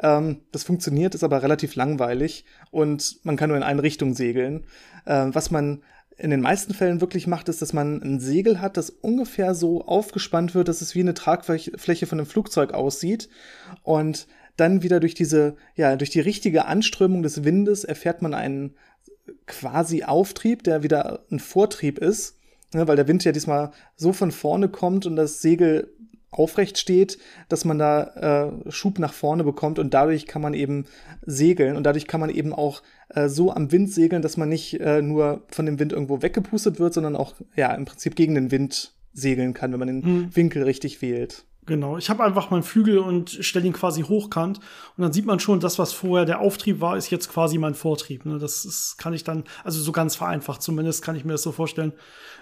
Ähm, 0.00 0.40
das 0.52 0.64
funktioniert, 0.64 1.14
ist 1.14 1.24
aber 1.24 1.42
relativ 1.42 1.74
langweilig 1.74 2.44
und 2.70 3.20
man 3.24 3.36
kann 3.36 3.48
nur 3.48 3.56
in 3.56 3.62
eine 3.62 3.82
Richtung 3.82 4.14
segeln. 4.14 4.64
Äh, 5.04 5.26
was 5.28 5.50
man 5.50 5.82
in 6.18 6.30
den 6.30 6.40
meisten 6.40 6.72
Fällen 6.72 7.00
wirklich 7.00 7.26
macht, 7.26 7.48
ist, 7.48 7.60
dass 7.60 7.72
man 7.72 8.02
ein 8.02 8.20
Segel 8.20 8.60
hat, 8.60 8.76
das 8.76 8.88
ungefähr 8.90 9.54
so 9.54 9.84
aufgespannt 9.86 10.54
wird, 10.54 10.68
dass 10.68 10.80
es 10.80 10.94
wie 10.94 11.00
eine 11.00 11.14
Tragfläche 11.14 12.06
von 12.06 12.18
einem 12.18 12.26
Flugzeug 12.26 12.72
aussieht. 12.72 13.28
Und 13.82 14.26
dann 14.56 14.82
wieder 14.82 15.00
durch 15.00 15.14
diese, 15.14 15.56
ja, 15.74 15.96
durch 15.96 16.10
die 16.10 16.20
richtige 16.20 16.66
Anströmung 16.66 17.22
des 17.22 17.44
Windes 17.44 17.84
erfährt 17.84 18.22
man 18.22 18.34
einen 18.34 18.74
quasi 19.46 20.04
Auftrieb, 20.04 20.62
der 20.62 20.82
wieder 20.82 21.24
ein 21.30 21.40
Vortrieb 21.40 21.98
ist 21.98 22.36
ne, 22.74 22.86
weil 22.86 22.96
der 22.96 23.08
Wind 23.08 23.24
ja 23.24 23.32
diesmal 23.32 23.70
so 23.96 24.12
von 24.12 24.30
vorne 24.30 24.68
kommt 24.68 25.06
und 25.06 25.16
das 25.16 25.40
Segel 25.40 25.92
aufrecht 26.30 26.76
steht, 26.76 27.18
dass 27.48 27.64
man 27.64 27.78
da 27.78 28.50
äh, 28.66 28.70
Schub 28.70 28.98
nach 28.98 29.12
vorne 29.12 29.42
bekommt 29.42 29.78
und 29.78 29.94
dadurch 29.94 30.26
kann 30.26 30.42
man 30.42 30.54
eben 30.54 30.84
segeln 31.24 31.76
und 31.76 31.84
dadurch 31.84 32.06
kann 32.06 32.20
man 32.20 32.30
eben 32.30 32.52
auch 32.52 32.82
äh, 33.08 33.28
so 33.28 33.52
am 33.52 33.72
Wind 33.72 33.90
segeln, 33.90 34.22
dass 34.22 34.36
man 34.36 34.48
nicht 34.48 34.78
äh, 34.80 35.00
nur 35.00 35.44
von 35.48 35.66
dem 35.66 35.78
Wind 35.78 35.92
irgendwo 35.92 36.20
weggepustet 36.22 36.78
wird, 36.78 36.92
sondern 36.92 37.16
auch 37.16 37.34
ja 37.54 37.72
im 37.74 37.86
Prinzip 37.86 38.16
gegen 38.16 38.34
den 38.34 38.50
Wind 38.50 38.92
segeln 39.12 39.54
kann, 39.54 39.72
wenn 39.72 39.78
man 39.78 39.88
den 39.88 40.00
mhm. 40.00 40.36
Winkel 40.36 40.64
richtig 40.64 41.00
wählt. 41.00 41.44
Genau, 41.66 41.98
ich 41.98 42.08
habe 42.10 42.22
einfach 42.22 42.50
meinen 42.50 42.62
Flügel 42.62 42.98
und 42.98 43.28
stelle 43.28 43.66
ihn 43.66 43.72
quasi 43.72 44.02
hochkant 44.02 44.58
und 44.96 45.02
dann 45.02 45.12
sieht 45.12 45.26
man 45.26 45.40
schon, 45.40 45.58
das, 45.58 45.80
was 45.80 45.92
vorher 45.92 46.24
der 46.24 46.40
Auftrieb 46.40 46.80
war, 46.80 46.96
ist 46.96 47.10
jetzt 47.10 47.28
quasi 47.28 47.58
mein 47.58 47.74
Vortrieb. 47.74 48.24
Ne? 48.24 48.38
Das 48.38 48.64
ist, 48.64 48.98
kann 48.98 49.12
ich 49.12 49.24
dann, 49.24 49.42
also 49.64 49.80
so 49.80 49.90
ganz 49.90 50.14
vereinfacht 50.14 50.62
zumindest, 50.62 51.02
kann 51.02 51.16
ich 51.16 51.24
mir 51.24 51.32
das 51.32 51.42
so 51.42 51.50
vorstellen. 51.50 51.92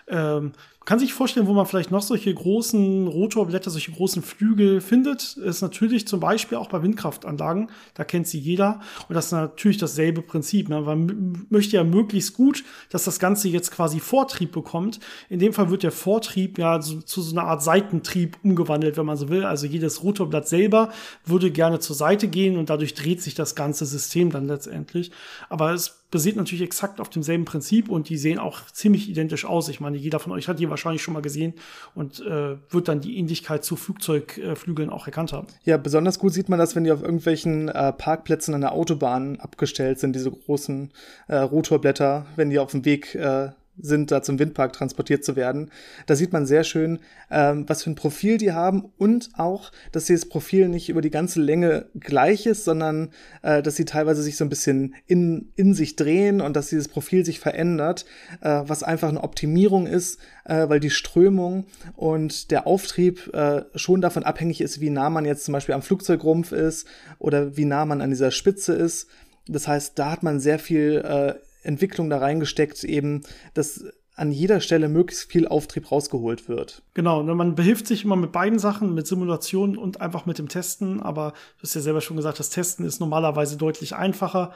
Ähm, 0.09 0.53
kann 0.85 0.99
sich 0.99 1.15
vorstellen, 1.15 1.47
wo 1.47 1.55
man 1.55 1.65
vielleicht 1.65 1.91
noch 1.91 2.03
solche 2.03 2.35
großen 2.35 3.07
Rotorblätter, 3.07 3.71
solche 3.71 3.93
großen 3.93 4.23
Flügel 4.23 4.83
findet, 4.83 5.37
ist 5.39 5.63
natürlich 5.63 6.07
zum 6.07 6.21
Beispiel 6.21 6.59
auch 6.59 6.69
bei 6.69 6.83
Windkraftanlagen. 6.83 7.71
Da 7.95 8.05
kennt 8.05 8.27
sie 8.27 8.39
jeder. 8.39 8.81
Und 9.09 9.15
das 9.15 9.27
ist 9.27 9.33
natürlich 9.33 9.79
dasselbe 9.79 10.21
Prinzip. 10.21 10.69
Ne? 10.69 10.83
Man 10.83 11.47
möchte 11.49 11.77
ja 11.77 11.85
möglichst 11.85 12.35
gut, 12.35 12.65
dass 12.91 13.05
das 13.05 13.19
Ganze 13.19 13.49
jetzt 13.49 13.71
quasi 13.71 13.99
Vortrieb 13.99 14.53
bekommt. 14.53 15.01
In 15.31 15.39
dem 15.39 15.55
Fall 15.55 15.71
wird 15.71 15.85
der 15.85 15.93
Vortrieb 15.93 16.59
ja 16.59 16.83
so, 16.83 17.01
zu 17.01 17.23
so 17.23 17.35
einer 17.35 17.49
Art 17.49 17.63
Seitentrieb 17.63 18.37
umgewandelt, 18.43 18.99
wenn 18.99 19.07
man 19.07 19.17
so 19.17 19.31
will. 19.31 19.45
Also 19.45 19.67
jedes 19.67 20.03
Rotorblatt 20.03 20.49
selber 20.49 20.91
würde 21.25 21.51
gerne 21.51 21.81
zur 21.81 21.97
Seite 21.97 22.29
gehen 22.29 22.59
und 22.59 22.69
dadurch 22.69 22.93
dreht 22.93 23.23
sich 23.23 23.35
das 23.35 23.55
ganze 23.55 23.87
System 23.87 24.31
dann 24.31 24.47
letztendlich. 24.47 25.13
Aber 25.49 25.73
es 25.73 26.04
basiert 26.15 26.37
natürlich 26.37 26.63
exakt 26.63 27.01
auf 27.01 27.11
demselben 27.11 27.45
Prinzip 27.45 27.89
und 27.89 28.09
die 28.09 28.17
sehen 28.17 28.39
auch 28.39 28.71
ziemlich 28.71 29.11
identisch 29.11 29.45
aus. 29.45 29.69
Ich 29.69 29.81
meine, 29.81 29.97
jeder 29.97 30.21
von 30.21 30.31
euch 30.31 30.47
hat 30.47 30.61
die 30.61 30.71
wahrscheinlich 30.71 31.03
schon 31.03 31.13
mal 31.13 31.23
gesehen 31.23 31.55
und 31.97 32.21
äh, 32.21 32.57
wird 32.71 32.87
dann 32.87 33.01
die 33.01 33.19
Ähnlichkeit 33.19 33.65
zu 33.65 33.75
Flugzeugflügeln 33.75 34.91
auch 34.91 35.07
erkannt 35.07 35.33
haben. 35.33 35.49
Ja, 35.65 35.77
besonders 35.77 36.21
gut 36.21 36.33
sieht 36.33 36.49
man 36.49 36.61
das, 36.61 36.77
wenn 36.77 36.85
die 36.85 36.93
auf 36.93 37.03
irgendwelchen 37.03 37.69
äh, 37.69 37.93
Parkplätzen 37.93 38.55
an 38.55 38.61
der 38.61 38.71
Autobahn 38.71 39.41
abgestellt 39.41 39.99
sind, 39.99 40.15
diese 40.15 40.31
großen 40.31 40.93
äh, 41.27 41.35
Rotorblätter, 41.35 42.27
wenn 42.37 42.49
die 42.49 42.61
auf 42.61 42.71
dem 42.71 42.85
Weg 42.85 43.17
äh, 43.17 43.49
sind, 43.79 44.11
da 44.11 44.23
zum 44.23 44.39
Windpark 44.39 44.73
transportiert 44.73 45.25
zu 45.25 45.37
werden. 45.37 45.71
Da 46.07 46.17
sieht 46.17 46.33
man 46.33 46.47
sehr 46.47 46.65
schön, 46.65 47.01
ähm, 47.31 47.65
was 47.69 47.83
für 47.83 47.91
ein 47.91 47.97
Profil 47.97 48.39
die 48.39 48.53
haben 48.53 48.93
und 48.99 49.31
auch, 49.37 49.73
dass 49.93 50.07
dieses 50.07 50.29
Profil 50.29 50.69
nicht 50.69 50.89
über 50.89 51.01
die 51.01 51.11
ganze 51.11 51.41
Länge 51.41 51.87
gleich 51.99 52.47
ist, 52.47 52.65
sondern 52.65 53.11
äh, 53.43 53.63
dass 53.63 53.77
sie 53.77 53.85
teilweise 53.85 54.23
sich 54.23 54.37
so 54.37 54.45
ein 54.45 54.49
bisschen 54.49 54.95
in, 55.07 55.51
in 55.57 55.75
sich 55.75 55.97
drehen 55.97 56.41
und 56.41 56.55
dass 56.55 56.69
dieses 56.69 56.89
Profil 56.89 57.25
sich 57.25 57.41
verändert, 57.41 58.05
äh, 58.41 58.63
was 58.67 58.83
einfach 58.83 59.09
eine 59.09 59.23
Optimierung 59.23 59.87
ist, 59.87 60.19
äh, 60.45 60.69
weil 60.69 60.81
die 60.81 60.91
Strömung 60.91 61.67
und 61.97 62.51
der 62.51 62.67
Auftrieb 62.67 63.33
äh, 63.35 63.63
schon 63.75 64.01
davon 64.01 64.23
abhängig 64.23 64.61
ist, 64.61 64.81
wie 64.81 64.91
nah 64.91 65.11
man 65.11 65.25
jetzt 65.25 65.45
zum 65.45 65.53
Beispiel 65.53 65.75
am 65.75 65.83
Flugzeugrumpf 65.83 66.53
ist 66.53 66.87
oder 67.19 67.57
wie 67.57 67.65
nah 67.65 67.85
man 67.85 68.01
an 68.01 68.11
dieser 68.11 68.31
Spitze 68.31 68.75
ist. 68.75 69.09
Das 69.47 69.69
heißt, 69.69 69.99
da 69.99 70.11
hat 70.11 70.23
man 70.23 70.41
sehr 70.41 70.59
viel 70.59 71.03
äh, 71.05 71.35
Entwicklung 71.65 72.11
da 72.11 72.19
reingesteckt, 72.19 72.85
eben, 72.85 73.23
dass 73.55 73.85
an 74.17 74.31
jeder 74.31 74.61
Stelle 74.61 74.89
möglichst 74.89 75.31
viel 75.31 75.49
Auftrieb 75.49 75.91
rausgeholt 75.91 76.49
wird. 76.49 76.83
Genau, 76.95 77.23
ne, 77.23 77.35
man 77.35 77.57
behilft 77.57 77.87
sich 77.87 78.05
immer 78.05 78.17
mit 78.17 78.31
beiden 78.31 78.59
Sachen, 78.59 78.95
mit 78.95 79.07
Simulationen 79.07 79.77
und 79.77 80.01
einfach 80.01 80.25
mit 80.25 80.39
dem 80.39 80.49
Testen, 80.49 81.03
aber 81.03 81.33
du 81.59 81.63
hast 81.65 81.75
ja 81.75 81.81
selber 81.81 82.01
schon 82.01 82.17
gesagt, 82.17 82.39
das 82.39 82.51
Testen 82.51 82.87
ist 82.87 83.01
normalerweise 83.01 83.57
deutlich 83.57 83.97
einfacher. 83.97 84.53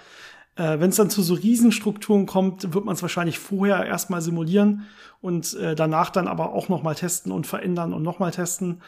Äh, 0.54 0.78
Wenn 0.78 0.90
es 0.90 0.96
dann 0.96 1.10
zu 1.10 1.22
so 1.22 1.34
Riesenstrukturen 1.34 2.26
kommt, 2.26 2.72
wird 2.72 2.84
man 2.84 2.94
es 2.94 3.02
wahrscheinlich 3.02 3.40
vorher 3.40 3.84
erstmal 3.84 4.20
simulieren 4.20 4.86
und 5.20 5.54
äh, 5.54 5.74
danach 5.74 6.10
dann 6.10 6.28
aber 6.28 6.52
auch 6.52 6.68
nochmal 6.68 6.94
testen 6.94 7.32
und 7.32 7.46
verändern 7.46 7.92
und 7.92 8.04
nochmal 8.04 8.30
testen. 8.30 8.80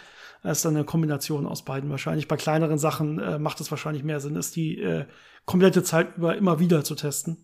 Das 0.43 0.59
ist 0.59 0.65
dann 0.65 0.77
eine 0.77 0.85
Kombination 0.85 1.47
aus 1.47 1.65
beiden 1.65 1.91
wahrscheinlich. 1.91 2.29
Bei 2.29 2.37
kleineren 2.37 2.79
Sachen 2.79 3.19
äh, 3.19 3.39
macht 3.39 3.61
es 3.61 3.71
wahrscheinlich 3.71 4.05
mehr 4.05 4.21
Sinn, 4.21 4.37
ist 4.37 4.57
die 4.57 4.81
äh, 4.81 5.05
komplette 5.47 5.83
Zeit 5.83 6.17
über 6.17 6.37
immer 6.37 6.61
wieder 6.61 6.85
zu 6.85 6.95
testen. 6.95 7.37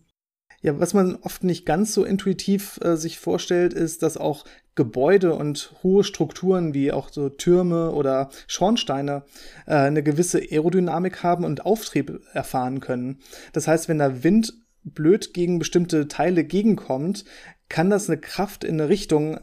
Ja, 0.61 0.79
was 0.79 0.93
man 0.93 1.17
oft 1.17 1.43
nicht 1.43 1.65
ganz 1.65 1.93
so 1.93 2.03
intuitiv 2.03 2.79
äh, 2.81 2.95
sich 2.95 3.19
vorstellt, 3.19 3.73
ist, 3.73 4.01
dass 4.01 4.17
auch 4.17 4.43
Gebäude 4.73 5.33
und 5.33 5.73
hohe 5.83 6.03
Strukturen 6.03 6.73
wie 6.73 6.91
auch 6.91 7.09
so 7.09 7.29
Türme 7.29 7.91
oder 7.91 8.29
Schornsteine 8.47 9.23
äh, 9.65 9.75
eine 9.75 10.03
gewisse 10.03 10.39
Aerodynamik 10.39 11.23
haben 11.23 11.45
und 11.45 11.65
Auftrieb 11.65 12.21
erfahren 12.33 12.79
können. 12.79 13.19
Das 13.53 13.67
heißt, 13.67 13.87
wenn 13.87 13.99
der 13.99 14.23
Wind 14.23 14.53
blöd 14.83 15.33
gegen 15.33 15.59
bestimmte 15.59 16.07
Teile 16.07 16.43
gegenkommt, 16.43 17.25
kann 17.69 17.89
das 17.89 18.09
eine 18.09 18.19
Kraft 18.19 18.63
in 18.63 18.79
eine 18.79 18.89
Richtung 18.89 19.39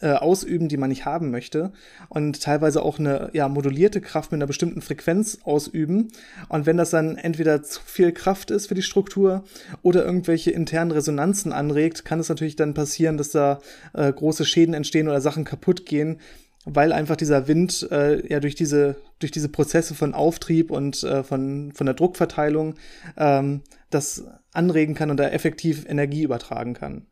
äh, 0.00 0.12
ausüben, 0.12 0.68
die 0.68 0.76
man 0.76 0.88
nicht 0.88 1.04
haben 1.04 1.30
möchte 1.30 1.72
und 2.08 2.42
teilweise 2.42 2.82
auch 2.82 2.98
eine 2.98 3.30
ja, 3.32 3.48
modulierte 3.48 4.00
Kraft 4.00 4.32
mit 4.32 4.38
einer 4.38 4.46
bestimmten 4.46 4.82
Frequenz 4.82 5.38
ausüben. 5.44 6.08
Und 6.48 6.66
wenn 6.66 6.76
das 6.76 6.90
dann 6.90 7.16
entweder 7.16 7.62
zu 7.62 7.80
viel 7.84 8.12
Kraft 8.12 8.50
ist 8.50 8.68
für 8.68 8.74
die 8.74 8.82
Struktur 8.82 9.44
oder 9.82 10.04
irgendwelche 10.04 10.50
internen 10.50 10.90
Resonanzen 10.90 11.52
anregt, 11.52 12.04
kann 12.04 12.20
es 12.20 12.28
natürlich 12.28 12.56
dann 12.56 12.74
passieren, 12.74 13.16
dass 13.16 13.30
da 13.30 13.60
äh, 13.92 14.12
große 14.12 14.44
Schäden 14.44 14.74
entstehen 14.74 15.08
oder 15.08 15.20
Sachen 15.20 15.44
kaputt 15.44 15.86
gehen, 15.86 16.18
weil 16.64 16.92
einfach 16.92 17.16
dieser 17.16 17.48
Wind 17.48 17.88
äh, 17.90 18.26
ja 18.26 18.40
durch 18.40 18.54
diese 18.54 18.96
durch 19.18 19.32
diese 19.32 19.48
Prozesse 19.48 19.94
von 19.94 20.14
Auftrieb 20.14 20.70
und 20.70 21.02
äh, 21.02 21.22
von 21.22 21.72
von 21.72 21.86
der 21.86 21.94
Druckverteilung 21.94 22.74
ähm, 23.16 23.62
das 23.90 24.24
anregen 24.52 24.94
kann 24.94 25.10
und 25.10 25.18
da 25.18 25.28
effektiv 25.28 25.86
Energie 25.88 26.22
übertragen 26.22 26.74
kann. 26.74 27.06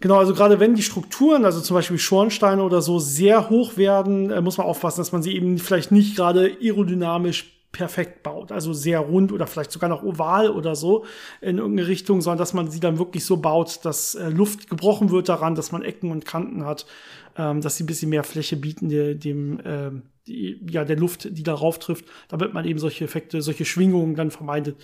Genau, 0.00 0.16
also 0.16 0.34
gerade 0.34 0.60
wenn 0.60 0.74
die 0.74 0.82
Strukturen, 0.82 1.44
also 1.44 1.60
zum 1.60 1.74
Beispiel 1.74 1.98
Schornsteine 1.98 2.62
oder 2.62 2.82
so, 2.82 2.98
sehr 2.98 3.48
hoch 3.48 3.76
werden, 3.76 4.30
äh, 4.30 4.40
muss 4.40 4.58
man 4.58 4.66
aufpassen, 4.66 5.00
dass 5.00 5.12
man 5.12 5.22
sie 5.22 5.34
eben 5.34 5.58
vielleicht 5.58 5.92
nicht 5.92 6.16
gerade 6.16 6.56
aerodynamisch 6.60 7.54
perfekt 7.74 8.22
baut, 8.22 8.52
also 8.52 8.72
sehr 8.72 9.00
rund 9.00 9.32
oder 9.32 9.46
vielleicht 9.46 9.72
sogar 9.72 9.90
noch 9.90 10.04
oval 10.04 10.48
oder 10.50 10.76
so 10.76 11.04
in 11.40 11.58
irgendeine 11.58 11.88
Richtung, 11.88 12.20
sondern 12.20 12.38
dass 12.38 12.54
man 12.54 12.70
sie 12.70 12.80
dann 12.80 12.98
wirklich 12.98 13.24
so 13.24 13.36
baut, 13.36 13.84
dass 13.84 14.14
äh, 14.14 14.28
Luft 14.28 14.70
gebrochen 14.70 15.10
wird 15.10 15.28
daran, 15.28 15.56
dass 15.56 15.72
man 15.72 15.82
Ecken 15.82 16.10
und 16.12 16.24
Kanten 16.24 16.64
hat, 16.64 16.86
ähm, 17.36 17.60
dass 17.60 17.76
sie 17.76 17.82
ein 17.82 17.88
bisschen 17.88 18.10
mehr 18.10 18.22
Fläche 18.22 18.56
bieten 18.56 18.88
de, 18.88 19.14
dem 19.16 19.58
äh, 19.60 19.90
die, 20.26 20.60
ja 20.70 20.84
der 20.84 20.96
Luft, 20.96 21.28
die 21.36 21.42
darauf 21.42 21.78
trifft, 21.78 22.04
damit 22.28 22.54
man 22.54 22.64
eben 22.64 22.78
solche 22.78 23.04
Effekte, 23.04 23.42
solche 23.42 23.64
Schwingungen 23.64 24.14
dann 24.14 24.30
vermeidet 24.30 24.76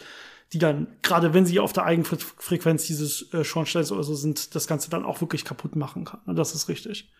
die 0.52 0.58
dann, 0.58 0.88
gerade 1.02 1.32
wenn 1.32 1.46
sie 1.46 1.60
auf 1.60 1.72
der 1.72 1.84
Eigenfrequenz 1.84 2.86
dieses 2.86 3.32
äh, 3.32 3.44
Schornsteins 3.44 3.92
oder 3.92 4.02
so 4.02 4.14
sind, 4.14 4.54
das 4.54 4.66
Ganze 4.66 4.90
dann 4.90 5.04
auch 5.04 5.20
wirklich 5.20 5.44
kaputt 5.44 5.76
machen 5.76 6.04
kann. 6.04 6.20
Und 6.26 6.36
das 6.36 6.54
ist 6.54 6.68
richtig. 6.68 7.10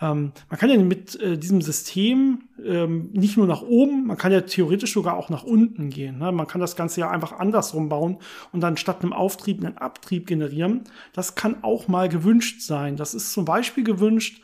Ähm, 0.00 0.32
man 0.48 0.58
kann 0.58 0.70
ja 0.70 0.78
mit 0.78 1.20
äh, 1.20 1.36
diesem 1.36 1.60
System 1.60 2.44
ähm, 2.64 3.10
nicht 3.12 3.36
nur 3.36 3.46
nach 3.46 3.62
oben, 3.62 4.06
man 4.06 4.16
kann 4.16 4.32
ja 4.32 4.40
theoretisch 4.40 4.92
sogar 4.92 5.16
auch 5.16 5.28
nach 5.28 5.42
unten 5.42 5.90
gehen. 5.90 6.18
Ne? 6.18 6.32
Man 6.32 6.46
kann 6.46 6.60
das 6.60 6.76
Ganze 6.76 7.00
ja 7.00 7.10
einfach 7.10 7.32
andersrum 7.32 7.88
bauen 7.88 8.18
und 8.52 8.60
dann 8.60 8.76
statt 8.76 9.02
einem 9.02 9.12
Auftrieb 9.12 9.62
einen 9.62 9.76
Abtrieb 9.76 10.26
generieren. 10.26 10.84
Das 11.12 11.34
kann 11.34 11.62
auch 11.62 11.88
mal 11.88 12.08
gewünscht 12.08 12.62
sein. 12.62 12.96
Das 12.96 13.14
ist 13.14 13.32
zum 13.32 13.44
Beispiel 13.44 13.84
gewünscht, 13.84 14.42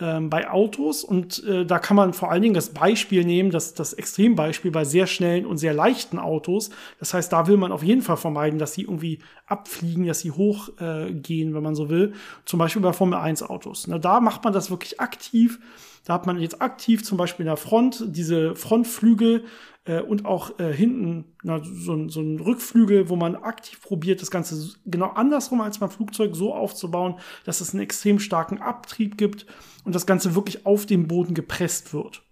ähm, 0.00 0.30
bei 0.30 0.48
Autos 0.48 1.02
und 1.02 1.42
äh, 1.44 1.66
da 1.66 1.78
kann 1.78 1.96
man 1.96 2.12
vor 2.12 2.30
allen 2.30 2.42
Dingen 2.42 2.54
das 2.54 2.70
Beispiel 2.70 3.24
nehmen, 3.24 3.50
das, 3.50 3.74
das 3.74 3.92
Extrembeispiel 3.92 4.70
bei 4.70 4.84
sehr 4.84 5.06
schnellen 5.06 5.44
und 5.44 5.58
sehr 5.58 5.74
leichten 5.74 6.18
Autos. 6.18 6.70
Das 7.00 7.14
heißt, 7.14 7.32
da 7.32 7.46
will 7.48 7.56
man 7.56 7.72
auf 7.72 7.82
jeden 7.82 8.02
Fall 8.02 8.16
vermeiden, 8.16 8.58
dass 8.58 8.74
sie 8.74 8.82
irgendwie 8.82 9.18
abfliegen, 9.46 10.06
dass 10.06 10.20
sie 10.20 10.30
hochgehen, 10.30 11.50
äh, 11.50 11.54
wenn 11.54 11.62
man 11.62 11.74
so 11.74 11.88
will. 11.88 12.12
Zum 12.44 12.58
Beispiel 12.58 12.82
bei 12.82 12.92
Formel 12.92 13.18
1 13.18 13.42
Autos. 13.42 13.86
Na, 13.88 13.98
da 13.98 14.20
macht 14.20 14.44
man 14.44 14.52
das 14.52 14.70
wirklich 14.70 15.00
aktiv. 15.00 15.58
Da 16.08 16.14
hat 16.14 16.24
man 16.24 16.40
jetzt 16.40 16.62
aktiv 16.62 17.04
zum 17.04 17.18
Beispiel 17.18 17.44
in 17.44 17.48
der 17.48 17.58
Front 17.58 18.02
diese 18.06 18.56
Frontflügel 18.56 19.44
äh, 19.84 20.00
und 20.00 20.24
auch 20.24 20.58
äh, 20.58 20.72
hinten 20.72 21.36
na, 21.42 21.60
so, 21.62 22.08
so 22.08 22.22
ein 22.22 22.40
Rückflügel, 22.40 23.10
wo 23.10 23.16
man 23.16 23.36
aktiv 23.36 23.82
probiert, 23.82 24.22
das 24.22 24.30
Ganze 24.30 24.72
genau 24.86 25.08
andersrum 25.08 25.60
als 25.60 25.80
beim 25.80 25.90
Flugzeug 25.90 26.34
so 26.34 26.54
aufzubauen, 26.54 27.16
dass 27.44 27.60
es 27.60 27.74
einen 27.74 27.82
extrem 27.82 28.20
starken 28.20 28.56
Abtrieb 28.62 29.18
gibt 29.18 29.44
und 29.84 29.94
das 29.94 30.06
Ganze 30.06 30.34
wirklich 30.34 30.64
auf 30.64 30.86
den 30.86 31.08
Boden 31.08 31.34
gepresst 31.34 31.92
wird. 31.92 32.22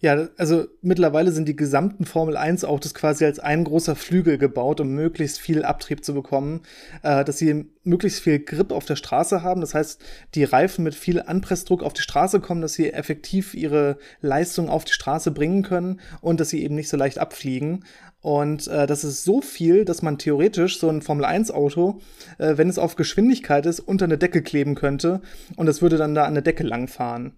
Ja, 0.00 0.28
also 0.36 0.66
mittlerweile 0.82 1.32
sind 1.32 1.48
die 1.48 1.56
gesamten 1.56 2.04
Formel 2.04 2.36
1 2.36 2.64
Autos 2.64 2.92
quasi 2.92 3.24
als 3.24 3.38
ein 3.38 3.64
großer 3.64 3.96
Flügel 3.96 4.36
gebaut, 4.36 4.80
um 4.80 4.94
möglichst 4.94 5.38
viel 5.38 5.64
Abtrieb 5.64 6.04
zu 6.04 6.12
bekommen, 6.12 6.60
äh, 7.02 7.24
dass 7.24 7.38
sie 7.38 7.66
möglichst 7.82 8.20
viel 8.20 8.40
Grip 8.40 8.72
auf 8.72 8.84
der 8.84 8.96
Straße 8.96 9.42
haben. 9.42 9.60
Das 9.60 9.74
heißt, 9.74 10.02
die 10.34 10.44
Reifen 10.44 10.84
mit 10.84 10.94
viel 10.94 11.22
Anpressdruck 11.22 11.82
auf 11.82 11.94
die 11.94 12.02
Straße 12.02 12.40
kommen, 12.40 12.60
dass 12.60 12.74
sie 12.74 12.92
effektiv 12.92 13.54
ihre 13.54 13.98
Leistung 14.20 14.68
auf 14.68 14.84
die 14.84 14.92
Straße 14.92 15.30
bringen 15.30 15.62
können 15.62 16.00
und 16.20 16.40
dass 16.40 16.50
sie 16.50 16.62
eben 16.62 16.74
nicht 16.74 16.88
so 16.88 16.96
leicht 16.96 17.18
abfliegen. 17.18 17.84
Und 18.20 18.66
äh, 18.66 18.88
das 18.88 19.04
ist 19.04 19.22
so 19.22 19.40
viel, 19.40 19.84
dass 19.84 20.02
man 20.02 20.18
theoretisch 20.18 20.80
so 20.80 20.88
ein 20.88 21.00
Formel-1-Auto, 21.00 22.00
äh, 22.38 22.56
wenn 22.56 22.68
es 22.68 22.76
auf 22.76 22.96
Geschwindigkeit 22.96 23.66
ist, 23.66 23.78
unter 23.78 24.06
eine 24.06 24.18
Decke 24.18 24.42
kleben 24.42 24.74
könnte 24.74 25.20
und 25.54 25.68
es 25.68 25.80
würde 25.80 25.96
dann 25.96 26.14
da 26.14 26.24
an 26.24 26.34
der 26.34 26.42
Decke 26.42 26.64
langfahren. 26.64 27.34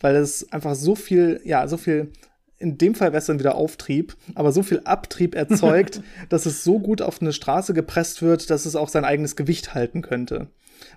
Weil 0.00 0.16
es 0.16 0.50
einfach 0.52 0.74
so 0.74 0.94
viel, 0.94 1.40
ja, 1.44 1.66
so 1.68 1.76
viel, 1.76 2.12
in 2.58 2.78
dem 2.78 2.94
Fall 2.94 3.08
wäre 3.12 3.18
es 3.18 3.26
dann 3.26 3.38
wieder 3.38 3.54
Auftrieb, 3.54 4.16
aber 4.34 4.52
so 4.52 4.62
viel 4.62 4.80
Abtrieb 4.84 5.34
erzeugt, 5.34 6.02
dass 6.28 6.46
es 6.46 6.64
so 6.64 6.78
gut 6.78 7.02
auf 7.02 7.20
eine 7.20 7.32
Straße 7.32 7.74
gepresst 7.74 8.22
wird, 8.22 8.50
dass 8.50 8.66
es 8.66 8.76
auch 8.76 8.88
sein 8.88 9.04
eigenes 9.04 9.36
Gewicht 9.36 9.74
halten 9.74 10.02
könnte. 10.02 10.48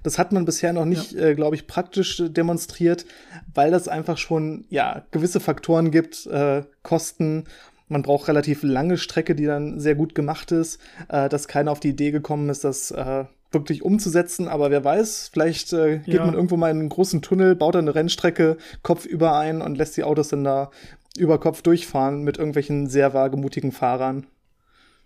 Das 0.03 0.17
hat 0.17 0.31
man 0.31 0.45
bisher 0.45 0.73
noch 0.73 0.85
nicht, 0.85 1.13
ja. 1.13 1.27
äh, 1.27 1.35
glaube 1.35 1.55
ich, 1.55 1.67
praktisch 1.67 2.21
demonstriert, 2.27 3.05
weil 3.53 3.71
das 3.71 3.87
einfach 3.87 4.17
schon 4.17 4.65
ja 4.69 5.05
gewisse 5.11 5.39
Faktoren 5.39 5.91
gibt, 5.91 6.25
äh, 6.27 6.63
Kosten 6.83 7.45
man 7.89 8.03
braucht 8.03 8.27
relativ 8.27 8.63
lange 8.63 8.97
Strecke, 8.97 9.35
die 9.35 9.45
dann 9.45 9.79
sehr 9.79 9.95
gut 9.95 10.15
gemacht 10.15 10.51
ist, 10.51 10.79
äh, 11.09 11.27
dass 11.27 11.47
keiner 11.47 11.71
auf 11.71 11.79
die 11.79 11.89
Idee 11.89 12.11
gekommen 12.11 12.49
ist, 12.49 12.63
das 12.63 12.91
äh, 12.91 13.25
wirklich 13.51 13.83
umzusetzen. 13.83 14.47
Aber 14.47 14.71
wer 14.71 14.83
weiß, 14.83 15.29
vielleicht 15.33 15.73
äh, 15.73 15.99
geht 15.99 16.15
ja. 16.15 16.25
man 16.25 16.35
irgendwo 16.35 16.57
mal 16.57 16.71
in 16.71 16.79
einen 16.79 16.89
großen 16.89 17.21
Tunnel, 17.21 17.55
baut 17.55 17.75
eine 17.75 17.95
Rennstrecke 17.95 18.57
kopfüber 18.83 19.37
ein 19.37 19.61
und 19.61 19.77
lässt 19.77 19.97
die 19.97 20.03
Autos 20.03 20.29
dann 20.29 20.43
da 20.43 20.71
über 21.17 21.39
Kopf 21.39 21.61
durchfahren 21.61 22.23
mit 22.23 22.37
irgendwelchen 22.37 22.87
sehr 22.87 23.13
wagemutigen 23.13 23.71
Fahrern. 23.71 24.27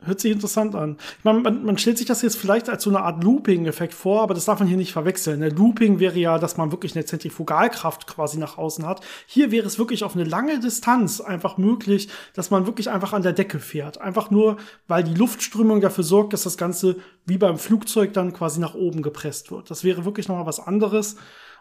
Hört 0.06 0.20
sich 0.20 0.32
interessant 0.32 0.76
an. 0.76 0.97
Ich 1.18 1.24
meine, 1.24 1.39
man, 1.39 1.64
man 1.64 1.78
stellt 1.78 1.97
sich 1.97 2.08
das 2.08 2.22
jetzt 2.22 2.38
vielleicht 2.38 2.70
als 2.70 2.84
so 2.84 2.89
eine 2.89 3.01
Art 3.01 3.24
Looping-Effekt 3.24 3.93
vor, 3.93 4.22
aber 4.22 4.34
das 4.34 4.45
darf 4.45 4.60
man 4.60 4.68
hier 4.68 4.78
nicht 4.78 4.91
verwechseln. 4.91 5.39
Der 5.39 5.51
Looping 5.51 5.99
wäre 5.99 6.18
ja, 6.20 6.38
dass 6.38 6.58
man 6.58 6.72
wirklich 6.72 6.95
eine 6.95 7.06
Zentrifugalkraft 7.06 8.08
quasi 8.08 8.38
nach 8.38 8.58
außen 8.58 8.86
hat. 8.86 9.01
Hier 9.28 9.51
wäre 9.51 9.68
es 9.68 9.80
wirklich 9.80 10.04
auf 10.04 10.16
eine 10.16 10.26
lange 10.26 10.60
Distanz 10.60 11.22
einfach 11.22 11.58
möglich, 11.58 12.10
dass 12.34 12.51
man 12.51 12.66
wirklich 12.66 12.89
einfach 12.89 13.14
an 13.14 13.24
der 13.24 13.34
Decke 13.34 13.60
fährt. 13.60 14.01
Einfach 14.01 14.32
nur, 14.32 14.58
weil 14.88 15.04
die 15.04 15.14
Luftströmung 15.14 15.82
dafür 15.82 16.04
sorgt, 16.04 16.34
dass 16.34 16.43
das 16.43 16.58
Ganze 16.58 16.97
wie 17.26 17.38
beim 17.38 17.58
Flugzeug 17.58 18.14
dann 18.14 18.34
quasi 18.34 18.60
nach 18.60 18.76
oben 18.76 19.01
gepresst 19.01 19.51
wird. 19.51 19.72
Das 19.72 19.84
wäre 19.84 20.06
wirklich 20.06 20.28
nochmal 20.28 20.45
was 20.45 20.60
anderes. 20.60 21.16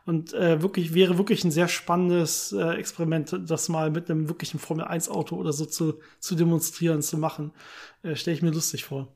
Und 0.05 0.32
äh, 0.34 0.61
wirklich 0.62 0.94
wäre 0.94 1.18
wirklich 1.18 1.44
ein 1.44 1.50
sehr 1.50 1.68
spannendes 1.68 2.53
äh, 2.53 2.74
Experiment, 2.74 3.38
das 3.46 3.68
mal 3.68 3.90
mit 3.90 4.11
einem 4.11 4.28
wirklichen 4.28 4.59
Formel 4.59 4.84
1 4.84 5.09
Auto 5.09 5.36
oder 5.36 5.53
so 5.53 5.64
zu, 5.64 6.00
zu 6.18 6.34
demonstrieren, 6.34 7.03
zu 7.03 7.18
machen. 7.18 7.53
Äh, 8.03 8.16
Stelle 8.16 8.36
ich 8.36 8.42
mir 8.42 8.50
lustig 8.50 8.84
vor. 8.84 9.09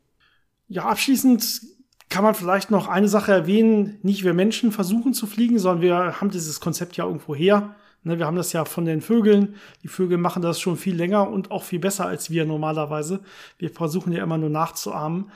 Ja, 0.69 0.85
abschließend 0.85 1.63
kann 2.09 2.23
man 2.23 2.35
vielleicht 2.35 2.71
noch 2.71 2.89
eine 2.89 3.09
Sache 3.09 3.33
erwähnen. 3.33 3.99
Nicht 4.03 4.25
wir 4.25 4.35
Menschen 4.35 4.71
versuchen 4.71 5.13
zu 5.13 5.27
fliegen, 5.27 5.59
sondern 5.59 5.83
wir 5.83 6.21
haben 6.21 6.31
dieses 6.31 6.61
Konzept 6.61 6.97
ja 6.97 7.05
irgendwo 7.05 7.35
her. 7.35 7.75
Ne, 8.05 8.19
wir 8.19 8.27
haben 8.27 8.37
das 8.37 8.53
ja 8.53 8.65
von 8.65 8.85
den 8.85 9.01
Vögeln. 9.01 9.57
Die 9.83 9.89
Vögel 9.89 10.17
machen 10.17 10.41
das 10.41 10.61
schon 10.61 10.77
viel 10.77 10.95
länger 10.95 11.29
und 11.29 11.51
auch 11.51 11.65
viel 11.65 11.81
besser 11.81 12.07
als 12.07 12.31
wir 12.31 12.45
normalerweise. 12.45 13.21
Wir 13.59 13.71
versuchen 13.71 14.13
ja 14.13 14.23
immer 14.23 14.39
nur 14.39 14.51
nachzuahmen. 14.51 15.31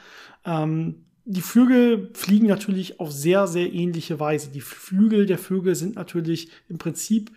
Ähm, 0.45 1.07
die 1.31 1.43
Vögel 1.43 2.11
fliegen 2.13 2.49
natürlich 2.49 2.99
auf 2.99 3.13
sehr, 3.13 3.47
sehr 3.47 3.73
ähnliche 3.73 4.19
Weise. 4.19 4.51
Die 4.51 4.61
Flügel 4.61 5.27
der 5.27 5.39
Vögel 5.39 5.77
sind 5.77 5.95
natürlich 5.95 6.51
im 6.69 6.79
Prinzip 6.79 7.31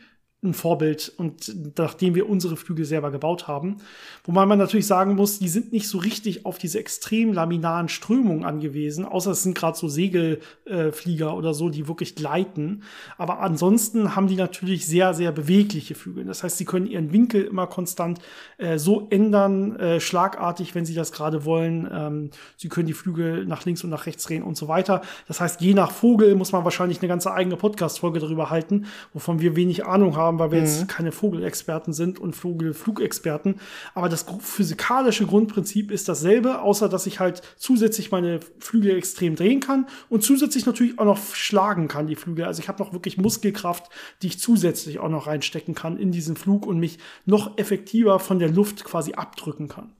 ein 0.43 0.53
Vorbild 0.53 1.11
und 1.17 1.77
nachdem 1.77 2.15
wir 2.15 2.29
unsere 2.29 2.57
Flügel 2.57 2.85
selber 2.85 3.11
gebaut 3.11 3.47
haben. 3.47 3.77
Wobei 4.25 4.45
man 4.45 4.57
natürlich 4.57 4.87
sagen 4.87 5.15
muss, 5.15 5.39
die 5.39 5.47
sind 5.47 5.71
nicht 5.71 5.87
so 5.87 5.97
richtig 5.97 6.45
auf 6.45 6.57
diese 6.57 6.79
extrem 6.79 7.33
laminaren 7.33 7.89
Strömungen 7.89 8.43
angewiesen, 8.43 9.05
außer 9.05 9.31
es 9.31 9.43
sind 9.43 9.55
gerade 9.55 9.77
so 9.77 9.87
Segelflieger 9.87 11.27
äh, 11.27 11.33
oder 11.33 11.53
so, 11.53 11.69
die 11.69 11.87
wirklich 11.87 12.15
gleiten. 12.15 12.83
Aber 13.17 13.39
ansonsten 13.39 14.15
haben 14.15 14.27
die 14.27 14.35
natürlich 14.35 14.85
sehr, 14.85 15.13
sehr 15.13 15.31
bewegliche 15.31 15.95
Flügel. 15.95 16.25
Das 16.25 16.43
heißt, 16.43 16.57
sie 16.57 16.65
können 16.65 16.87
ihren 16.87 17.11
Winkel 17.11 17.43
immer 17.43 17.67
konstant 17.67 18.19
äh, 18.57 18.77
so 18.77 19.07
ändern, 19.09 19.75
äh, 19.77 19.99
schlagartig, 19.99 20.75
wenn 20.75 20.85
sie 20.85 20.95
das 20.95 21.11
gerade 21.11 21.45
wollen. 21.45 21.89
Ähm, 21.91 22.29
sie 22.57 22.69
können 22.69 22.87
die 22.87 22.93
Flügel 22.93 23.45
nach 23.45 23.65
links 23.65 23.83
und 23.83 23.89
nach 23.89 24.05
rechts 24.05 24.23
drehen 24.23 24.43
und 24.43 24.57
so 24.57 24.67
weiter. 24.67 25.01
Das 25.27 25.39
heißt, 25.39 25.61
je 25.61 25.73
nach 25.73 25.91
Vogel 25.91 26.35
muss 26.35 26.51
man 26.51 26.63
wahrscheinlich 26.63 26.99
eine 26.99 27.07
ganze 27.07 27.33
eigene 27.33 27.55
Podcast-Folge 27.55 28.19
darüber 28.19 28.49
halten, 28.49 28.85
wovon 29.13 29.39
wir 29.39 29.55
wenig 29.55 29.85
Ahnung 29.85 30.15
haben 30.15 30.32
haben, 30.33 30.39
weil 30.39 30.51
wir 30.51 30.59
mhm. 30.59 30.65
jetzt 30.65 30.87
keine 30.87 31.11
Vogelexperten 31.11 31.93
sind 31.93 32.19
und 32.19 32.35
Vogelflugexperten. 32.35 33.55
Aber 33.93 34.09
das 34.09 34.25
physikalische 34.39 35.25
Grundprinzip 35.25 35.91
ist 35.91 36.09
dasselbe, 36.09 36.61
außer 36.61 36.89
dass 36.89 37.05
ich 37.05 37.19
halt 37.19 37.41
zusätzlich 37.57 38.11
meine 38.11 38.39
Flügel 38.59 38.97
extrem 38.97 39.35
drehen 39.35 39.59
kann 39.59 39.87
und 40.09 40.23
zusätzlich 40.23 40.65
natürlich 40.65 40.99
auch 40.99 41.05
noch 41.05 41.19
schlagen 41.35 41.87
kann, 41.87 42.07
die 42.07 42.15
Flügel. 42.15 42.45
Also 42.45 42.61
ich 42.61 42.67
habe 42.67 42.81
noch 42.81 42.93
wirklich 42.93 43.17
Muskelkraft, 43.17 43.89
die 44.21 44.27
ich 44.27 44.39
zusätzlich 44.39 44.99
auch 44.99 45.09
noch 45.09 45.27
reinstecken 45.27 45.75
kann 45.75 45.97
in 45.97 46.11
diesen 46.11 46.35
Flug 46.35 46.65
und 46.65 46.79
mich 46.79 46.99
noch 47.25 47.57
effektiver 47.57 48.19
von 48.19 48.39
der 48.39 48.49
Luft 48.49 48.83
quasi 48.83 49.13
abdrücken 49.13 49.67
kann. 49.67 49.91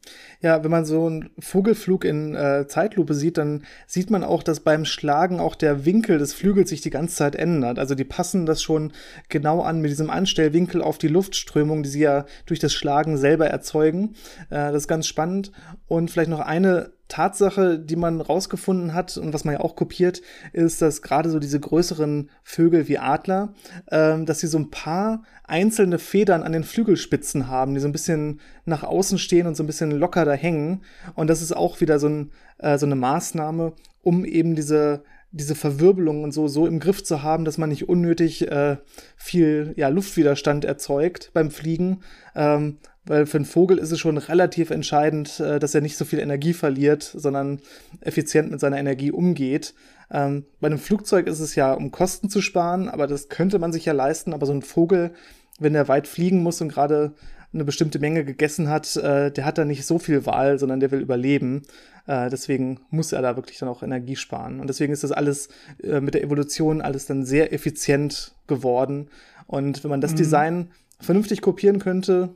Ja, 0.41 0.63
wenn 0.63 0.71
man 0.71 0.85
so 0.85 1.05
einen 1.05 1.29
Vogelflug 1.39 2.03
in 2.03 2.35
äh, 2.35 2.67
Zeitlupe 2.67 3.13
sieht, 3.13 3.37
dann 3.37 3.63
sieht 3.87 4.09
man 4.09 4.23
auch, 4.23 4.43
dass 4.43 4.59
beim 4.59 4.83
Schlagen 4.83 5.39
auch 5.39 5.55
der 5.55 5.85
Winkel 5.85 6.17
des 6.17 6.33
Flügels 6.33 6.69
sich 6.69 6.81
die 6.81 6.89
ganze 6.89 7.15
Zeit 7.15 7.35
ändert. 7.35 7.79
Also 7.79 7.95
die 7.95 8.03
passen 8.03 8.45
das 8.45 8.61
schon 8.61 8.91
genau 9.29 9.61
an 9.61 9.79
mit 9.79 9.91
diesem 9.91 10.09
Anstellwinkel 10.23 10.81
auf 10.81 10.97
die 10.97 11.09
Luftströmung, 11.09 11.83
die 11.83 11.89
sie 11.89 11.99
ja 11.99 12.25
durch 12.45 12.59
das 12.59 12.73
Schlagen 12.73 13.17
selber 13.17 13.47
erzeugen. 13.47 14.15
Äh, 14.49 14.71
das 14.71 14.83
ist 14.83 14.87
ganz 14.87 15.05
spannend. 15.05 15.51
Und 15.87 16.09
vielleicht 16.09 16.29
noch 16.29 16.39
eine 16.39 16.93
Tatsache, 17.09 17.77
die 17.77 17.97
man 17.97 18.21
rausgefunden 18.21 18.93
hat 18.93 19.17
und 19.17 19.33
was 19.33 19.43
man 19.43 19.55
ja 19.55 19.59
auch 19.59 19.75
kopiert, 19.75 20.21
ist, 20.53 20.81
dass 20.81 21.01
gerade 21.01 21.29
so 21.29 21.39
diese 21.39 21.59
größeren 21.59 22.29
Vögel 22.41 22.87
wie 22.87 22.97
Adler, 22.97 23.53
ähm, 23.91 24.25
dass 24.25 24.39
sie 24.39 24.47
so 24.47 24.57
ein 24.57 24.71
paar 24.71 25.23
einzelne 25.43 25.99
Federn 25.99 26.41
an 26.41 26.53
den 26.53 26.63
Flügelspitzen 26.63 27.49
haben, 27.49 27.73
die 27.73 27.81
so 27.81 27.87
ein 27.89 27.91
bisschen 27.91 28.39
nach 28.63 28.83
außen 28.83 29.19
stehen 29.19 29.45
und 29.45 29.55
so 29.55 29.63
ein 29.63 29.67
bisschen 29.67 29.91
locker 29.91 30.23
da 30.23 30.31
hängen. 30.31 30.83
Und 31.15 31.29
das 31.29 31.41
ist 31.41 31.55
auch 31.55 31.81
wieder 31.81 31.99
so, 31.99 32.07
ein, 32.07 32.31
äh, 32.59 32.77
so 32.77 32.85
eine 32.85 32.95
Maßnahme, 32.95 33.73
um 34.01 34.23
eben 34.23 34.55
diese 34.55 35.03
diese 35.33 35.55
Verwirbelung 35.55 36.23
und 36.23 36.31
so 36.31 36.47
so 36.47 36.67
im 36.67 36.79
Griff 36.79 37.03
zu 37.03 37.23
haben, 37.23 37.43
dass 37.43 37.57
man 37.57 37.69
nicht 37.69 37.89
unnötig 37.89 38.49
äh, 38.49 38.77
viel 39.17 39.73
ja, 39.75 39.89
Luftwiderstand 39.89 40.63
erzeugt 40.63 41.31
beim 41.33 41.51
Fliegen. 41.51 42.01
Ähm, 42.35 42.77
weil 43.05 43.25
für 43.25 43.37
einen 43.37 43.45
Vogel 43.45 43.79
ist 43.79 43.91
es 43.91 43.99
schon 43.99 44.17
relativ 44.17 44.69
entscheidend, 44.69 45.39
äh, 45.39 45.59
dass 45.59 45.75
er 45.75 45.81
nicht 45.81 45.97
so 45.97 46.05
viel 46.05 46.19
Energie 46.19 46.53
verliert, 46.53 47.03
sondern 47.03 47.59
effizient 47.99 48.51
mit 48.51 48.59
seiner 48.59 48.77
Energie 48.77 49.11
umgeht. 49.11 49.73
Ähm, 50.11 50.45
bei 50.61 50.67
einem 50.67 50.77
Flugzeug 50.77 51.27
ist 51.27 51.39
es 51.39 51.55
ja, 51.55 51.73
um 51.73 51.91
Kosten 51.91 52.29
zu 52.29 52.41
sparen, 52.41 52.87
aber 52.87 53.07
das 53.07 53.27
könnte 53.27 53.59
man 53.59 53.73
sich 53.73 53.85
ja 53.85 53.93
leisten. 53.93 54.33
Aber 54.33 54.45
so 54.45 54.53
ein 54.53 54.61
Vogel, 54.61 55.13
wenn 55.59 55.75
er 55.75 55.87
weit 55.87 56.07
fliegen 56.07 56.43
muss 56.43 56.61
und 56.61 56.69
gerade 56.69 57.13
eine 57.53 57.63
bestimmte 57.63 57.99
Menge 57.99 58.25
gegessen 58.25 58.69
hat, 58.69 58.95
äh, 58.95 59.31
der 59.31 59.45
hat 59.45 59.57
da 59.57 59.65
nicht 59.65 59.85
so 59.85 59.99
viel 59.99 60.25
Wahl, 60.25 60.57
sondern 60.57 60.79
der 60.79 60.91
will 60.91 61.01
überleben. 61.01 61.63
Äh, 62.07 62.29
deswegen 62.29 62.79
muss 62.89 63.11
er 63.11 63.21
da 63.21 63.35
wirklich 63.35 63.59
dann 63.59 63.69
auch 63.69 63.83
Energie 63.83 64.15
sparen. 64.15 64.59
Und 64.59 64.67
deswegen 64.67 64.93
ist 64.93 65.03
das 65.03 65.11
alles 65.11 65.49
äh, 65.83 66.01
mit 66.01 66.13
der 66.13 66.23
Evolution 66.23 66.81
alles 66.81 67.05
dann 67.05 67.25
sehr 67.25 67.53
effizient 67.53 68.33
geworden. 68.47 69.09
Und 69.45 69.83
wenn 69.83 69.91
man 69.91 70.01
das 70.01 70.13
mhm. 70.13 70.17
Design 70.17 70.71
vernünftig 70.99 71.41
kopieren 71.41 71.79
könnte, 71.79 72.35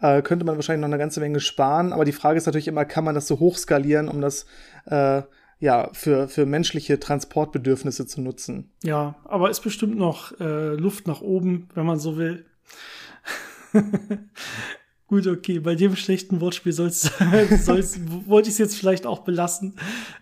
äh, 0.00 0.22
könnte 0.22 0.44
man 0.44 0.56
wahrscheinlich 0.56 0.82
noch 0.82 0.92
eine 0.92 0.98
ganze 0.98 1.20
Menge 1.20 1.40
sparen. 1.40 1.92
Aber 1.92 2.04
die 2.04 2.12
Frage 2.12 2.38
ist 2.38 2.46
natürlich 2.46 2.68
immer, 2.68 2.84
kann 2.84 3.04
man 3.04 3.14
das 3.14 3.26
so 3.26 3.40
hoch 3.40 3.56
skalieren, 3.56 4.08
um 4.08 4.20
das 4.20 4.46
äh, 4.86 5.22
ja, 5.58 5.88
für, 5.92 6.28
für 6.28 6.44
menschliche 6.44 7.00
Transportbedürfnisse 7.00 8.06
zu 8.06 8.20
nutzen. 8.20 8.70
Ja, 8.82 9.16
aber 9.24 9.50
ist 9.50 9.60
bestimmt 9.60 9.96
noch 9.96 10.38
äh, 10.38 10.74
Luft 10.74 11.06
nach 11.06 11.22
oben, 11.22 11.68
wenn 11.74 11.86
man 11.86 11.98
so 11.98 12.16
will. 12.16 12.44
Gut, 15.08 15.26
okay, 15.28 15.60
bei 15.60 15.76
dem 15.76 15.94
schlechten 15.94 16.40
Wortspiel 16.40 16.72
soll's, 16.72 17.12
soll's, 17.62 18.00
wollte 18.26 18.48
ich 18.48 18.54
es 18.54 18.58
jetzt 18.58 18.76
vielleicht 18.76 19.06
auch 19.06 19.20
belassen. 19.20 19.74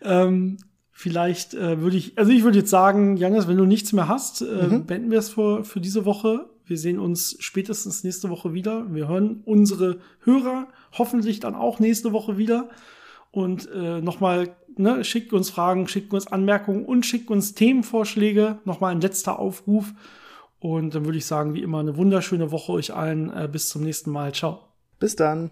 Ähm, 0.03 0.59
vielleicht 0.91 1.55
äh, 1.55 1.81
würde 1.81 1.97
ich, 1.97 2.19
also 2.19 2.31
ich 2.33 2.45
würde 2.45 2.59
jetzt 2.59 2.71
sagen, 2.71 3.17
Janis, 3.17 3.49
wenn 3.49 3.57
du 3.57 3.65
nichts 3.65 3.93
mehr 3.93 4.09
hast, 4.09 4.43
äh, 4.43 4.45
mhm. 4.45 4.85
beenden 4.85 5.11
wir 5.11 5.19
es 5.19 5.31
für, 5.31 5.65
für 5.65 5.81
diese 5.81 6.05
Woche. 6.05 6.51
Wir 6.67 6.77
sehen 6.77 6.99
uns 6.99 7.37
spätestens 7.41 8.05
nächste 8.05 8.29
Woche 8.29 8.53
wieder. 8.53 8.93
Wir 8.93 9.09
hören 9.09 9.43
unsere 9.45 10.01
Hörer 10.21 10.69
hoffentlich 10.93 11.41
dann 11.41 11.55
auch 11.55 11.79
nächste 11.79 12.13
Woche 12.13 12.37
wieder. 12.37 12.69
Und 13.31 13.69
äh, 13.71 14.01
nochmal, 14.01 14.55
ne, 14.77 15.03
schickt 15.03 15.33
uns 15.33 15.51
Fragen, 15.51 15.89
schickt 15.89 16.13
uns 16.13 16.27
Anmerkungen 16.27 16.85
und 16.85 17.05
schickt 17.05 17.31
uns 17.31 17.55
Themenvorschläge. 17.55 18.59
Nochmal 18.65 18.93
ein 18.93 19.01
letzter 19.01 19.39
Aufruf. 19.39 19.93
Und 20.65 20.95
dann 20.95 21.05
würde 21.05 21.19
ich 21.19 21.27
sagen, 21.27 21.53
wie 21.53 21.61
immer, 21.61 21.81
eine 21.81 21.99
wunderschöne 21.99 22.51
Woche 22.51 22.73
euch 22.73 22.95
allen. 22.95 23.29
Äh, 23.29 23.51
bis 23.53 23.69
zum 23.69 23.83
nächsten 23.83 24.11
Mal. 24.11 24.33
Ciao. 24.33 24.61
Bis 24.99 25.15
dann. 25.15 25.51